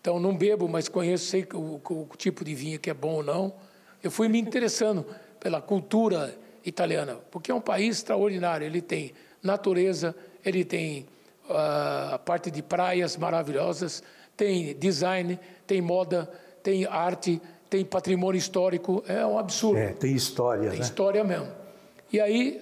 então 0.00 0.18
não 0.20 0.36
bebo, 0.36 0.68
mas 0.68 0.88
conheço, 0.88 1.26
sei 1.26 1.46
o, 1.54 1.80
o, 1.84 2.08
tipo 2.16 2.44
de 2.44 2.54
vinho 2.54 2.78
que 2.78 2.90
é 2.90 2.94
bom 2.94 3.14
ou 3.14 3.22
não. 3.22 3.54
Eu 4.02 4.10
fui 4.10 4.28
me 4.28 4.38
interessando 4.38 5.06
pela 5.40 5.60
cultura 5.60 6.36
italiana, 6.64 7.18
porque 7.30 7.50
é 7.50 7.54
um 7.54 7.60
país 7.60 7.98
extraordinário. 7.98 8.66
Ele 8.66 8.82
tem 8.82 9.12
natureza, 9.42 10.14
ele 10.44 10.64
tem 10.64 11.06
uh, 11.48 12.14
a 12.14 12.18
parte 12.18 12.50
de 12.50 12.62
praias 12.62 13.16
maravilhosas, 13.16 14.02
tem 14.36 14.76
design, 14.76 15.38
tem 15.66 15.80
moda, 15.80 16.30
tem 16.62 16.84
arte, 16.86 17.40
tem 17.68 17.84
patrimônio 17.84 18.38
histórico, 18.38 19.02
é 19.06 19.24
um 19.26 19.38
absurdo. 19.38 19.78
É, 19.78 19.92
tem 19.92 20.14
história, 20.14 20.70
Tem 20.70 20.78
né? 20.78 20.84
história 20.84 21.24
mesmo. 21.24 21.48
E 22.12 22.20
aí, 22.20 22.60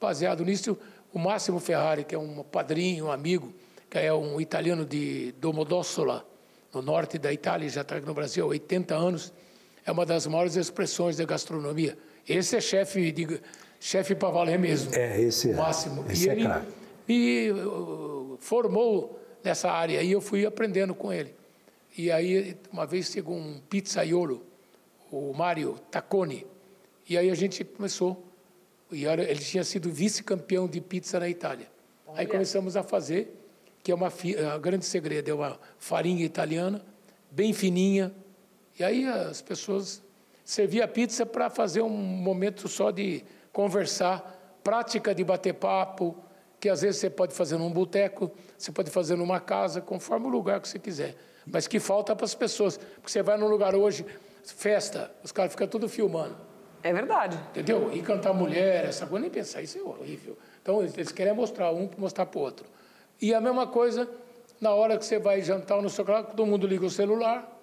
baseado 0.00 0.44
nisso, 0.44 0.76
o 1.12 1.18
Máximo 1.18 1.58
Ferrari, 1.60 2.04
que 2.04 2.14
é 2.14 2.18
um 2.18 2.42
padrinho, 2.42 3.06
um 3.06 3.12
amigo, 3.12 3.52
que 3.88 3.98
é 3.98 4.12
um 4.12 4.40
italiano 4.40 4.84
de 4.84 5.32
Domodossola, 5.40 6.26
no 6.74 6.82
norte 6.82 7.18
da 7.18 7.32
Itália, 7.32 7.68
já 7.68 7.80
está 7.80 7.96
aqui 7.96 8.06
no 8.06 8.14
Brasil 8.14 8.44
há 8.44 8.48
80 8.48 8.94
anos, 8.94 9.32
é 9.86 9.90
uma 9.90 10.04
das 10.04 10.26
maiores 10.26 10.56
expressões 10.56 11.16
da 11.16 11.24
gastronomia. 11.24 11.96
Esse 12.28 12.56
é 12.56 12.60
chefe 12.60 13.10
de 13.10 13.40
chefe 13.80 14.14
para 14.14 14.28
valer 14.28 14.58
mesmo. 14.58 14.94
É, 14.94 15.20
esse 15.20 15.50
é. 15.50 15.54
Máximo. 15.54 16.04
Esse 16.10 16.26
e 16.26 16.28
é 16.28 16.32
ele 16.32 16.44
claro. 16.44 16.64
me 17.08 17.50
uh, 17.52 18.36
formou 18.38 19.18
nessa 19.42 19.70
área 19.70 20.02
e 20.02 20.12
eu 20.12 20.20
fui 20.20 20.44
aprendendo 20.44 20.94
com 20.94 21.10
ele. 21.10 21.37
E 21.98 22.12
aí, 22.12 22.56
uma 22.72 22.86
vez 22.86 23.10
chegou 23.10 23.36
um 23.36 23.58
pizzaiolo, 23.58 24.46
o 25.10 25.32
Mário 25.34 25.74
Tacconi, 25.90 26.46
e 27.08 27.18
aí 27.18 27.28
a 27.28 27.34
gente 27.34 27.64
começou. 27.64 28.24
E 28.92 29.04
ele 29.04 29.40
tinha 29.40 29.64
sido 29.64 29.90
vice-campeão 29.90 30.68
de 30.68 30.80
pizza 30.80 31.18
na 31.18 31.28
Itália. 31.28 31.66
Olha. 32.06 32.20
Aí 32.20 32.26
começamos 32.28 32.76
a 32.76 32.84
fazer, 32.84 33.36
que 33.82 33.90
é 33.90 33.94
uma 33.96 34.12
a 34.54 34.58
grande 34.58 34.84
segredo, 34.84 35.28
é 35.28 35.34
uma 35.34 35.58
farinha 35.76 36.24
italiana, 36.24 36.86
bem 37.32 37.52
fininha. 37.52 38.14
E 38.78 38.84
aí 38.84 39.04
as 39.04 39.42
pessoas 39.42 40.00
serviam 40.44 40.84
a 40.84 40.88
pizza 40.88 41.26
para 41.26 41.50
fazer 41.50 41.82
um 41.82 41.90
momento 41.90 42.68
só 42.68 42.92
de 42.92 43.24
conversar, 43.52 44.60
prática 44.62 45.12
de 45.12 45.24
bater 45.24 45.54
papo, 45.54 46.16
que 46.60 46.68
às 46.68 46.80
vezes 46.80 47.00
você 47.00 47.10
pode 47.10 47.34
fazer 47.34 47.56
num 47.56 47.72
boteco, 47.72 48.30
você 48.56 48.70
pode 48.70 48.88
fazer 48.88 49.16
numa 49.16 49.40
casa, 49.40 49.80
conforme 49.80 50.26
o 50.26 50.30
lugar 50.30 50.60
que 50.60 50.68
você 50.68 50.78
quiser 50.78 51.16
mas 51.52 51.66
que 51.66 51.80
falta 51.80 52.14
para 52.14 52.24
as 52.24 52.34
pessoas. 52.34 52.76
Porque 52.76 53.10
você 53.10 53.22
vai 53.22 53.36
num 53.36 53.48
lugar 53.48 53.74
hoje, 53.74 54.04
festa, 54.44 55.10
os 55.22 55.32
caras 55.32 55.52
ficam 55.52 55.66
tudo 55.66 55.88
filmando. 55.88 56.36
É 56.82 56.92
verdade. 56.92 57.38
Entendeu? 57.50 57.90
E 57.92 58.00
cantar 58.02 58.32
mulher, 58.32 58.84
essa 58.84 59.06
coisa, 59.06 59.22
nem 59.22 59.30
pensar, 59.30 59.62
isso 59.62 59.78
é 59.78 59.82
horrível. 59.82 60.36
Então, 60.62 60.82
eles 60.82 61.12
querem 61.12 61.32
mostrar 61.32 61.70
um 61.70 61.88
para 61.88 62.00
mostrar 62.00 62.26
para 62.26 62.38
o 62.38 62.42
outro. 62.42 62.66
E 63.20 63.34
a 63.34 63.40
mesma 63.40 63.66
coisa, 63.66 64.08
na 64.60 64.70
hora 64.70 64.96
que 64.96 65.04
você 65.04 65.18
vai 65.18 65.42
jantar 65.42 65.82
no 65.82 65.90
seu 65.90 66.04
carro, 66.04 66.26
todo 66.26 66.46
mundo 66.46 66.66
liga 66.66 66.86
o 66.86 66.90
celular, 66.90 67.57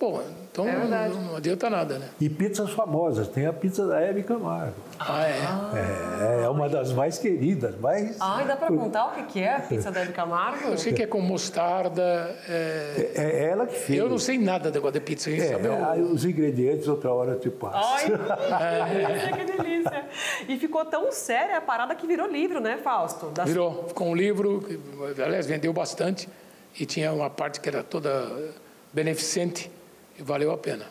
Bom, 0.00 0.22
então 0.50 0.66
É 0.66 0.76
verdade. 0.76 1.12
não, 1.14 1.22
não 1.24 1.36
adianta 1.36 1.68
nada, 1.68 1.98
né? 1.98 2.08
E 2.18 2.26
pizzas 2.30 2.70
famosas. 2.70 3.28
Tem 3.28 3.44
a 3.44 3.52
pizza 3.52 3.86
da 3.86 4.00
Hebe 4.00 4.22
Camargo. 4.22 4.72
Ah, 4.98 5.26
é. 5.28 6.40
É, 6.40 6.44
é 6.44 6.48
uma 6.48 6.70
das 6.70 6.90
mais 6.90 7.18
queridas, 7.18 7.78
mais... 7.78 8.16
Ai, 8.18 8.46
dá 8.46 8.56
pra 8.56 8.68
contar 8.68 9.08
o 9.08 9.10
que 9.10 9.22
que 9.24 9.40
é 9.40 9.56
a 9.56 9.60
pizza 9.60 9.90
da 9.90 10.00
Hebe 10.00 10.14
Camargo? 10.14 10.68
Eu 10.70 10.78
sei 10.78 10.94
que 10.94 11.02
é 11.02 11.06
com 11.06 11.20
mostarda. 11.20 12.02
é- 12.48 13.10
É 13.14 13.44
ela 13.50 13.66
que 13.66 13.74
fez. 13.78 13.98
Eu 13.98 14.08
não 14.08 14.18
sei 14.18 14.38
nada 14.38 14.70
do 14.70 14.74
negócio 14.74 14.94
de 14.94 15.00
pizza. 15.00 15.30
hein? 15.30 15.38
É, 15.38 15.48
sabe? 15.52 15.66
Eu- 15.66 15.84
aí 15.90 16.00
os 16.00 16.24
ingredientes 16.24 16.88
outra 16.88 17.12
hora 17.12 17.32
eu 17.32 17.38
te 17.40 17.50
passo. 17.50 18.10
Ai, 18.50 19.36
que 19.36 19.44
delícia. 19.52 20.04
E 20.48 20.56
ficou 20.58 20.82
tão 20.86 21.12
séria 21.12 21.58
a 21.58 21.60
parada 21.60 21.94
que 21.94 22.06
virou 22.06 22.26
livro, 22.26 22.58
né, 22.58 22.78
Fausto? 22.82 23.26
Das- 23.26 23.46
Virou, 23.46 23.84
ficou 23.88 24.06
um 24.08 24.14
livro, 24.14 24.62
que, 24.62 25.20
aliás, 25.22 25.46
vendeu 25.46 25.74
bastante 25.74 26.26
e 26.78 26.86
tinha 26.86 27.12
uma 27.12 27.28
parte 27.28 27.60
que 27.60 27.68
era 27.68 27.82
toda 27.82 28.26
beneficente 28.94 29.70
valeu 30.22 30.50
a 30.52 30.58
pena. 30.58 30.86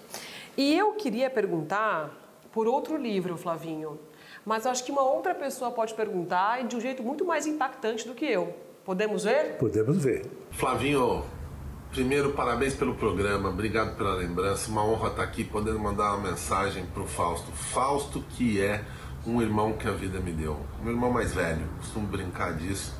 E 0.57 0.77
eu 0.77 0.93
queria 0.93 1.29
perguntar 1.29 2.11
por 2.51 2.67
outro 2.67 2.97
livro, 2.97 3.37
Flavinho. 3.37 3.99
Mas 4.45 4.65
acho 4.65 4.83
que 4.83 4.91
uma 4.91 5.03
outra 5.03 5.35
pessoa 5.35 5.71
pode 5.71 5.93
perguntar 5.93 6.63
e 6.63 6.67
de 6.67 6.75
um 6.75 6.81
jeito 6.81 7.03
muito 7.03 7.25
mais 7.25 7.45
impactante 7.45 8.07
do 8.07 8.13
que 8.13 8.25
eu. 8.25 8.55
Podemos 8.83 9.23
ver? 9.23 9.57
Podemos 9.57 10.03
ver. 10.03 10.25
Flavinho, 10.51 11.23
primeiro, 11.91 12.31
parabéns 12.31 12.73
pelo 12.73 12.95
programa, 12.95 13.49
obrigado 13.49 13.95
pela 13.95 14.15
lembrança. 14.15 14.71
Uma 14.71 14.83
honra 14.83 15.09
estar 15.09 15.23
aqui 15.23 15.43
podendo 15.43 15.79
mandar 15.79 16.15
uma 16.15 16.31
mensagem 16.31 16.85
para 16.87 17.03
o 17.03 17.07
Fausto. 17.07 17.51
Fausto, 17.51 18.21
que 18.31 18.61
é 18.61 18.83
um 19.27 19.41
irmão 19.41 19.73
que 19.73 19.87
a 19.87 19.91
vida 19.91 20.19
me 20.19 20.31
deu. 20.31 20.57
Um 20.83 20.89
irmão 20.89 21.11
mais 21.11 21.33
velho, 21.33 21.67
costumo 21.79 22.07
brincar 22.07 22.53
disso 22.53 22.93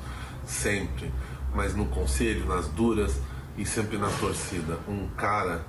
sempre, 0.46 1.12
mas 1.54 1.74
no 1.74 1.86
conselho, 1.86 2.44
nas 2.46 2.68
duras 2.68 3.20
e 3.56 3.64
sempre 3.64 3.98
na 3.98 4.08
torcida. 4.18 4.78
Um 4.88 5.08
cara 5.16 5.64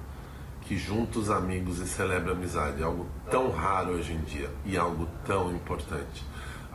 que 0.71 0.77
junta 0.77 1.19
os 1.19 1.29
amigos 1.29 1.79
e 1.79 1.85
celebra 1.85 2.31
a 2.31 2.33
amizade. 2.33 2.81
Algo 2.81 3.05
tão 3.29 3.51
raro 3.51 3.91
hoje 3.91 4.13
em 4.13 4.21
dia 4.21 4.49
e 4.63 4.77
algo 4.77 5.05
tão 5.25 5.51
importante. 5.51 6.25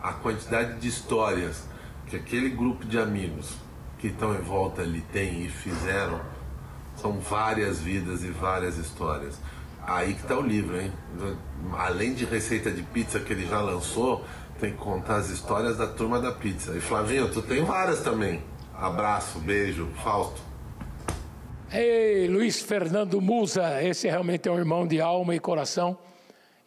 A 0.03 0.12
quantidade 0.12 0.78
de 0.78 0.86
histórias 0.86 1.64
que 2.07 2.14
aquele 2.14 2.51
grupo 2.51 2.84
de 2.84 2.99
amigos 2.99 3.55
que 3.99 4.09
estão 4.09 4.34
em 4.34 4.42
volta 4.42 4.82
ali 4.82 5.01
tem 5.01 5.47
e 5.47 5.49
fizeram 5.49 6.20
são 6.94 7.20
várias 7.20 7.80
vidas 7.80 8.22
e 8.22 8.28
várias 8.28 8.76
histórias. 8.76 9.40
Aí 9.82 10.12
que 10.12 10.20
está 10.20 10.36
o 10.36 10.42
livro, 10.42 10.78
hein? 10.78 10.92
Além 11.78 12.12
de 12.12 12.26
receita 12.26 12.70
de 12.70 12.82
pizza 12.82 13.18
que 13.18 13.32
ele 13.32 13.47
já 13.47 13.62
lançou, 13.62 14.22
tem 14.61 14.72
que 14.72 14.76
contar 14.76 15.16
as 15.16 15.30
histórias 15.30 15.78
da 15.78 15.86
turma 15.86 16.20
da 16.20 16.32
pizza. 16.32 16.76
E 16.76 16.82
Flavinho, 16.82 17.30
tu 17.30 17.40
tem 17.40 17.64
várias 17.64 18.03
também. 18.03 18.42
Abraço, 18.74 19.38
beijo, 19.38 19.88
Fausto. 20.05 20.45
Ei, 21.72 22.28
Luiz 22.28 22.62
Fernando 22.62 23.20
Musa, 23.20 23.82
esse 23.82 24.06
realmente 24.08 24.48
é 24.48 24.52
um 24.52 24.58
irmão 24.58 24.86
de 24.86 25.00
alma 25.00 25.34
e 25.34 25.40
coração. 25.40 25.98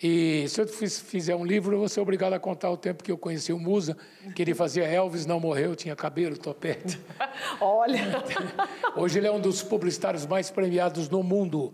E 0.01 0.45
se 0.47 0.61
eu 0.61 0.67
fiz- 0.67 0.99
fizer 0.99 1.35
um 1.35 1.45
livro, 1.45 1.73
eu 1.75 1.79
vou 1.79 1.89
ser 1.89 1.99
obrigado 1.99 2.33
a 2.33 2.39
contar 2.39 2.69
o 2.69 2.77
tempo 2.77 3.03
que 3.03 3.11
eu 3.11 3.17
conheci 3.17 3.51
o 3.51 3.59
Musa, 3.59 3.97
que 4.35 4.41
ele 4.41 4.53
fazia 4.53 4.85
Elvis, 4.85 5.25
não 5.25 5.39
morreu, 5.39 5.75
tinha 5.75 5.95
cabelo, 5.95 6.37
topete. 6.37 6.99
Olha. 7.59 8.23
Hoje 8.95 9.19
ele 9.19 9.27
é 9.27 9.31
um 9.31 9.39
dos 9.41 9.61
publicitários 9.61 10.25
mais 10.25 10.49
premiados 10.49 11.09
no 11.09 11.21
mundo, 11.23 11.73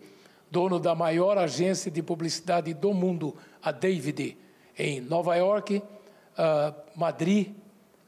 dono 0.49 0.79
da 0.79 0.95
maior 0.95 1.37
agência 1.37 1.91
de 1.91 2.01
publicidade 2.01 2.73
do 2.73 2.93
mundo, 2.93 3.35
a 3.61 3.71
David, 3.71 4.37
em 4.77 5.01
Nova 5.01 5.35
York, 5.35 5.81
ah, 6.37 6.73
Madrid, 6.95 7.49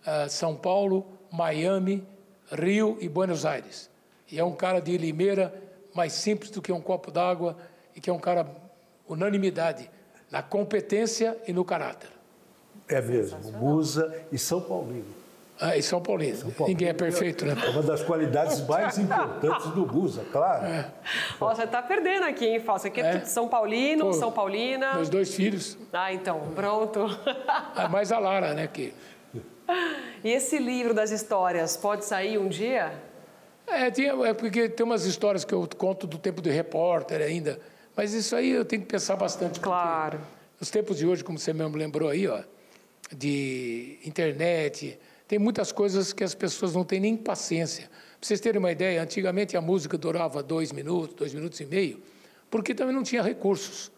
ah, 0.05 0.27
São 0.29 0.55
Paulo, 0.55 1.05
Miami, 1.31 2.03
Rio 2.51 2.97
e 3.01 3.07
Buenos 3.09 3.45
Aires. 3.45 3.89
E 4.31 4.39
é 4.39 4.43
um 4.43 4.53
cara 4.53 4.79
de 4.79 4.97
limeira, 4.97 5.53
mais 5.93 6.13
simples 6.13 6.51
do 6.51 6.61
que 6.61 6.71
um 6.71 6.81
copo 6.81 7.11
d'água, 7.11 7.57
e 7.95 8.01
que 8.01 8.09
é 8.09 8.13
um 8.13 8.19
cara 8.19 8.45
unanimidade 9.07 9.89
na 10.29 10.41
competência 10.43 11.37
e 11.47 11.53
no 11.53 11.63
caráter. 11.63 12.09
É 12.87 13.01
mesmo. 13.01 13.39
Musa 13.53 14.13
e 14.31 14.37
São 14.37 14.61
Paulino. 14.61 15.15
Ah, 15.59 15.75
e 15.75 15.81
São 15.81 15.99
Paulino. 16.01 16.37
Paulino. 16.51 16.67
Ninguém 16.67 16.89
é 16.89 16.93
perfeito, 16.93 17.43
né? 17.45 17.55
É 17.65 17.69
uma 17.69 17.81
das 17.81 18.03
qualidades 18.03 18.61
mais 18.67 18.97
importantes 18.99 19.65
do 19.71 19.87
Musa, 19.87 20.23
claro. 20.31 20.85
Ó, 21.41 21.53
você 21.55 21.65
tá 21.65 21.81
perdendo 21.81 22.25
aqui, 22.25 22.45
hein, 22.45 22.59
Fausto? 22.59 22.83
Você 22.83 22.87
aqui 22.89 23.01
é 23.01 23.05
É. 23.07 23.11
tudo 23.17 23.25
São 23.25 23.47
Paulino, 23.47 24.05
Pô, 24.05 24.13
São 24.13 24.31
Paulina. 24.31 24.93
Meus 24.95 25.09
dois 25.09 25.33
filhos, 25.33 25.75
Ah, 25.91 26.13
então, 26.13 26.51
pronto. 26.53 27.05
ah, 27.75 27.89
mais 27.89 28.11
a 28.11 28.19
Lara, 28.19 28.53
né? 28.53 28.67
Que 28.67 28.93
E 30.23 30.29
esse 30.29 30.59
livro 30.59 30.93
das 30.93 31.09
histórias 31.11 31.75
pode 31.75 32.05
sair 32.05 32.37
um 32.37 32.47
dia? 32.47 32.93
É, 33.67 33.91
tinha, 33.91 34.13
é 34.25 34.33
porque 34.33 34.69
tem 34.69 34.85
umas 34.85 35.05
histórias 35.05 35.43
que 35.43 35.53
eu 35.53 35.67
conto 35.77 36.07
do 36.07 36.17
tempo 36.17 36.41
de 36.41 36.49
repórter 36.49 37.21
ainda, 37.21 37.59
mas 37.95 38.13
isso 38.13 38.33
aí 38.33 38.51
eu 38.51 38.63
tenho 38.63 38.81
que 38.81 38.87
pensar 38.87 39.17
bastante. 39.17 39.59
Claro. 39.59 40.21
Nos 40.57 40.69
tempos 40.69 40.97
de 40.97 41.05
hoje, 41.05 41.23
como 41.23 41.37
você 41.37 41.51
mesmo 41.51 41.75
lembrou 41.75 42.09
aí, 42.09 42.27
ó, 42.27 42.41
de 43.15 43.99
internet, 44.05 44.97
tem 45.27 45.37
muitas 45.37 45.73
coisas 45.73 46.13
que 46.13 46.23
as 46.23 46.33
pessoas 46.33 46.73
não 46.73 46.85
têm 46.85 47.01
nem 47.01 47.17
paciência. 47.17 47.89
Para 48.19 48.27
vocês 48.27 48.39
terem 48.39 48.57
uma 48.57 48.71
ideia, 48.71 49.01
antigamente 49.01 49.57
a 49.57 49.61
música 49.61 49.97
durava 49.97 50.41
dois 50.41 50.71
minutos, 50.71 51.13
dois 51.15 51.33
minutos 51.33 51.59
e 51.59 51.65
meio, 51.65 52.01
porque 52.49 52.73
também 52.73 52.95
não 52.95 53.03
tinha 53.03 53.21
recursos. 53.21 53.91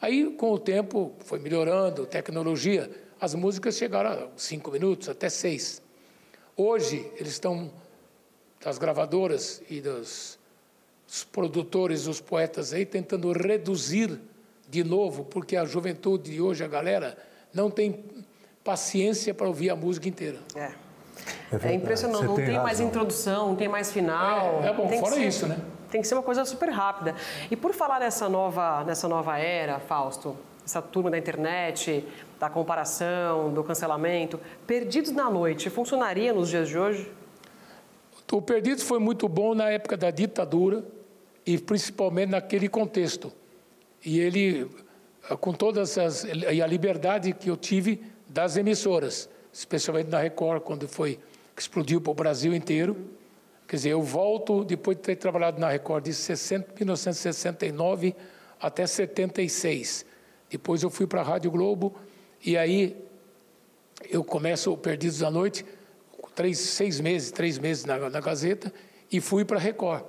Aí, 0.00 0.32
com 0.32 0.52
o 0.52 0.58
tempo, 0.58 1.14
foi 1.20 1.38
melhorando, 1.38 2.04
tecnologia, 2.04 2.90
as 3.18 3.34
músicas 3.34 3.76
chegaram 3.76 4.10
a 4.10 4.28
cinco 4.36 4.70
minutos, 4.70 5.08
até 5.08 5.30
seis. 5.30 5.80
Hoje, 6.54 7.10
eles 7.16 7.32
estão 7.32 7.72
das 8.64 8.78
gravadoras 8.78 9.62
e 9.68 9.80
dos, 9.80 10.38
dos 11.06 11.22
produtores, 11.24 12.06
os 12.06 12.20
poetas 12.20 12.72
aí, 12.72 12.86
tentando 12.86 13.30
reduzir 13.32 14.18
de 14.68 14.82
novo, 14.82 15.24
porque 15.24 15.56
a 15.56 15.64
juventude 15.66 16.30
de 16.32 16.40
hoje, 16.40 16.64
a 16.64 16.68
galera, 16.68 17.16
não 17.52 17.70
tem 17.70 18.02
paciência 18.64 19.34
para 19.34 19.46
ouvir 19.46 19.68
a 19.70 19.76
música 19.76 20.08
inteira. 20.08 20.38
É. 20.56 20.72
É, 21.52 21.68
É 21.68 21.74
impressionante, 21.74 22.22
você 22.22 22.26
não 22.26 22.34
tem, 22.34 22.54
mais 22.56 22.64
razão. 22.78 22.86
introdução, 22.86 23.48
não 23.48 23.56
tem 23.56 23.68
mais 23.68 23.92
final. 23.92 24.62
É, 24.62 24.68
é 24.68 24.72
bom, 24.72 24.88
Tem 24.88 24.98
que 25.00 25.04
fora 25.08 25.14
ser- 25.20 25.26
isso, 25.26 25.46
né? 25.46 25.58
Tem 25.90 26.00
que 26.00 26.08
ser 26.08 26.14
uma 26.14 26.22
coisa 26.24 26.44
super 26.44 26.70
rápida. 26.70 27.14
E 27.50 27.54
por 27.54 27.72
falar 27.72 28.00
nessa 28.00 28.28
nova, 28.28 28.82
nessa 28.84 29.06
nova 29.06 29.38
era, 29.38 29.78
Fausto, 29.78 30.36
essa 30.64 30.82
turma 30.82 31.10
da 31.10 31.16
internet, 31.18 32.04
da 32.40 32.48
comparação, 32.50 33.52
do 33.52 33.62
cancelamento, 33.62 34.40
Perdidos 34.66 35.12
na 35.12 35.30
Noite, 35.30 35.70
funcionaria 35.70 36.32
nos 36.32 36.48
dias 36.48 36.68
de 36.68 36.76
hoje? 36.76 37.12
O 38.34 38.42
Perdidos 38.42 38.82
foi 38.82 38.98
muito 38.98 39.28
bom 39.28 39.54
na 39.54 39.70
época 39.70 39.96
da 39.96 40.10
ditadura 40.10 40.84
e 41.46 41.56
principalmente 41.56 42.30
naquele 42.30 42.68
contexto. 42.68 43.32
E 44.04 44.18
ele, 44.18 44.68
eh, 45.30 45.36
com 45.36 45.52
todas 45.52 45.96
as 45.96 46.24
e 46.24 46.60
a 46.60 46.66
liberdade 46.66 47.32
que 47.32 47.48
eu 47.48 47.56
tive 47.56 48.02
das 48.28 48.56
emissoras, 48.56 49.28
especialmente 49.52 50.10
na 50.10 50.18
Record, 50.18 50.62
quando 50.62 50.88
foi 50.88 51.20
que 51.54 51.62
explodiu 51.62 52.00
para 52.00 52.10
o 52.10 52.14
Brasil 52.14 52.52
inteiro. 52.52 52.96
Quer 53.68 53.76
dizer, 53.76 53.90
eu 53.90 54.02
volto 54.02 54.64
depois 54.64 54.96
de 54.96 55.04
ter 55.04 55.14
trabalhado 55.14 55.60
na 55.60 55.68
Record 55.68 56.02
de 56.02 56.12
60, 56.12 56.74
1969 56.74 58.16
até 58.60 58.84
76. 58.84 60.04
Depois 60.50 60.82
eu 60.82 60.90
fui 60.90 61.06
para 61.06 61.20
a 61.20 61.24
Rádio 61.24 61.52
Globo 61.52 61.94
e 62.44 62.56
aí 62.56 62.96
eu 64.10 64.24
começo 64.24 64.72
o 64.72 64.76
Perdidos 64.76 65.20
da 65.20 65.30
Noite, 65.30 65.64
três, 66.34 66.58
seis 66.58 67.00
meses, 67.00 67.30
três 67.30 67.58
meses 67.58 67.84
na, 67.84 68.10
na 68.10 68.20
Gazeta, 68.20 68.72
e 69.10 69.20
fui 69.20 69.44
para 69.44 69.56
a 69.58 69.60
Record. 69.60 70.04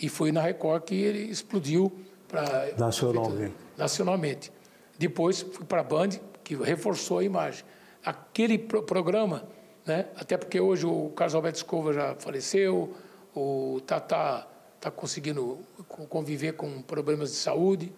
E 0.00 0.08
foi 0.08 0.30
na 0.32 0.40
Record 0.42 0.84
que 0.84 0.94
ele 0.94 1.30
explodiu 1.30 1.92
para 2.28 2.72
Nacionalmente. 2.78 3.54
nacionalmente. 3.76 4.52
Depois 4.98 5.40
fui 5.42 5.64
para 5.64 5.80
a 5.80 5.84
Band, 5.84 6.10
que 6.42 6.54
reforçou 6.54 7.18
a 7.18 7.24
imagem. 7.24 7.64
Aquele 8.04 8.58
pro 8.58 8.82
programa, 8.82 9.46
né, 9.84 10.06
até 10.16 10.36
porque 10.36 10.60
hoje 10.60 10.86
o 10.86 11.10
Carlos 11.10 11.34
Alberto 11.34 11.56
Escova 11.58 11.92
já 11.92 12.14
faleceu, 12.16 12.94
o 13.34 13.80
Tata 13.86 14.46
está 14.76 14.90
conseguindo 14.90 15.58
co- 15.88 16.06
conviver 16.06 16.52
com 16.54 16.80
problemas 16.82 17.30
de 17.30 17.36
saúde, 17.36 17.92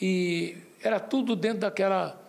e 0.00 0.56
era 0.82 0.98
tudo 0.98 1.36
dentro 1.36 1.60
daquela, 1.60 2.20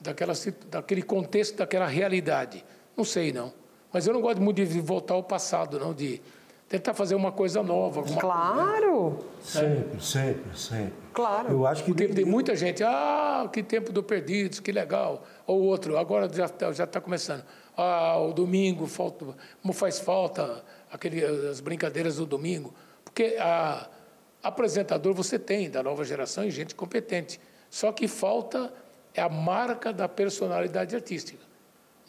daquela, 0.00 0.32
daquele 0.70 1.02
contexto, 1.02 1.56
daquela 1.56 1.86
realidade. 1.86 2.64
Não 2.96 3.04
sei, 3.04 3.32
não. 3.32 3.52
Mas 3.92 4.06
eu 4.06 4.14
não 4.14 4.20
gosto 4.20 4.40
muito 4.40 4.64
de 4.64 4.80
voltar 4.80 5.14
ao 5.14 5.22
passado, 5.22 5.78
não, 5.78 5.92
de 5.92 6.20
tentar 6.68 6.94
fazer 6.94 7.16
uma 7.16 7.32
coisa 7.32 7.62
nova. 7.62 8.00
alguma 8.00 8.20
coisa, 8.20 8.36
né? 8.36 8.42
Claro, 8.44 9.18
Sempre, 9.42 10.00
sempre, 10.00 10.58
sempre. 10.58 10.92
claro. 11.12 11.50
Eu 11.50 11.66
acho 11.66 11.82
que 11.82 11.90
Porque 11.92 12.08
tem 12.08 12.24
muita 12.24 12.54
gente, 12.54 12.84
ah, 12.84 13.48
que 13.52 13.62
tempo 13.62 13.92
do 13.92 14.02
Perdidos, 14.02 14.60
que 14.60 14.70
legal. 14.70 15.24
Ou 15.46 15.62
outro, 15.62 15.98
agora 15.98 16.32
já 16.32 16.44
está 16.44 16.72
já 16.72 16.86
tá 16.86 17.00
começando. 17.00 17.44
Ah, 17.76 18.18
o 18.18 18.32
domingo, 18.32 18.86
falta, 18.86 19.26
como 19.60 19.74
faz 19.74 19.98
falta 19.98 20.64
aquele, 20.92 21.24
as 21.24 21.60
brincadeiras 21.60 22.16
do 22.16 22.26
domingo. 22.26 22.72
Porque 23.04 23.36
a, 23.40 23.88
apresentador 24.42 25.12
você 25.12 25.38
tem, 25.38 25.68
da 25.68 25.82
nova 25.82 26.04
geração, 26.04 26.44
e 26.44 26.50
gente 26.50 26.74
competente. 26.74 27.40
Só 27.68 27.92
que 27.92 28.06
falta 28.06 28.72
é 29.14 29.20
a 29.20 29.28
marca 29.28 29.92
da 29.92 30.08
personalidade 30.08 30.94
artística. 30.94 31.49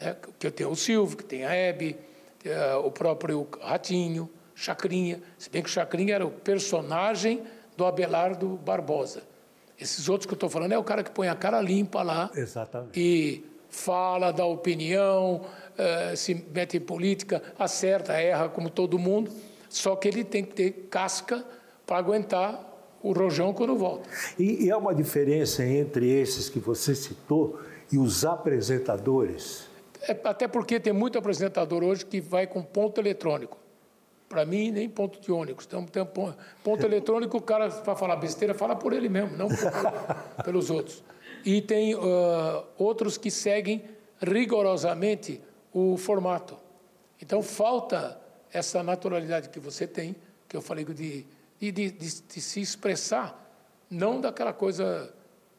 Né? 0.02 0.16
Que 0.38 0.46
eu 0.46 0.50
tenho 0.50 0.70
o 0.70 0.76
Silvio, 0.76 1.16
que 1.16 1.24
tem 1.24 1.44
a 1.44 1.54
Hebe, 1.54 1.96
eh, 2.44 2.74
o 2.76 2.90
próprio 2.90 3.46
Ratinho, 3.60 4.28
Chacrinha. 4.54 5.22
Se 5.38 5.48
bem 5.48 5.62
que 5.62 5.68
o 5.68 5.72
Chacrinha 5.72 6.14
era 6.14 6.26
o 6.26 6.30
personagem 6.30 7.42
do 7.76 7.84
Abelardo 7.84 8.48
Barbosa. 8.64 9.22
Esses 9.78 10.08
outros 10.08 10.26
que 10.26 10.32
eu 10.32 10.36
estou 10.36 10.48
falando 10.48 10.72
é 10.72 10.78
o 10.78 10.84
cara 10.84 11.02
que 11.02 11.10
põe 11.10 11.28
a 11.28 11.34
cara 11.34 11.60
limpa 11.60 12.02
lá 12.02 12.30
Exatamente. 12.34 12.98
e 12.98 13.44
fala, 13.68 14.30
dá 14.30 14.44
opinião, 14.44 15.42
eh, 15.78 16.14
se 16.14 16.34
mete 16.54 16.76
em 16.76 16.80
política, 16.80 17.42
acerta, 17.58 18.12
erra 18.12 18.48
como 18.48 18.68
todo 18.68 18.98
mundo, 18.98 19.30
só 19.68 19.96
que 19.96 20.06
ele 20.08 20.22
tem 20.22 20.44
que 20.44 20.54
ter 20.54 20.70
casca 20.90 21.44
para 21.86 21.96
aguentar 21.96 22.68
o 23.02 23.12
rojão 23.12 23.52
quando 23.52 23.76
volta. 23.76 24.08
E, 24.38 24.66
e 24.66 24.70
há 24.70 24.76
uma 24.76 24.94
diferença 24.94 25.64
entre 25.64 26.08
esses 26.08 26.48
que 26.48 26.60
você 26.60 26.94
citou 26.94 27.58
e 27.90 27.98
os 27.98 28.24
apresentadores. 28.24 29.71
É, 30.08 30.18
até 30.24 30.48
porque 30.48 30.80
tem 30.80 30.92
muito 30.92 31.18
apresentador 31.18 31.82
hoje 31.82 32.04
que 32.04 32.20
vai 32.20 32.46
com 32.46 32.62
ponto 32.62 33.00
eletrônico. 33.00 33.58
Para 34.28 34.44
mim, 34.46 34.70
nem 34.70 34.88
ponto 34.88 35.20
de 35.20 35.30
ônibus. 35.30 35.66
Então, 35.66 35.84
tem 35.84 36.04
ponto, 36.04 36.36
ponto 36.64 36.84
eletrônico, 36.84 37.36
o 37.36 37.42
cara, 37.42 37.70
para 37.70 37.94
falar 37.94 38.16
besteira, 38.16 38.54
fala 38.54 38.74
por 38.74 38.92
ele 38.92 39.08
mesmo, 39.08 39.36
não 39.36 39.48
por, 39.48 39.62
pelos 40.44 40.70
outros. 40.70 41.04
E 41.44 41.60
tem 41.60 41.94
uh, 41.94 42.00
outros 42.78 43.18
que 43.18 43.30
seguem 43.30 43.84
rigorosamente 44.20 45.40
o 45.72 45.96
formato. 45.96 46.56
Então, 47.20 47.42
falta 47.42 48.18
essa 48.52 48.82
naturalidade 48.82 49.48
que 49.48 49.60
você 49.60 49.86
tem, 49.86 50.16
que 50.48 50.56
eu 50.56 50.62
falei 50.62 50.84
de, 50.84 51.26
de, 51.60 51.72
de, 51.72 51.90
de 51.90 52.40
se 52.40 52.60
expressar, 52.60 53.38
não 53.90 54.20
daquela 54.20 54.52
coisa 54.52 55.12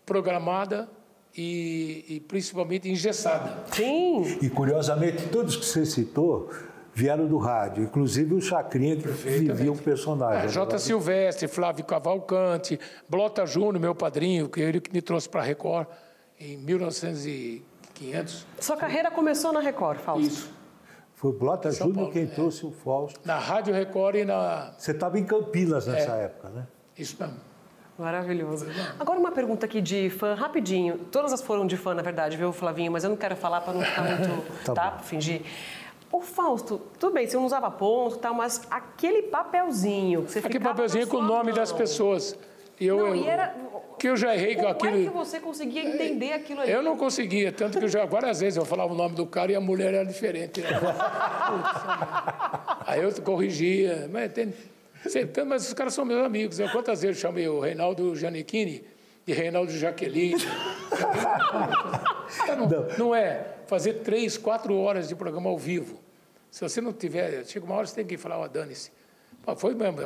programada 0.05 0.89
e, 1.35 2.05
e 2.09 2.19
principalmente 2.19 2.89
engessada. 2.89 3.63
Sim. 3.71 4.37
E 4.41 4.49
curiosamente, 4.49 5.27
todos 5.29 5.55
que 5.55 5.65
você 5.65 5.85
citou 5.85 6.49
vieram 6.93 7.25
do 7.27 7.37
rádio, 7.37 7.83
inclusive 7.83 8.35
o 8.35 8.41
Chacrinha, 8.41 8.95
que 8.95 9.07
vivia 9.07 9.71
um 9.71 9.77
personagem. 9.77 10.45
É, 10.45 10.47
J. 10.47 10.77
Silvestre, 10.77 11.47
Flávio 11.47 11.83
Cavalcante, 11.85 12.79
Blota 13.09 13.45
Júnior, 13.47 13.79
meu 13.79 13.95
padrinho, 13.95 14.47
que 14.47 14.61
ele 14.61 14.79
que 14.79 14.93
me 14.93 15.01
trouxe 15.01 15.27
para 15.27 15.41
a 15.41 15.43
Record 15.43 15.87
em 16.39 16.57
1900. 16.57 18.45
Sua 18.59 18.77
carreira 18.77 19.09
começou 19.09 19.51
na 19.51 19.59
Record, 19.59 19.99
Fausto. 19.99 20.27
Isso. 20.27 20.51
Foi 21.15 21.31
o 21.31 21.33
Blota 21.33 21.71
São 21.71 21.87
Júnior 21.87 21.95
Paulo, 22.07 22.11
quem 22.11 22.23
é. 22.23 22.27
trouxe 22.27 22.65
o 22.65 22.71
Fausto. 22.71 23.19
Na 23.23 23.39
Rádio 23.39 23.73
Record 23.73 24.15
e 24.17 24.25
na. 24.25 24.73
Você 24.77 24.91
estava 24.91 25.17
em 25.17 25.23
Campinas 25.23 25.87
nessa 25.87 26.17
É. 26.17 26.25
época, 26.25 26.49
né? 26.49 26.67
Isso 26.97 27.15
mesmo. 27.19 27.37
Maravilhoso. 27.97 28.65
Agora 28.99 29.19
uma 29.19 29.31
pergunta 29.31 29.65
aqui 29.65 29.79
de 29.79 30.09
fã, 30.09 30.33
rapidinho. 30.33 30.97
Todas 31.11 31.31
as 31.31 31.41
foram 31.41 31.67
de 31.67 31.77
fã, 31.77 31.93
na 31.93 32.01
verdade, 32.01 32.35
viu, 32.37 32.51
Flavinho? 32.51 32.91
Mas 32.91 33.03
eu 33.03 33.09
não 33.11 33.17
quero 33.17 33.35
falar 33.35 33.61
para 33.61 33.73
não 33.73 33.81
ficar 33.81 34.01
muito, 34.03 34.53
Tá 34.65 34.73
tá? 34.73 34.91
Fingir. 34.99 35.41
O 36.11 36.21
Fausto, 36.21 36.79
tudo 36.99 37.13
bem, 37.13 37.25
você 37.27 37.37
não 37.37 37.45
usava 37.45 37.69
ponto 37.71 38.17
e 38.17 38.19
tal, 38.19 38.33
mas 38.35 38.61
aquele 38.69 39.23
papelzinho 39.23 40.23
que 40.23 40.31
você 40.31 40.39
Aquele 40.39 40.59
papelzinho 40.59 41.07
com 41.07 41.17
o 41.17 41.21
nome 41.23 41.51
das 41.53 41.71
mão. 41.71 41.79
pessoas. 41.79 42.35
E 42.79 42.85
eu, 42.87 42.97
Não, 42.97 43.07
eu- 43.09 43.15
e 43.15 43.27
era... 43.27 43.55
que 43.99 44.09
eu 44.09 44.17
já 44.17 44.35
errei 44.35 44.55
com 44.55 44.61
Como 44.61 44.69
é 44.69 44.71
aquilo. 44.89 45.11
que 45.11 45.17
você 45.17 45.39
conseguia 45.39 45.83
entender 45.87 46.33
aquilo 46.33 46.61
ali? 46.61 46.71
Eu 46.71 46.81
não 46.83 46.97
conseguia, 46.97 47.51
tanto 47.51 47.77
que 47.79 47.85
eu 47.85 47.89
já 47.89 48.05
várias 48.05 48.39
vezes 48.41 48.57
eu 48.57 48.65
falava 48.65 48.91
o 48.91 48.95
nome 48.95 49.15
do 49.15 49.25
cara 49.25 49.51
e 49.51 49.55
a 49.55 49.61
mulher 49.61 49.93
era 49.93 50.05
diferente. 50.05 50.61
né? 50.61 50.69
Aí 52.85 53.01
eu 53.01 53.11
corrigia, 53.21 54.09
mas, 54.11 54.31
tem, 54.33 54.53
tem- 55.11 55.45
mas 55.45 55.67
os 55.67 55.73
caras 55.73 55.93
são 55.93 56.05
meus 56.05 56.23
amigos. 56.25 56.59
Eu, 56.59 56.69
quantas 56.71 57.01
vezes 57.01 57.17
eu 57.17 57.21
chamei 57.29 57.47
o 57.47 57.59
Reinaldo 57.59 58.15
Giannichini 58.15 58.83
de 59.25 59.33
Reinaldo 59.33 59.71
Jaqueline? 59.71 60.35
Tá, 62.47 62.55
não, 62.55 62.67
não 62.97 63.15
é 63.15 63.45
fazer 63.67 63.95
três, 64.01 64.37
quatro 64.37 64.75
horas 64.75 65.07
de 65.07 65.15
programa 65.15 65.49
ao 65.49 65.57
vivo. 65.57 65.99
Se 66.49 66.61
você 66.61 66.81
não 66.81 66.91
tiver, 66.91 67.45
chega 67.45 67.65
uma 67.65 67.75
hora 67.75 67.85
você 67.85 67.95
tem 67.95 68.05
que 68.05 68.17
falar, 68.17 68.39
ó, 68.39 68.47
dane-se. 68.47 68.91
Pô, 69.43 69.55
Foi 69.55 69.75
mesmo, 69.75 70.01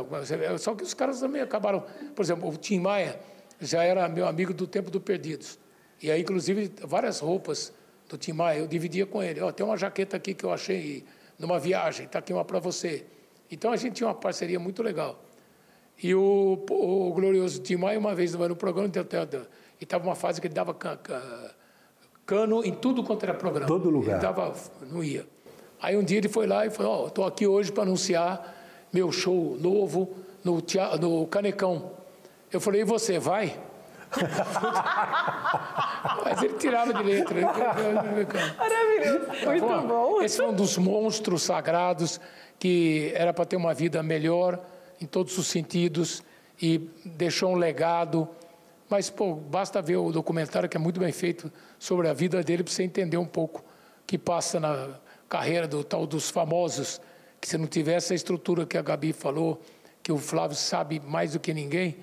só 0.59 0.75
que 0.75 0.83
os 0.83 0.93
caras 0.93 1.19
também 1.19 1.41
acabaram. 1.41 1.83
Por 2.15 2.23
exemplo, 2.23 2.49
o 2.49 2.57
Tim 2.57 2.79
Maia 2.79 3.19
já 3.61 3.83
era 3.83 4.07
meu 4.09 4.27
amigo 4.27 4.53
do 4.53 4.67
tempo 4.67 4.89
do 4.91 4.99
Perdidos. 4.99 5.57
E 6.01 6.11
aí, 6.11 6.21
inclusive, 6.21 6.71
várias 6.83 7.19
roupas 7.19 7.71
do 8.09 8.17
Tim 8.17 8.33
Maia 8.33 8.59
eu 8.59 8.67
dividia 8.67 9.05
com 9.05 9.21
ele. 9.23 9.39
Ó, 9.41 9.51
tem 9.51 9.65
uma 9.65 9.77
jaqueta 9.77 10.17
aqui 10.17 10.33
que 10.33 10.43
eu 10.43 10.51
achei 10.51 11.03
numa 11.39 11.59
viagem, 11.59 12.05
está 12.05 12.19
aqui 12.19 12.33
uma 12.33 12.43
para 12.45 12.59
você. 12.59 13.05
Então 13.51 13.71
a 13.71 13.75
gente 13.77 13.95
tinha 13.95 14.07
uma 14.07 14.15
parceria 14.15 14.59
muito 14.59 14.81
legal. 14.83 15.23
E 16.01 16.13
o, 16.13 16.63
o 16.69 17.11
glorioso 17.13 17.61
Tim 17.61 17.75
Maia, 17.77 17.97
uma 17.97 18.13
vez 18.13 18.33
no 18.33 18.55
programa, 18.55 18.87
e 19.79 19.83
estava 19.83 20.03
uma 20.05 20.15
fase 20.15 20.39
que 20.41 20.47
ele 20.47 20.53
dava 20.53 20.73
ca- 20.73 20.97
ca- 20.97 21.51
cano 22.25 22.63
em 22.63 22.73
tudo 22.73 23.03
quanto 23.03 23.23
era 23.23 23.33
programa. 23.33 23.67
Todo 23.67 23.89
lugar. 23.89 24.13
Ele 24.13 24.21
dava, 24.21 24.53
não 24.91 25.03
ia. 25.03 25.25
Aí 25.81 25.95
um 25.97 26.03
dia 26.03 26.17
ele 26.17 26.29
foi 26.29 26.45
lá 26.47 26.65
e 26.65 26.69
falou: 26.69 27.03
Ó, 27.03 27.07
estou 27.07 27.25
aqui 27.25 27.47
hoje 27.47 27.71
para 27.71 27.83
anunciar 27.83 28.55
meu 28.93 29.11
show 29.11 29.57
novo 29.59 30.15
no, 30.43 30.61
tea- 30.61 30.97
no 30.97 31.25
Canecão. 31.27 31.91
Eu 32.51 32.59
falei: 32.61 32.81
e 32.81 32.83
você 32.83 33.17
vai? 33.19 33.57
Mas 36.23 36.41
ele 36.41 36.53
tirava 36.55 36.93
de 36.93 37.03
letra. 37.03 37.41
Maravilhoso. 38.57 39.45
Muito 39.45 39.65
Bom, 39.67 39.87
bom. 39.87 40.21
Esse 40.21 40.37
foi 40.37 40.47
um 40.47 40.53
dos 40.53 40.77
monstros 40.77 41.43
sagrados 41.43 42.19
que 42.59 43.11
era 43.15 43.33
para 43.33 43.45
ter 43.45 43.55
uma 43.55 43.73
vida 43.73 44.01
melhor 44.01 44.59
em 44.99 45.05
todos 45.05 45.37
os 45.37 45.47
sentidos 45.47 46.23
e 46.61 46.89
deixou 47.05 47.51
um 47.51 47.55
legado. 47.55 48.27
Mas, 48.89 49.09
pô, 49.09 49.35
basta 49.35 49.81
ver 49.81 49.97
o 49.97 50.11
documentário 50.11 50.67
que 50.67 50.77
é 50.77 50.79
muito 50.79 50.99
bem 50.99 51.11
feito 51.11 51.51
sobre 51.77 52.07
a 52.07 52.13
vida 52.13 52.43
dele 52.43 52.63
para 52.63 52.73
você 52.73 52.83
entender 52.83 53.17
um 53.17 53.25
pouco 53.25 53.59
o 53.59 53.63
que 54.05 54.17
passa 54.17 54.59
na 54.59 54.89
carreira 55.29 55.67
do 55.67 55.83
tal 55.83 56.07
dos 56.07 56.29
famosos. 56.29 57.01
Que 57.39 57.47
se 57.47 57.57
não 57.57 57.67
tivesse 57.67 58.13
a 58.13 58.15
estrutura 58.15 58.65
que 58.65 58.77
a 58.77 58.81
Gabi 58.81 59.13
falou, 59.13 59.61
que 60.01 60.11
o 60.11 60.17
Flávio 60.17 60.55
sabe 60.55 60.99
mais 60.99 61.33
do 61.33 61.39
que 61.39 61.53
ninguém, 61.53 61.97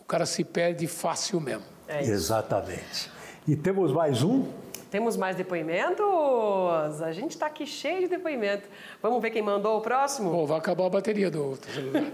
o 0.00 0.04
cara 0.04 0.24
se 0.24 0.42
perde 0.44 0.86
fácil 0.86 1.40
mesmo. 1.40 1.64
É. 1.86 2.02
Exatamente. 2.02 3.10
E 3.46 3.56
temos 3.56 3.92
mais 3.92 4.22
um? 4.22 4.46
Temos 4.90 5.16
mais 5.16 5.36
depoimentos? 5.36 7.02
A 7.02 7.12
gente 7.12 7.32
está 7.32 7.46
aqui 7.46 7.66
cheio 7.66 8.00
de 8.00 8.08
depoimento. 8.08 8.68
Vamos 9.02 9.20
ver 9.20 9.30
quem 9.30 9.42
mandou 9.42 9.78
o 9.78 9.80
próximo? 9.80 10.30
Pô, 10.30 10.46
vai 10.46 10.58
acabar 10.58 10.86
a 10.86 10.90
bateria 10.90 11.30
do 11.30 11.44
outro 11.44 11.70
celular. 11.70 12.04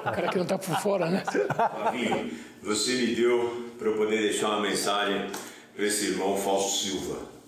o 0.00 0.02
cara 0.04 0.28
que 0.28 0.36
não 0.36 0.42
está 0.42 0.58
por 0.58 0.80
fora, 0.80 1.08
né? 1.08 1.22
Flavinho, 1.24 2.30
você 2.62 2.92
me 2.94 3.14
deu 3.14 3.70
para 3.78 3.88
eu 3.88 3.96
poder 3.96 4.18
deixar 4.18 4.48
uma 4.48 4.60
mensagem 4.60 5.30
para 5.74 5.84
esse 5.84 6.06
irmão 6.06 6.36
Fausto 6.36 6.78
Silva. 6.78 7.38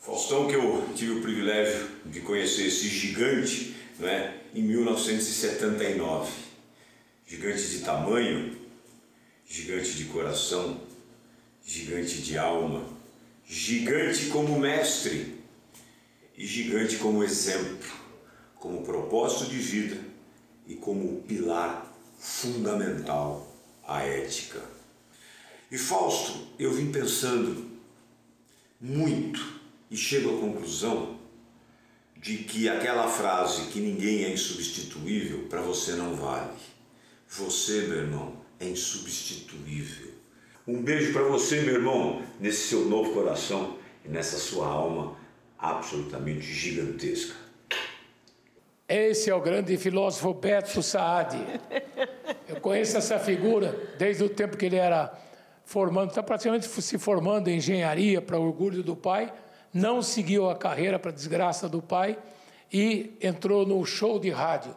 Faustão, 0.00 0.46
que 0.46 0.54
eu 0.54 0.84
tive 0.94 1.18
o 1.18 1.22
privilégio 1.22 1.88
de 2.04 2.20
conhecer 2.20 2.66
esse 2.66 2.86
gigante 2.86 3.74
não 3.98 4.08
é, 4.08 4.34
em 4.54 4.62
1979. 4.62 6.30
Gigante 7.26 7.62
de 7.62 7.80
tamanho, 7.80 8.56
gigante 9.44 9.96
de 9.96 10.04
coração, 10.04 10.80
gigante 11.64 12.22
de 12.22 12.38
alma, 12.38 12.95
gigante 13.46 14.26
como 14.26 14.58
mestre 14.58 15.36
e 16.36 16.44
gigante 16.44 16.96
como 16.96 17.22
exemplo, 17.22 17.88
como 18.56 18.82
propósito 18.82 19.46
de 19.46 19.56
vida 19.56 20.00
e 20.66 20.74
como 20.74 21.22
pilar 21.22 21.94
fundamental 22.18 23.56
à 23.86 24.02
ética. 24.02 24.60
E 25.70 25.78
Fausto, 25.78 26.48
eu 26.58 26.72
vim 26.72 26.90
pensando 26.90 27.70
muito 28.80 29.60
e 29.90 29.96
chego 29.96 30.36
à 30.36 30.40
conclusão 30.40 31.16
de 32.16 32.38
que 32.38 32.68
aquela 32.68 33.08
frase 33.08 33.70
que 33.70 33.78
ninguém 33.78 34.24
é 34.24 34.32
insubstituível 34.32 35.46
para 35.48 35.60
você 35.60 35.92
não 35.92 36.16
vale. 36.16 36.58
Você, 37.28 37.82
meu 37.82 37.98
irmão, 37.98 38.36
é 38.58 38.68
insubstituível. 38.68 40.05
Um 40.68 40.82
beijo 40.82 41.12
para 41.12 41.22
você, 41.22 41.60
meu 41.60 41.74
irmão, 41.74 42.22
nesse 42.40 42.66
seu 42.66 42.86
novo 42.86 43.12
coração 43.12 43.78
e 44.04 44.08
nessa 44.08 44.36
sua 44.36 44.66
alma 44.66 45.16
absolutamente 45.56 46.42
gigantesca. 46.42 47.36
Esse 48.88 49.30
é 49.30 49.34
o 49.34 49.40
grande 49.40 49.76
filósofo 49.76 50.34
Beto 50.34 50.82
Saad. 50.82 51.36
Eu 52.48 52.60
conheço 52.60 52.96
essa 52.98 53.16
figura 53.16 53.94
desde 53.96 54.24
o 54.24 54.28
tempo 54.28 54.56
que 54.56 54.66
ele 54.66 54.74
era 54.74 55.16
formando, 55.64 56.08
está 56.08 56.22
praticamente 56.22 56.66
se 56.66 56.98
formando 56.98 57.46
em 57.46 57.58
engenharia 57.58 58.20
para 58.20 58.36
orgulho 58.36 58.82
do 58.82 58.96
pai, 58.96 59.32
não 59.72 60.02
seguiu 60.02 60.50
a 60.50 60.56
carreira 60.56 60.98
para 60.98 61.12
desgraça 61.12 61.68
do 61.68 61.80
pai 61.80 62.18
e 62.72 63.16
entrou 63.20 63.64
no 63.64 63.84
show 63.84 64.18
de 64.18 64.30
rádio 64.30 64.74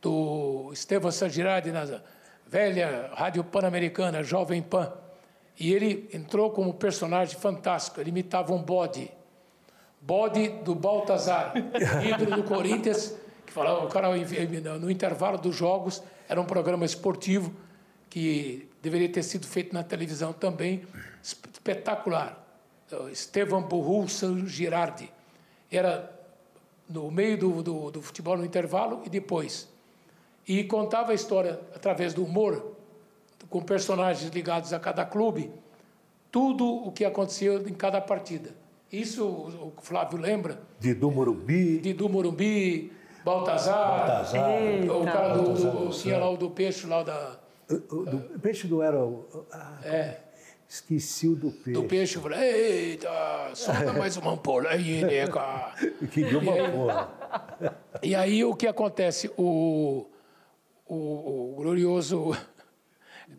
do 0.00 0.70
Estevam 0.72 1.10
Sagiradi 1.10 1.72
na 1.72 2.00
velha 2.46 3.10
Rádio 3.12 3.42
Pan-Americana, 3.42 4.22
Jovem 4.22 4.62
Pan. 4.62 4.92
E 5.58 5.72
ele 5.72 6.08
entrou 6.12 6.50
como 6.50 6.74
personagem 6.74 7.38
fantástico, 7.38 8.00
ele 8.00 8.10
imitava 8.10 8.52
um 8.52 8.62
bode 8.62 9.10
bode 10.06 10.48
do 10.62 10.74
Baltazar, 10.74 11.52
ídolo 12.06 12.36
do 12.36 12.44
Corinthians, 12.44 13.16
que 13.44 13.52
falava, 13.52 13.84
o 13.84 13.88
cara 13.88 14.08
no 14.78 14.90
intervalo 14.90 15.36
dos 15.36 15.54
jogos, 15.54 16.02
era 16.28 16.40
um 16.40 16.44
programa 16.44 16.84
esportivo 16.84 17.52
que 18.08 18.68
deveria 18.80 19.08
ter 19.08 19.24
sido 19.24 19.46
feito 19.46 19.74
na 19.74 19.82
televisão 19.82 20.32
também, 20.32 20.86
espetacular. 21.22 22.44
Estevam 23.10 23.62
Burrulson 23.62 24.46
Girardi. 24.46 25.10
Era 25.70 26.12
no 26.88 27.10
meio 27.10 27.36
do, 27.36 27.62
do, 27.62 27.90
do 27.90 28.00
futebol 28.00 28.36
no 28.36 28.44
intervalo 28.44 29.02
e 29.04 29.10
depois. 29.10 29.68
E 30.46 30.62
contava 30.62 31.10
a 31.10 31.14
história 31.14 31.60
através 31.74 32.14
do 32.14 32.24
humor 32.24 32.75
com 33.50 33.60
personagens 33.62 34.30
ligados 34.32 34.72
a 34.72 34.78
cada 34.80 35.04
clube, 35.04 35.50
tudo 36.30 36.66
o 36.66 36.92
que 36.92 37.04
aconteceu 37.04 37.66
em 37.68 37.74
cada 37.74 38.00
partida. 38.00 38.50
Isso 38.92 39.24
o 39.26 39.72
Flávio 39.82 40.18
lembra? 40.18 40.60
Didu 40.78 41.10
Morumbi. 41.10 41.78
Didu 41.80 42.08
Morumbi, 42.08 42.92
Baltazar. 43.24 43.98
Baltazar. 44.06 44.50
O 44.90 45.04
cara 45.04 45.34
do, 45.36 45.52
do, 45.54 45.90
tinha 45.90 46.18
lá 46.18 46.30
o 46.30 46.36
do 46.36 46.50
peixe 46.50 46.86
lá 46.86 47.02
da. 47.02 47.38
O, 47.68 48.04
do 48.04 48.38
peixe 48.38 48.68
não 48.68 48.82
era. 48.82 49.04
o- 49.04 49.26
Ah, 49.52 49.78
É. 49.84 50.18
esqueci 50.68 51.26
o 51.26 51.34
do 51.34 51.50
peixe. 51.50 51.72
Do 51.72 51.82
peixe, 51.84 52.16
eu 52.16 52.22
falei, 52.22 52.38
eita, 52.40 53.08
solta 53.54 53.92
mais 53.98 54.16
uma 54.16 54.32
ampola 54.32 54.68
aí, 54.70 55.02
né, 55.04 55.26
cara? 55.26 55.74
Que 56.12 56.22
deu 56.24 56.38
uma 56.38 56.70
porra. 56.70 57.10
E 58.02 58.14
aí 58.14 58.44
o 58.44 58.54
que 58.54 58.68
acontece? 58.68 59.28
O, 59.36 60.06
o, 60.86 60.94
o 60.94 61.54
glorioso 61.56 62.36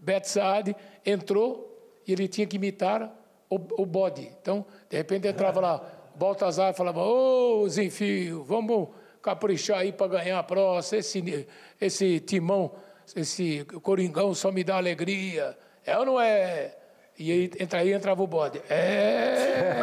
Beto 0.07 0.29
Saad 0.29 0.73
entrou 1.05 1.99
e 2.07 2.13
ele 2.13 2.29
tinha 2.29 2.47
que 2.47 2.55
imitar 2.55 3.13
o, 3.49 3.55
o 3.81 3.85
bode. 3.85 4.31
Então, 4.41 4.65
de 4.89 4.95
repente 4.95 5.27
entrava 5.27 5.59
lá, 5.59 5.81
Baltazar 6.15 6.73
falava, 6.73 7.01
ô 7.03 7.67
Zenfio, 7.67 8.41
vamos 8.45 8.87
caprichar 9.21 9.79
aí 9.79 9.91
para 9.91 10.07
ganhar 10.07 10.39
a 10.39 10.43
próxima, 10.43 10.99
esse, 10.99 11.47
esse 11.81 12.21
timão, 12.21 12.71
esse 13.13 13.65
coringão 13.81 14.33
só 14.33 14.49
me 14.49 14.63
dá 14.63 14.77
alegria. 14.77 15.57
É 15.85 15.99
ou 15.99 16.05
não 16.05 16.21
é? 16.21 16.76
E 17.19 17.31
aí, 17.31 17.51
entra, 17.59 17.79
aí 17.79 17.93
entrava 17.93 18.21
o 18.21 18.27
bode. 18.27 18.61
É. 18.69 19.79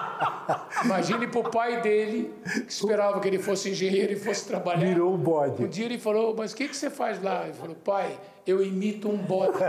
Imagine 0.82 1.26
para 1.26 1.40
o 1.40 1.50
pai 1.50 1.82
dele, 1.82 2.32
que 2.42 2.72
esperava 2.72 3.20
que 3.20 3.28
ele 3.28 3.38
fosse 3.38 3.70
engenheiro 3.70 4.14
e 4.14 4.16
fosse 4.16 4.46
trabalhar. 4.46 4.86
Virou 4.86 5.12
um 5.12 5.18
bode. 5.18 5.62
Um 5.62 5.68
dia 5.68 5.84
ele 5.84 5.98
falou, 5.98 6.34
mas 6.34 6.52
o 6.52 6.56
que, 6.56 6.68
que 6.68 6.76
você 6.76 6.88
faz 6.88 7.22
lá? 7.22 7.44
Ele 7.44 7.52
falou, 7.52 7.76
pai, 7.76 8.18
eu 8.46 8.64
imito 8.64 9.10
um 9.10 9.18
bode. 9.18 9.58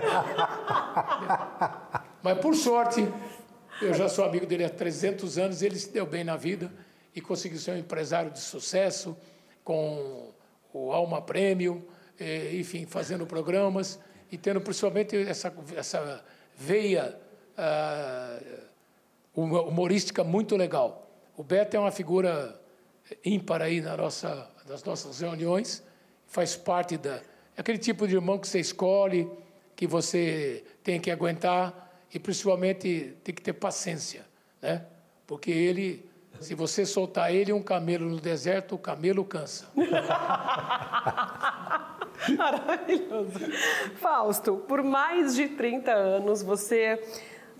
mas 2.23 2.37
por 2.39 2.55
sorte, 2.55 3.05
eu 3.81 3.93
já 3.93 4.07
sou 4.07 4.23
amigo 4.23 4.45
dele 4.45 4.63
há 4.63 4.69
300 4.69 5.37
anos, 5.37 5.61
ele 5.61 5.75
se 5.75 5.91
deu 5.91 6.05
bem 6.05 6.23
na 6.23 6.37
vida 6.37 6.71
e 7.13 7.19
conseguiu 7.19 7.59
ser 7.59 7.71
um 7.71 7.77
empresário 7.77 8.31
de 8.31 8.39
sucesso 8.39 9.17
com 9.65 10.31
o 10.71 10.93
Alma 10.93 11.21
Prêmio, 11.21 11.85
eh, 12.17 12.51
enfim, 12.53 12.85
fazendo 12.85 13.25
programas 13.25 13.99
e 14.31 14.37
tendo 14.37 14.61
principalmente 14.61 15.17
essa, 15.17 15.53
essa 15.75 16.23
veia 16.55 17.19
uma 19.35 19.61
humorística 19.61 20.23
muito 20.23 20.55
legal. 20.55 21.07
O 21.35 21.43
Beto 21.43 21.75
é 21.75 21.79
uma 21.79 21.91
figura 21.91 22.59
ímpar 23.23 23.61
aí 23.61 23.81
na 23.81 23.97
nossa, 23.97 24.49
nas 24.67 24.83
nossas 24.83 25.19
reuniões, 25.19 25.83
faz 26.27 26.55
parte 26.55 26.97
da 26.97 27.19
é 27.57 27.61
aquele 27.61 27.77
tipo 27.77 28.07
de 28.07 28.15
irmão 28.15 28.39
que 28.39 28.47
você 28.47 28.59
escolhe, 28.59 29.29
que 29.75 29.85
você 29.85 30.63
tem 30.83 30.99
que 30.99 31.11
aguentar 31.11 31.91
e 32.13 32.19
principalmente 32.19 33.15
tem 33.23 33.35
que 33.35 33.41
ter 33.41 33.53
paciência, 33.53 34.25
né? 34.61 34.85
Porque 35.27 35.51
ele, 35.51 36.09
se 36.39 36.55
você 36.55 36.85
soltar 36.85 37.33
ele 37.33 37.51
um 37.51 37.61
camelo 37.61 38.09
no 38.09 38.19
deserto, 38.19 38.75
o 38.75 38.77
camelo 38.77 39.25
cansa. 39.25 39.67
Maravilhoso. 42.37 43.39
Fausto, 43.95 44.57
por 44.67 44.83
mais 44.83 45.35
de 45.35 45.47
30 45.49 45.91
anos 45.91 46.41
você 46.41 46.99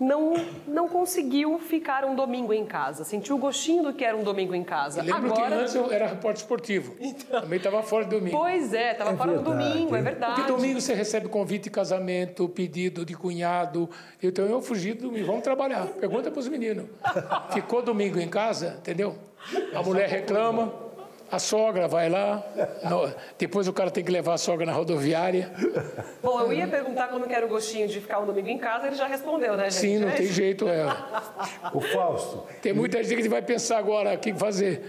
não, 0.02 0.34
não 0.66 0.88
conseguiu 0.88 1.58
ficar 1.58 2.04
um 2.04 2.14
domingo 2.14 2.52
em 2.52 2.66
casa. 2.66 3.04
Sentiu 3.04 3.36
o 3.36 3.38
gostinho 3.38 3.84
do 3.84 3.92
que 3.92 4.04
era 4.04 4.16
um 4.16 4.24
domingo 4.24 4.54
em 4.54 4.64
casa. 4.64 5.00
Eu 5.00 5.04
lembro 5.04 5.32
que 5.32 5.40
Agora, 5.40 5.56
antes 5.60 5.74
eu 5.74 5.90
era 5.90 6.06
repórter 6.06 6.42
esportivo. 6.42 6.96
Também 7.30 7.56
estava 7.56 7.82
fora 7.82 8.04
de 8.04 8.10
domingo. 8.10 8.36
pois 8.36 8.74
é, 8.74 8.92
estava 8.92 9.16
fora 9.16 9.38
do 9.38 9.42
domingo, 9.42 9.94
é 9.94 10.00
é. 10.00 10.02
verdade. 10.02 10.34
Porque 10.34 10.50
domingo 10.50 10.80
você 10.80 10.94
recebe 10.94 11.28
convite 11.28 11.64
de 11.64 11.70
casamento, 11.70 12.48
pedido 12.48 13.04
de 13.04 13.14
cunhado. 13.14 13.88
Então 14.20 14.44
eu 14.46 14.60
fugi 14.60 14.92
do 14.94 15.08
domingo. 15.08 15.26
Vamos 15.26 15.42
trabalhar. 15.42 15.86
Pergunta 15.86 16.30
para 16.30 16.40
os 16.40 16.48
meninos. 16.48 16.86
Ficou 17.52 17.82
domingo 17.82 18.18
em 18.18 18.28
casa, 18.28 18.76
entendeu? 18.80 19.16
A 19.74 19.82
mulher 19.82 20.08
reclama, 20.08 20.72
a 21.32 21.38
sogra 21.38 21.88
vai 21.88 22.10
lá. 22.10 22.44
no- 22.88 23.10
depois 23.38 23.66
o 23.66 23.72
cara 23.72 23.90
tem 23.90 24.04
que 24.04 24.12
levar 24.12 24.34
a 24.34 24.38
sogra 24.38 24.66
na 24.66 24.72
rodoviária. 24.72 25.50
Bom, 26.22 26.38
eu 26.42 26.52
ia 26.52 26.68
perguntar 26.68 27.08
como 27.08 27.26
que 27.26 27.34
era 27.34 27.46
o 27.46 27.48
gostinho 27.48 27.88
de 27.88 28.00
ficar 28.00 28.20
um 28.20 28.26
domingo 28.26 28.48
em 28.48 28.58
casa, 28.58 28.86
ele 28.86 28.96
já 28.96 29.06
respondeu, 29.06 29.56
né, 29.56 29.64
gente? 29.64 29.74
Sim, 29.74 29.98
não 29.98 30.10
tem 30.10 30.26
jeito. 30.26 30.68
É. 30.68 30.84
O 31.72 31.80
Fausto, 31.80 32.44
Tem 32.60 32.72
muita 32.74 33.02
gente 33.02 33.22
que 33.22 33.28
vai 33.28 33.40
pensar 33.42 33.78
agora 33.78 34.14
o 34.14 34.18
que 34.18 34.34
fazer 34.34 34.82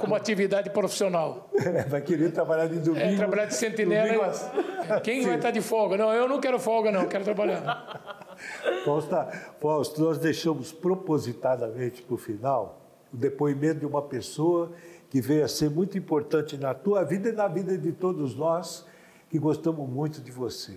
como 0.00 0.14
atividade 0.14 0.70
profissional. 0.70 1.50
vai 1.88 2.00
querer 2.00 2.32
trabalhar 2.32 2.66
de 2.66 2.78
domingo. 2.78 3.04
É, 3.04 3.14
trabalhar 3.16 3.44
de 3.44 3.54
sentinela. 3.54 4.06
domingo 4.30 5.00
Quem 5.02 5.26
vai 5.26 5.36
estar 5.36 5.50
de 5.50 5.60
folga? 5.60 5.96
Não, 5.98 6.10
eu 6.12 6.26
não 6.26 6.40
quero 6.40 6.58
folga, 6.58 6.90
não, 6.90 7.06
quero 7.06 7.22
trabalhar. 7.24 8.34
Fausto, 8.84 9.10
tá- 9.10 9.28
Fausto, 9.60 10.00
nós 10.02 10.18
deixamos 10.18 10.72
propositadamente 10.72 12.02
para 12.02 12.14
o 12.14 12.18
final 12.18 12.80
o 13.12 13.16
depoimento 13.16 13.80
de 13.80 13.86
uma 13.86 14.02
pessoa 14.02 14.72
que 15.14 15.20
veio 15.20 15.44
a 15.44 15.48
ser 15.48 15.70
muito 15.70 15.96
importante 15.96 16.56
na 16.56 16.74
tua 16.74 17.04
vida 17.04 17.28
e 17.28 17.32
na 17.32 17.46
vida 17.46 17.78
de 17.78 17.92
todos 17.92 18.34
nós 18.34 18.84
que 19.30 19.38
gostamos 19.38 19.88
muito 19.88 20.20
de 20.20 20.32
você. 20.32 20.76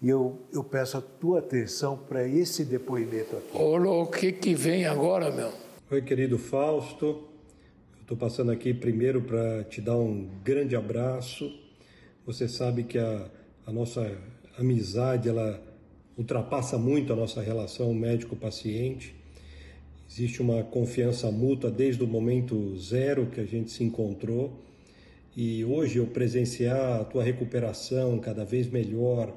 E 0.00 0.08
eu, 0.08 0.38
eu 0.50 0.64
peço 0.64 0.96
a 0.96 1.02
tua 1.02 1.40
atenção 1.40 1.94
para 1.94 2.26
esse 2.26 2.64
depoimento 2.64 3.36
aqui. 3.36 3.54
Ô, 3.54 3.76
louco, 3.76 4.16
o 4.16 4.18
que, 4.18 4.32
que 4.32 4.54
vem 4.54 4.86
agora, 4.86 5.30
meu? 5.30 5.52
Oi, 5.90 6.00
querido 6.00 6.38
Fausto. 6.38 7.04
Eu 7.04 8.00
estou 8.00 8.16
passando 8.16 8.50
aqui 8.50 8.72
primeiro 8.72 9.20
para 9.20 9.62
te 9.64 9.82
dar 9.82 9.98
um 9.98 10.26
grande 10.42 10.74
abraço. 10.74 11.52
Você 12.24 12.48
sabe 12.48 12.84
que 12.84 12.98
a, 12.98 13.30
a 13.66 13.70
nossa 13.70 14.10
amizade 14.58 15.28
ela 15.28 15.62
ultrapassa 16.16 16.78
muito 16.78 17.12
a 17.12 17.16
nossa 17.16 17.42
relação 17.42 17.92
médico-paciente. 17.92 19.19
Existe 20.12 20.42
uma 20.42 20.64
confiança 20.64 21.30
mútua 21.30 21.70
desde 21.70 22.02
o 22.02 22.06
momento 22.06 22.76
zero 22.76 23.26
que 23.26 23.40
a 23.40 23.44
gente 23.44 23.70
se 23.70 23.84
encontrou. 23.84 24.60
E 25.36 25.64
hoje 25.64 25.98
eu 25.98 26.06
presenciar 26.08 27.00
a 27.00 27.04
tua 27.04 27.22
recuperação 27.22 28.18
cada 28.18 28.44
vez 28.44 28.68
melhor, 28.68 29.32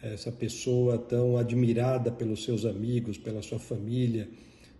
essa 0.00 0.30
pessoa 0.30 0.98
tão 0.98 1.36
admirada 1.36 2.12
pelos 2.12 2.44
seus 2.44 2.64
amigos, 2.64 3.18
pela 3.18 3.42
sua 3.42 3.58
família, 3.58 4.28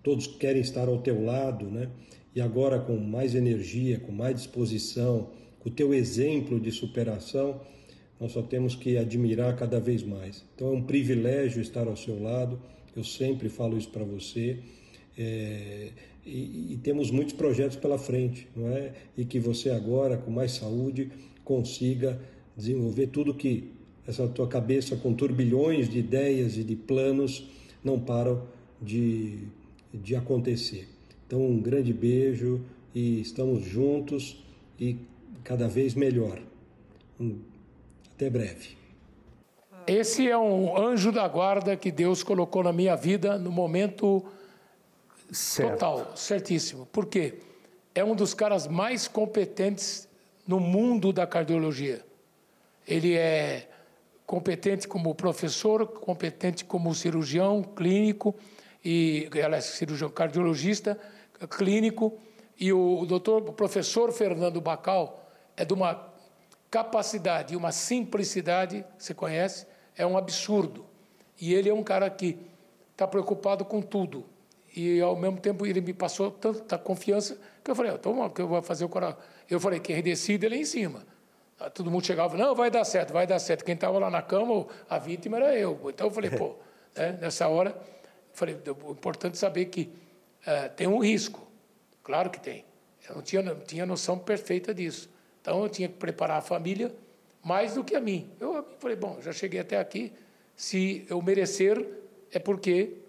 todos 0.05 0.29
querem 0.29 0.63
estar 0.63 0.87
ao 0.87 0.99
teu 0.99 1.25
lado, 1.25 1.67
né? 1.67 1.89
E 2.33 2.41
agora 2.41 2.79
com 2.79 2.97
mais 2.97 3.35
energia, 3.35 3.99
com 3.99 4.13
mais 4.13 4.37
disposição, 4.37 5.31
com 5.59 5.69
o 5.69 5.73
teu 5.73 5.93
exemplo 5.93 6.61
de 6.61 6.71
superação, 6.71 7.61
nós 8.21 8.31
só 8.31 8.41
temos 8.41 8.77
que 8.77 8.97
admirar 8.97 9.57
cada 9.57 9.81
vez 9.81 10.05
mais. 10.05 10.47
Então 10.55 10.69
é 10.69 10.77
um 10.77 10.83
privilégio 10.83 11.61
estar 11.61 11.89
ao 11.89 11.97
seu 11.97 12.23
lado. 12.23 12.63
Eu 12.95 13.03
sempre 13.03 13.49
falo 13.49 13.77
isso 13.77 13.91
para 13.91 14.05
você. 14.05 14.61
É, 15.19 15.89
e, 16.25 16.75
e 16.75 16.81
temos 16.83 17.11
muitos 17.11 17.35
projetos 17.35 17.77
pela 17.77 17.99
frente, 17.99 18.47
não 18.55 18.69
é? 18.69 18.93
E 19.17 19.25
que 19.25 19.41
você 19.41 19.71
agora, 19.71 20.17
com 20.17 20.31
mais 20.31 20.53
saúde, 20.53 21.11
consiga 21.45 22.21
desenvolver 22.57 23.09
tudo 23.09 23.35
que 23.35 23.73
essa 24.07 24.29
tua 24.29 24.47
cabeça 24.47 24.97
com 24.97 25.13
turbilhões 25.13 25.89
de 25.89 25.99
ideias 25.99 26.57
e 26.57 26.63
de 26.63 26.77
planos 26.77 27.49
não 27.83 27.99
param 27.99 28.43
de, 28.81 29.39
de 29.93 30.15
acontecer. 30.15 30.89
Então, 31.27 31.45
um 31.45 31.61
grande 31.61 31.93
beijo 31.93 32.61
e 32.95 33.21
estamos 33.21 33.65
juntos 33.65 34.43
e 34.79 34.97
cada 35.45 35.69
vez 35.69 35.95
melhor. 35.95 36.41
Um, 37.19 37.39
até 38.15 38.31
breve. 38.31 38.77
Esse 39.87 40.29
é 40.29 40.37
um 40.37 40.77
anjo 40.77 41.11
da 41.11 41.27
guarda 41.27 41.77
que 41.77 41.91
Deus 41.91 42.23
colocou 42.23 42.63
na 42.63 42.73
minha 42.73 42.95
vida 42.95 43.39
no 43.39 43.51
momento 43.51 44.25
Certo. 45.31 45.73
total, 45.73 46.17
certíssimo. 46.17 46.87
Por 46.87 47.07
quê? 47.07 47.41
É 47.95 48.05
um 48.05 48.15
dos 48.15 48.35
caras 48.35 48.67
mais 48.67 49.07
competentes 49.07 50.09
no 50.47 50.59
mundo 50.59 51.13
da 51.13 51.27
cardiologia. 51.27 52.05
Ele 52.87 53.15
é 53.15 53.69
competente 54.27 54.89
como 54.89 55.15
professor, 55.15 55.87
competente 55.87 56.65
como 56.65 56.95
cirurgião 56.95 57.63
clínico 57.63 58.35
e 58.85 59.29
ela 59.35 59.57
é 59.57 59.61
cirurgião 59.61 60.11
cardiologista 60.11 60.99
clínico 61.51 62.19
e 62.59 62.73
o 62.73 63.05
doutor 63.07 63.43
o 63.43 63.53
professor 63.53 64.13
Fernando 64.13 64.61
Bacal 64.61 65.31
é 65.57 65.65
de 65.65 65.73
uma 65.73 66.09
capacidade 66.71 67.57
uma 67.57 67.73
simplicidade, 67.73 68.85
você 68.99 69.15
conhece, 69.15 69.67
é 69.97 70.07
um 70.07 70.17
absurdo. 70.17 70.87
E 71.41 71.55
ele 71.55 71.69
é 71.69 71.75
um 71.75 71.83
cara 71.83 72.09
que 72.11 72.39
está 72.93 73.07
preocupado 73.07 73.65
com 73.65 73.81
tudo. 73.81 74.25
E, 74.79 75.01
ao 75.01 75.17
mesmo 75.17 75.41
tempo, 75.41 75.67
ele 75.67 75.81
me 75.81 75.93
passou 75.93 76.31
tanta 76.31 76.79
confiança 76.79 77.37
que 77.65 77.71
eu 77.71 77.75
falei, 77.75 77.93
então, 77.93 78.31
que 78.31 78.41
eu 78.41 78.47
vou 78.47 78.63
fazer 78.63 78.85
o 78.85 78.89
coração. 78.89 79.19
Eu 79.51 79.59
falei, 79.59 79.81
quem 79.81 80.01
decide 80.01 80.47
ele 80.47 80.55
é 80.55 80.59
em 80.59 80.65
cima. 80.65 81.05
Aí 81.59 81.69
Todo 81.71 81.91
mundo 81.91 82.07
chegava, 82.07 82.37
não, 82.37 82.55
vai 82.55 82.71
dar 82.71 82.85
certo, 82.85 83.13
vai 83.13 83.27
dar 83.27 83.41
certo. 83.41 83.65
Quem 83.65 83.75
estava 83.75 83.99
lá 83.99 84.09
na 84.09 84.23
cama, 84.23 84.67
a 84.89 84.99
vítima 84.99 85.37
era 85.39 85.57
eu. 85.59 85.81
Então, 85.87 86.07
eu 86.07 86.11
falei, 86.13 86.31
pô, 86.39 86.55
né, 86.97 87.19
nessa 87.21 87.49
hora, 87.49 87.77
falei, 88.33 88.57
o 88.85 88.93
importante 88.93 89.35
é 89.35 89.37
saber 89.37 89.65
que 89.65 89.93
eh, 90.47 90.69
tem 90.69 90.87
um 90.87 90.99
risco. 90.99 91.47
Claro 92.05 92.31
que 92.31 92.41
tem. 92.41 92.65
Eu 93.09 93.17
não 93.17 93.23
tinha, 93.23 93.43
não 93.43 93.61
tinha 93.61 93.85
noção 93.85 94.17
perfeita 94.17 94.73
disso. 94.73 95.11
Então, 95.41 95.61
eu 95.63 95.69
tinha 95.69 95.89
que 95.89 95.95
preparar 95.95 96.39
a 96.39 96.43
família 96.43 96.95
mais 97.43 97.75
do 97.75 97.83
que 97.83 97.97
a 97.97 98.01
mim. 98.01 98.31
Eu 98.39 98.65
falei, 98.79 98.97
bom, 98.97 99.19
já 99.21 99.33
cheguei 99.33 99.59
até 99.59 99.77
aqui, 99.79 100.13
se 100.55 101.05
eu 101.11 101.21
merecer, 101.21 101.85
é 102.31 102.39
porque 102.39 102.93
ah, 102.93 103.08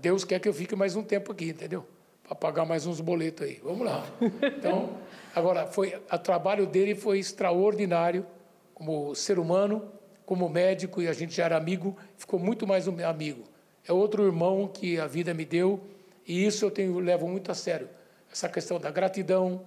Deus 0.00 0.24
quer 0.24 0.40
que 0.40 0.48
eu 0.48 0.54
fique 0.54 0.74
mais 0.74 0.96
um 0.96 1.02
tempo 1.02 1.32
aqui, 1.32 1.50
entendeu? 1.50 1.86
Para 2.24 2.34
pagar 2.34 2.64
mais 2.64 2.86
uns 2.86 3.00
boletos 3.00 3.46
aí. 3.46 3.60
Vamos 3.62 3.86
lá. 3.86 4.04
Então, 4.58 4.96
agora, 5.34 5.66
foi, 5.66 5.94
o 6.10 6.18
trabalho 6.18 6.66
dele 6.66 6.94
foi 6.94 7.18
extraordinário, 7.18 8.26
como 8.74 9.14
ser 9.14 9.38
humano, 9.38 9.90
como 10.24 10.48
médico, 10.48 11.00
e 11.00 11.08
a 11.08 11.12
gente 11.12 11.34
já 11.34 11.44
era 11.44 11.56
amigo, 11.56 11.96
ficou 12.16 12.38
muito 12.38 12.66
mais 12.66 12.88
um 12.88 13.06
amigo. 13.06 13.44
É 13.86 13.92
outro 13.92 14.24
irmão 14.24 14.66
que 14.66 14.98
a 14.98 15.06
vida 15.06 15.32
me 15.32 15.44
deu, 15.44 15.80
e 16.26 16.44
isso 16.44 16.64
eu 16.64 16.70
tenho, 16.70 16.98
levo 16.98 17.28
muito 17.28 17.52
a 17.52 17.54
sério. 17.54 17.88
Essa 18.32 18.48
questão 18.48 18.80
da 18.80 18.90
gratidão, 18.90 19.64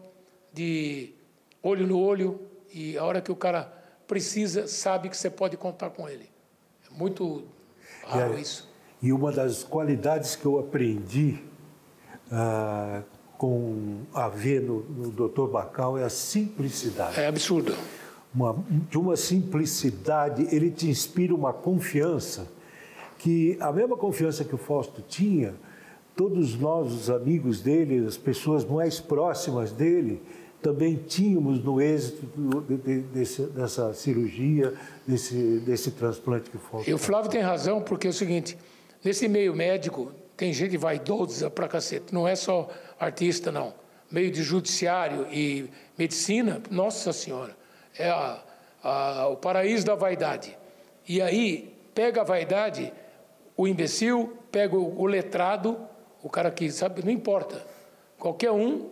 de 0.52 1.14
olho 1.64 1.88
no 1.88 2.00
olho, 2.00 2.42
e 2.74 2.98
a 2.98 3.06
hora 3.06 3.22
que 3.22 3.32
o 3.32 3.36
cara 3.36 3.74
precisa, 4.06 4.68
sabe 4.68 5.08
que 5.08 5.16
você 5.16 5.30
pode 5.30 5.56
contar 5.56 5.92
com 5.92 6.10
ele. 6.10 6.30
É 6.86 6.94
muito 6.94 7.48
raro 8.06 8.38
isso. 8.38 8.69
E 9.02 9.14
uma 9.14 9.32
das 9.32 9.64
qualidades 9.64 10.36
que 10.36 10.46
eu 10.46 10.60
aprendi 10.60 11.40
ah, 12.32 13.02
com 13.38 14.02
a 14.14 14.28
ver 14.28 14.62
no, 14.62 14.82
no 14.84 15.12
Dr. 15.12 15.48
Bacal 15.48 15.98
é 15.98 16.04
a 16.04 16.10
simplicidade. 16.10 17.20
É 17.20 17.28
absurdo. 17.28 17.74
Uma, 18.36 18.56
de 18.90 18.98
uma 18.98 19.16
simplicidade, 19.16 20.48
ele 20.54 20.70
te 20.70 20.88
inspira 20.88 21.34
uma 21.34 21.54
confiança 21.54 22.48
que 23.18 23.58
a 23.60 23.72
mesma 23.72 23.98
confiança 23.98 24.44
que 24.44 24.56
o 24.56 24.58
Fausto 24.58 25.02
tinha, 25.02 25.54
todos 26.16 26.56
nós, 26.56 26.92
os 26.92 27.10
amigos 27.10 27.62
dele, 27.62 28.06
as 28.06 28.18
pessoas 28.18 28.66
mais 28.66 29.00
próximas 29.00 29.72
dele, 29.72 30.22
também 30.62 30.96
tínhamos 30.96 31.64
no 31.64 31.82
êxito 31.82 32.28
de, 32.68 32.78
de, 32.78 33.00
desse, 33.02 33.44
dessa 33.44 33.94
cirurgia, 33.94 34.74
desse, 35.08 35.62
desse 35.66 35.92
transplante 35.92 36.50
que 36.50 36.58
foi. 36.58 36.84
E 36.88 36.94
o 36.94 36.98
Flávio 36.98 37.30
tem 37.32 37.42
razão, 37.42 37.82
porque 37.82 38.08
é 38.08 38.10
o 38.10 38.14
seguinte: 38.14 38.58
nesse 39.04 39.28
meio 39.28 39.54
médico, 39.56 40.14
tem 40.36 40.54
gente 40.54 40.78
vaidosa 40.78 41.50
pra 41.50 41.68
cacete, 41.68 42.14
não 42.14 42.28
é 42.28 42.36
só 42.36 42.70
artista, 43.00 43.52
não. 43.52 43.74
Meio 44.10 44.32
de 44.32 44.42
judiciário 44.42 45.28
e 45.32 45.70
medicina, 45.98 46.62
nossa 46.72 47.12
senhora, 47.14 47.56
é 47.98 48.10
a, 48.10 48.44
a, 48.82 49.28
o 49.28 49.38
paraíso 49.38 49.86
da 49.86 49.96
vaidade. 49.96 50.58
E 51.08 51.22
aí, 51.22 51.76
pega 51.94 52.22
a 52.22 52.24
vaidade, 52.24 52.94
o 53.58 53.68
imbecil, 53.68 54.38
pega 54.52 54.76
o, 54.76 55.02
o 55.02 55.06
letrado, 55.06 55.78
o 56.24 56.30
cara 56.30 56.50
que 56.50 56.72
sabe, 56.72 57.04
não 57.04 57.12
importa. 57.12 57.66
Qualquer 58.18 58.52
um 58.52 58.90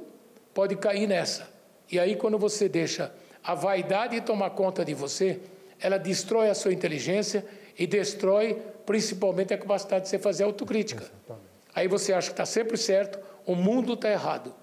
pode 0.54 0.76
cair 0.76 1.08
nessa. 1.08 1.48
E 1.92 2.00
aí, 2.00 2.16
quando 2.16 2.38
você 2.38 2.68
deixa 2.68 3.14
a 3.44 3.56
vaidade 3.56 4.20
tomar 4.22 4.50
conta 4.50 4.84
de 4.84 4.94
você, 4.94 5.40
ela 5.80 5.98
destrói 5.98 6.50
a 6.50 6.56
sua 6.56 6.74
inteligência 6.74 7.46
e 7.78 7.88
destrói 7.88 8.62
principalmente 8.88 9.54
a 9.54 9.58
capacidade 9.58 10.06
de 10.06 10.10
você 10.10 10.18
fazer 10.18 10.46
autocrítica. 10.46 11.04
Exatamente. 11.04 11.48
Aí 11.76 11.88
você 11.88 12.14
acha 12.14 12.28
que 12.30 12.34
está 12.34 12.46
sempre 12.46 12.78
certo, 12.78 13.20
o 13.46 13.54
mundo 13.54 13.94
está 13.94 14.10
errado. 14.10 14.56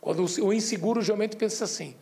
Quando 0.00 0.26
o 0.42 0.52
inseguro 0.52 1.00
geralmente 1.00 1.36
pensa 1.36 1.64
assim. 1.64 1.94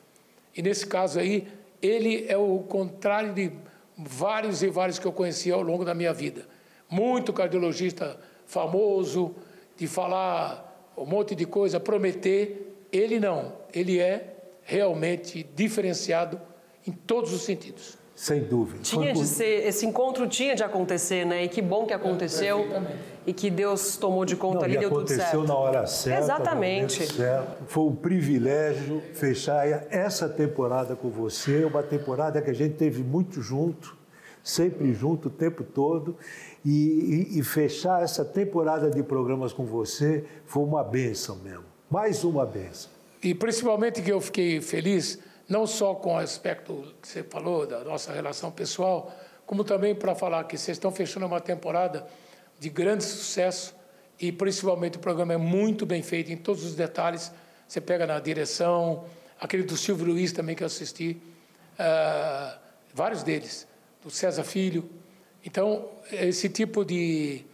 E 0.57 0.63
nesse 0.63 0.87
caso 0.87 1.21
aí, 1.21 1.47
ele 1.83 2.25
é 2.29 2.37
o 2.37 2.61
contrário 2.61 3.35
de 3.35 3.53
vários 3.97 4.63
e 4.63 4.69
vários 4.69 4.99
que 4.99 5.07
eu 5.07 5.13
conheci 5.13 5.53
ao 5.53 5.63
longo 5.63 5.85
da 5.85 5.95
minha 5.95 6.15
vida. 6.15 6.49
Muito 6.89 7.33
cardiologista 7.33 8.19
famoso, 8.47 9.35
de 9.77 9.87
falar 9.87 10.93
um 10.97 11.05
monte 11.05 11.35
de 11.35 11.45
coisa, 11.45 11.79
prometer. 11.79 12.87
Ele 12.91 13.21
não. 13.21 13.53
Ele 13.73 14.01
é 14.01 14.35
realmente 14.63 15.47
diferenciado 15.55 16.41
em 16.87 16.93
todos 16.93 17.35
os 17.35 17.43
sentidos. 17.43 17.99
Sem 18.17 18.43
dúvida. 18.43 18.79
Tinha 18.83 19.13
de 19.13 19.27
ser, 19.27 19.67
esse 19.67 19.85
encontro 19.85 20.27
tinha 20.27 20.57
de 20.57 20.65
acontecer, 20.65 21.27
né? 21.27 21.45
E 21.45 21.49
que 21.51 21.61
bom 21.61 21.85
que 21.85 21.93
aconteceu. 21.93 22.61
É, 22.61 22.97
e 23.27 23.33
que 23.33 23.51
Deus 23.51 23.99
tomou 23.99 24.25
de 24.25 24.35
conta 24.35 24.61
Não, 24.61 24.65
ali, 24.65 24.79
deu 24.79 24.89
tudo 24.89 25.07
certo. 25.07 25.21
aconteceu 25.21 25.45
na 25.45 25.55
hora 25.55 25.87
certa. 25.87 26.25
Exatamente. 26.25 27.07
Certo. 27.13 27.65
Foi 27.67 27.85
um 27.85 27.95
privilégio 27.95 29.03
fechar 29.13 29.67
essa 29.91 30.31
temporada 30.31 30.97
com 30.97 31.11
você, 31.11 31.63
uma 31.65 31.83
temporada 31.83 32.41
que 32.41 32.49
a 32.49 32.55
gente 32.55 32.77
teve 32.77 33.03
muito 33.03 33.43
junto, 33.43 33.95
sempre 34.43 34.95
junto 34.95 35.29
o 35.29 35.31
tempo 35.31 35.63
todo. 35.63 36.17
E, 36.65 37.29
e, 37.35 37.39
e 37.39 37.43
fechar 37.43 38.03
essa 38.03 38.25
temporada 38.25 38.89
de 38.89 39.03
programas 39.03 39.53
com 39.53 39.67
você 39.67 40.25
foi 40.47 40.65
uma 40.65 40.83
benção 40.83 41.37
mesmo. 41.45 41.65
Mais 41.91 42.25
uma 42.25 42.47
benção. 42.47 42.91
E 43.23 43.35
principalmente 43.35 44.01
que 44.01 44.11
eu 44.11 44.23
fiquei 44.23 44.63
feliz, 44.63 45.19
não 45.49 45.67
só 45.67 45.95
com 45.95 46.15
o 46.15 46.19
aspecto 46.19 46.95
que 47.01 47.09
você 47.09 47.23
falou, 47.23 47.67
da 47.67 47.85
nossa 47.85 48.13
relação 48.13 48.51
pessoal, 48.51 49.15
como 49.47 49.63
também 49.63 49.95
para 49.95 50.15
falar 50.15 50.45
que 50.45 50.59
vocês 50.59 50.77
estão 50.77 50.91
fechando 50.91 51.27
uma 51.27 51.41
temporada 51.41 52.07
de 52.59 52.69
grande 52.69 53.05
sucesso 53.05 53.75
e 54.19 54.33
principalmente 54.33 54.97
o 54.97 55.01
programa 55.01 55.35
é 55.35 55.37
muito 55.37 55.87
bem 55.87 56.03
feito 56.03 56.33
em 56.33 56.37
todos 56.37 56.65
os 56.65 56.75
detalhes. 56.75 57.31
Você 57.69 57.81
pega 57.81 58.07
na 58.07 58.19
direção, 58.19 59.05
aquele 59.41 59.63
do 59.63 59.77
Silvio 59.77 60.07
Luiz 60.07 60.33
também 60.33 60.57
que 60.57 60.63
eu 60.63 60.67
assisti, 60.67 61.21
uh, 61.79 62.59
vários 62.93 63.23
deles, 63.23 63.69
do 64.03 64.11
César 64.11 64.43
Filho. 64.43 64.89
Então, 65.45 65.89
esse 66.11 66.49
tipo 66.49 66.85
de, 66.85 67.45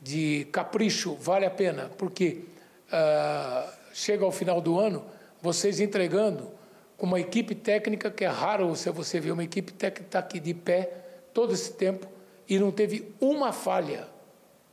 de 0.00 0.46
capricho 0.52 1.14
vale 1.14 1.44
a 1.44 1.50
pena, 1.50 1.90
porque 1.96 2.44
uh, 2.88 3.72
chega 3.92 4.24
ao 4.24 4.30
final 4.30 4.60
do 4.60 4.78
ano, 4.78 5.04
vocês 5.42 5.80
entregando 5.80 6.55
uma 6.98 7.20
equipe 7.20 7.54
técnica 7.54 8.10
que 8.10 8.24
é 8.24 8.28
raro 8.28 8.68
você, 8.68 8.90
você 8.90 9.20
ver 9.20 9.32
uma 9.32 9.44
equipe 9.44 9.72
técnica 9.72 10.08
está 10.08 10.18
aqui 10.18 10.40
de 10.40 10.54
pé 10.54 10.90
todo 11.34 11.52
esse 11.52 11.72
tempo 11.72 12.06
e 12.48 12.58
não 12.58 12.70
teve 12.70 13.12
uma 13.20 13.52
falha. 13.52 14.08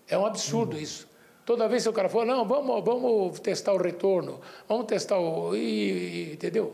É 0.07 0.17
um 0.17 0.25
absurdo 0.25 0.77
isso. 0.77 1.07
Toda 1.45 1.67
vez 1.67 1.83
que 1.83 1.89
o 1.89 1.93
cara 1.93 2.07
fala, 2.07 2.25
não, 2.25 2.47
vamos, 2.47 2.83
vamos 2.85 3.39
testar 3.39 3.73
o 3.73 3.77
retorno, 3.77 4.39
vamos 4.67 4.85
testar 4.85 5.19
o. 5.19 5.55
E, 5.55 5.59
e, 5.59 6.33
entendeu? 6.33 6.73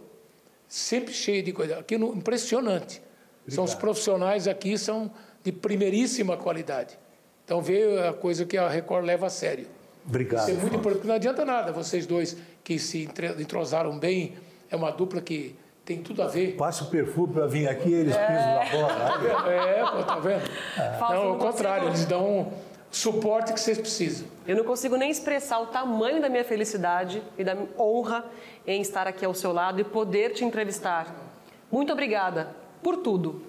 Sempre 0.68 1.12
cheio 1.14 1.42
de 1.42 1.52
coisa. 1.52 1.80
Aquilo 1.80 2.16
impressionante. 2.16 3.02
Obrigado. 3.42 3.56
São 3.56 3.64
os 3.64 3.74
profissionais 3.74 4.48
aqui, 4.48 4.78
são 4.78 5.12
de 5.44 5.52
primeiríssima 5.52 6.38
qualidade. 6.38 7.00
Então 7.44 7.62
veio 7.62 8.08
a 8.08 8.14
coisa 8.14 8.46
que 8.46 8.58
a 8.58 8.70
Record 8.70 9.06
leva 9.06 9.26
a 9.26 9.30
sério. 9.30 9.68
Obrigado. 10.06 10.50
Isso 10.50 10.58
é 10.58 10.62
muito 10.62 10.76
importante, 10.76 11.08
não 11.08 11.16
adianta 11.16 11.44
nada. 11.44 11.72
Vocês 11.72 12.06
dois 12.06 12.38
que 12.64 12.78
se 12.78 13.10
entrosaram 13.40 13.98
bem, 13.98 14.36
é 14.70 14.76
uma 14.76 14.92
dupla 14.92 15.22
que 15.22 15.56
tem 15.84 16.02
tudo 16.02 16.22
a 16.22 16.28
ver. 16.28 16.56
Passa 16.56 16.84
o 16.84 16.88
perfume 16.88 17.34
para 17.34 17.48
vir 17.48 17.68
aqui, 17.68 17.92
eles 17.92 18.16
é. 18.16 18.28
pisam 18.28 18.56
na 18.56 18.88
bola. 18.88 19.50
É, 19.50 19.84
pô, 19.84 20.04
tá 20.04 20.20
vendo? 20.20 20.44
É. 20.78 21.00
Não, 21.00 21.30
ao 21.30 21.38
contrário, 21.38 21.88
eles 21.88 22.06
dão 22.06 22.42
o 22.42 22.54
suporte 22.92 23.54
que 23.54 23.60
vocês 23.60 23.78
precisam. 23.78 24.28
Eu 24.48 24.56
não 24.56 24.64
consigo 24.64 24.96
nem 24.96 25.10
expressar 25.10 25.60
o 25.60 25.68
tamanho 25.68 26.22
da 26.22 26.30
minha 26.30 26.44
felicidade 26.44 27.24
e 27.38 27.44
da 27.44 27.56
honra 27.78 28.26
em 28.68 28.82
estar 28.82 29.08
aqui 29.08 29.26
ao 29.26 29.34
seu 29.34 29.52
lado 29.52 29.82
e 29.82 29.84
poder 29.84 30.34
te 30.34 30.46
entrevistar. 30.46 31.16
Muito 31.72 31.92
obrigada 31.92 32.56
por 32.84 32.98
tudo. 32.98 33.42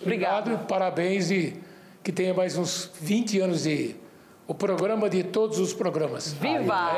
Obrigado, 0.00 0.46
Obrigado 0.46 0.66
parabéns 0.66 1.30
e 1.30 1.60
que 2.02 2.12
tenha 2.12 2.32
mais 2.32 2.56
uns 2.56 2.90
20 3.00 3.40
anos 3.40 3.62
de 3.64 3.96
o 4.48 4.54
programa 4.54 5.10
de 5.10 5.22
todos 5.22 5.58
os 5.58 5.74
programas. 5.74 6.32
Viva! 6.32 6.92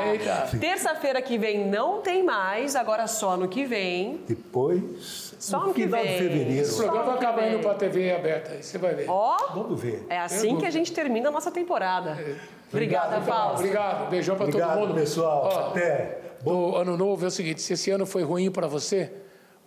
Terça-feira 0.57 1.21
que 1.21 1.37
vem 1.37 1.67
não 1.67 2.01
tem 2.01 2.23
mais, 2.23 2.77
agora 2.77 3.07
só 3.07 3.35
no 3.35 3.49
que 3.49 3.65
vem. 3.65 4.21
Depois, 4.25 5.35
só 5.37 5.59
no, 5.59 5.67
no 5.67 5.73
que 5.73 5.85
vem. 5.85 6.01
de 6.01 6.17
fevereiro. 6.17 6.61
Esse 6.61 6.77
programa 6.77 7.13
acaba 7.15 7.45
indo 7.45 7.59
para 7.59 7.71
a 7.71 7.75
TV 7.75 8.09
aberta, 8.15 8.51
aí 8.53 8.63
você 8.63 8.77
vai 8.77 8.95
ver. 8.95 9.05
Ó, 9.09 9.35
vamos 9.53 9.81
ver. 9.81 10.05
É 10.09 10.17
assim 10.17 10.57
que 10.57 10.65
a 10.65 10.71
gente 10.71 10.93
termina 10.93 11.27
a 11.27 11.31
nossa 11.31 11.51
temporada. 11.51 12.11
É. 12.11 12.37
Obrigada, 12.71 13.17
Obrigado, 13.17 13.25
Fausto. 13.25 13.59
Obrigado, 13.59 14.09
beijão 14.09 14.37
para 14.37 14.49
todo 14.49 14.79
mundo. 14.79 14.93
pessoal. 14.93 15.49
Ó, 15.51 15.69
Até. 15.71 16.19
O 16.45 16.77
ano 16.77 16.95
novo 16.95 17.25
é 17.25 17.27
o 17.27 17.31
seguinte, 17.31 17.61
se 17.61 17.73
esse 17.73 17.91
ano 17.91 18.05
foi 18.05 18.23
ruim 18.23 18.49
para 18.49 18.65
você, 18.65 19.11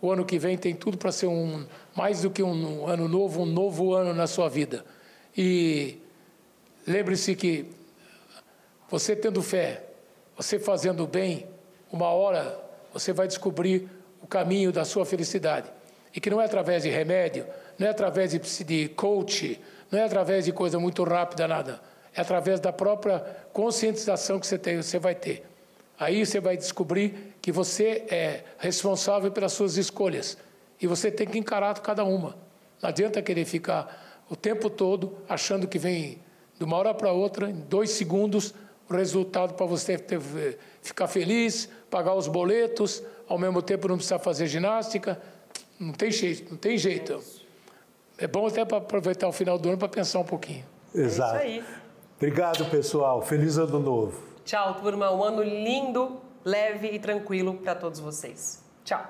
o 0.01 0.11
ano 0.11 0.25
que 0.25 0.39
vem 0.39 0.57
tem 0.57 0.73
tudo 0.73 0.97
para 0.97 1.11
ser 1.11 1.27
um 1.27 1.63
mais 1.95 2.23
do 2.23 2.31
que 2.31 2.41
um 2.41 2.87
ano 2.87 3.07
novo, 3.07 3.43
um 3.43 3.45
novo 3.45 3.93
ano 3.93 4.11
na 4.11 4.25
sua 4.25 4.49
vida. 4.49 4.83
E 5.37 5.99
lembre-se 6.85 7.35
que 7.35 7.65
você 8.89 9.15
tendo 9.15 9.41
fé, 9.41 9.83
você 10.37 10.59
fazendo 10.59 11.07
bem, 11.07 11.47
uma 11.91 12.07
hora 12.07 12.59
você 12.93 13.11
vai 13.11 13.27
descobrir 13.27 13.89
o 14.21 14.27
caminho 14.27 14.71
da 14.71 14.85
sua 14.85 15.05
felicidade. 15.05 15.69
E 16.13 16.19
que 16.19 16.29
não 16.29 16.41
é 16.41 16.45
através 16.45 16.83
de 16.83 16.89
remédio, 16.89 17.45
não 17.77 17.87
é 17.87 17.89
através 17.89 18.31
de, 18.31 18.39
de 18.63 18.89
coach, 18.89 19.59
não 19.91 19.99
é 19.99 20.03
através 20.03 20.45
de 20.45 20.51
coisa 20.51 20.79
muito 20.79 21.03
rápida, 21.03 21.47
nada. 21.47 21.81
É 22.15 22.21
através 22.21 22.59
da 22.59 22.71
própria 22.71 23.19
conscientização 23.51 24.39
que 24.39 24.47
você, 24.47 24.57
tem, 24.57 24.77
você 24.77 24.97
vai 24.97 25.13
ter. 25.13 25.43
Aí 25.99 26.25
você 26.25 26.39
vai 26.39 26.55
descobrir 26.55 27.35
que 27.41 27.51
você 27.51 28.05
é 28.09 28.43
responsável 28.57 29.31
pelas 29.31 29.53
suas 29.53 29.77
escolhas. 29.77 30.37
E 30.81 30.87
você 30.87 31.11
tem 31.11 31.27
que 31.27 31.37
encarar 31.37 31.77
cada 31.81 32.03
uma. 32.03 32.37
Não 32.81 32.89
adianta 32.89 33.21
querer 33.21 33.45
ficar 33.45 34.23
o 34.29 34.35
tempo 34.35 34.69
todo 34.69 35.17
achando 35.27 35.67
que 35.67 35.77
vem 35.77 36.19
de 36.57 36.63
uma 36.63 36.77
hora 36.77 36.93
para 36.93 37.11
outra, 37.11 37.49
em 37.49 37.53
dois 37.53 37.91
segundos, 37.91 38.53
o 38.89 38.93
resultado 38.93 39.53
para 39.53 39.65
você 39.65 39.97
ter, 39.97 40.19
ficar 40.81 41.07
feliz, 41.07 41.69
pagar 41.89 42.13
os 42.13 42.27
boletos, 42.27 43.01
ao 43.27 43.37
mesmo 43.37 43.61
tempo 43.61 43.87
não 43.87 43.95
precisar 43.95 44.19
fazer 44.19 44.47
ginástica. 44.47 45.19
Não 45.79 45.91
tem 45.91 46.11
jeito, 46.11 46.51
não 46.51 46.57
tem 46.57 46.77
jeito. 46.77 47.21
É 48.17 48.27
bom 48.27 48.47
até 48.47 48.63
para 48.63 48.77
aproveitar 48.77 49.27
o 49.27 49.31
final 49.31 49.57
do 49.57 49.67
ano 49.69 49.77
para 49.77 49.89
pensar 49.89 50.19
um 50.19 50.23
pouquinho. 50.23 50.63
Exato. 50.93 51.37
É 51.37 51.47
isso 51.47 51.65
aí. 51.67 51.75
Obrigado, 52.17 52.65
pessoal. 52.69 53.21
Feliz 53.21 53.57
ano 53.57 53.79
novo. 53.79 54.23
Tchau, 54.45 54.75
turma. 54.75 55.11
Um 55.11 55.23
ano 55.23 55.43
lindo, 55.43 56.21
leve 56.45 56.87
e 56.87 56.99
tranquilo 56.99 57.55
para 57.55 57.75
todos 57.75 57.99
vocês. 57.99 58.63
Tchau. 58.85 59.03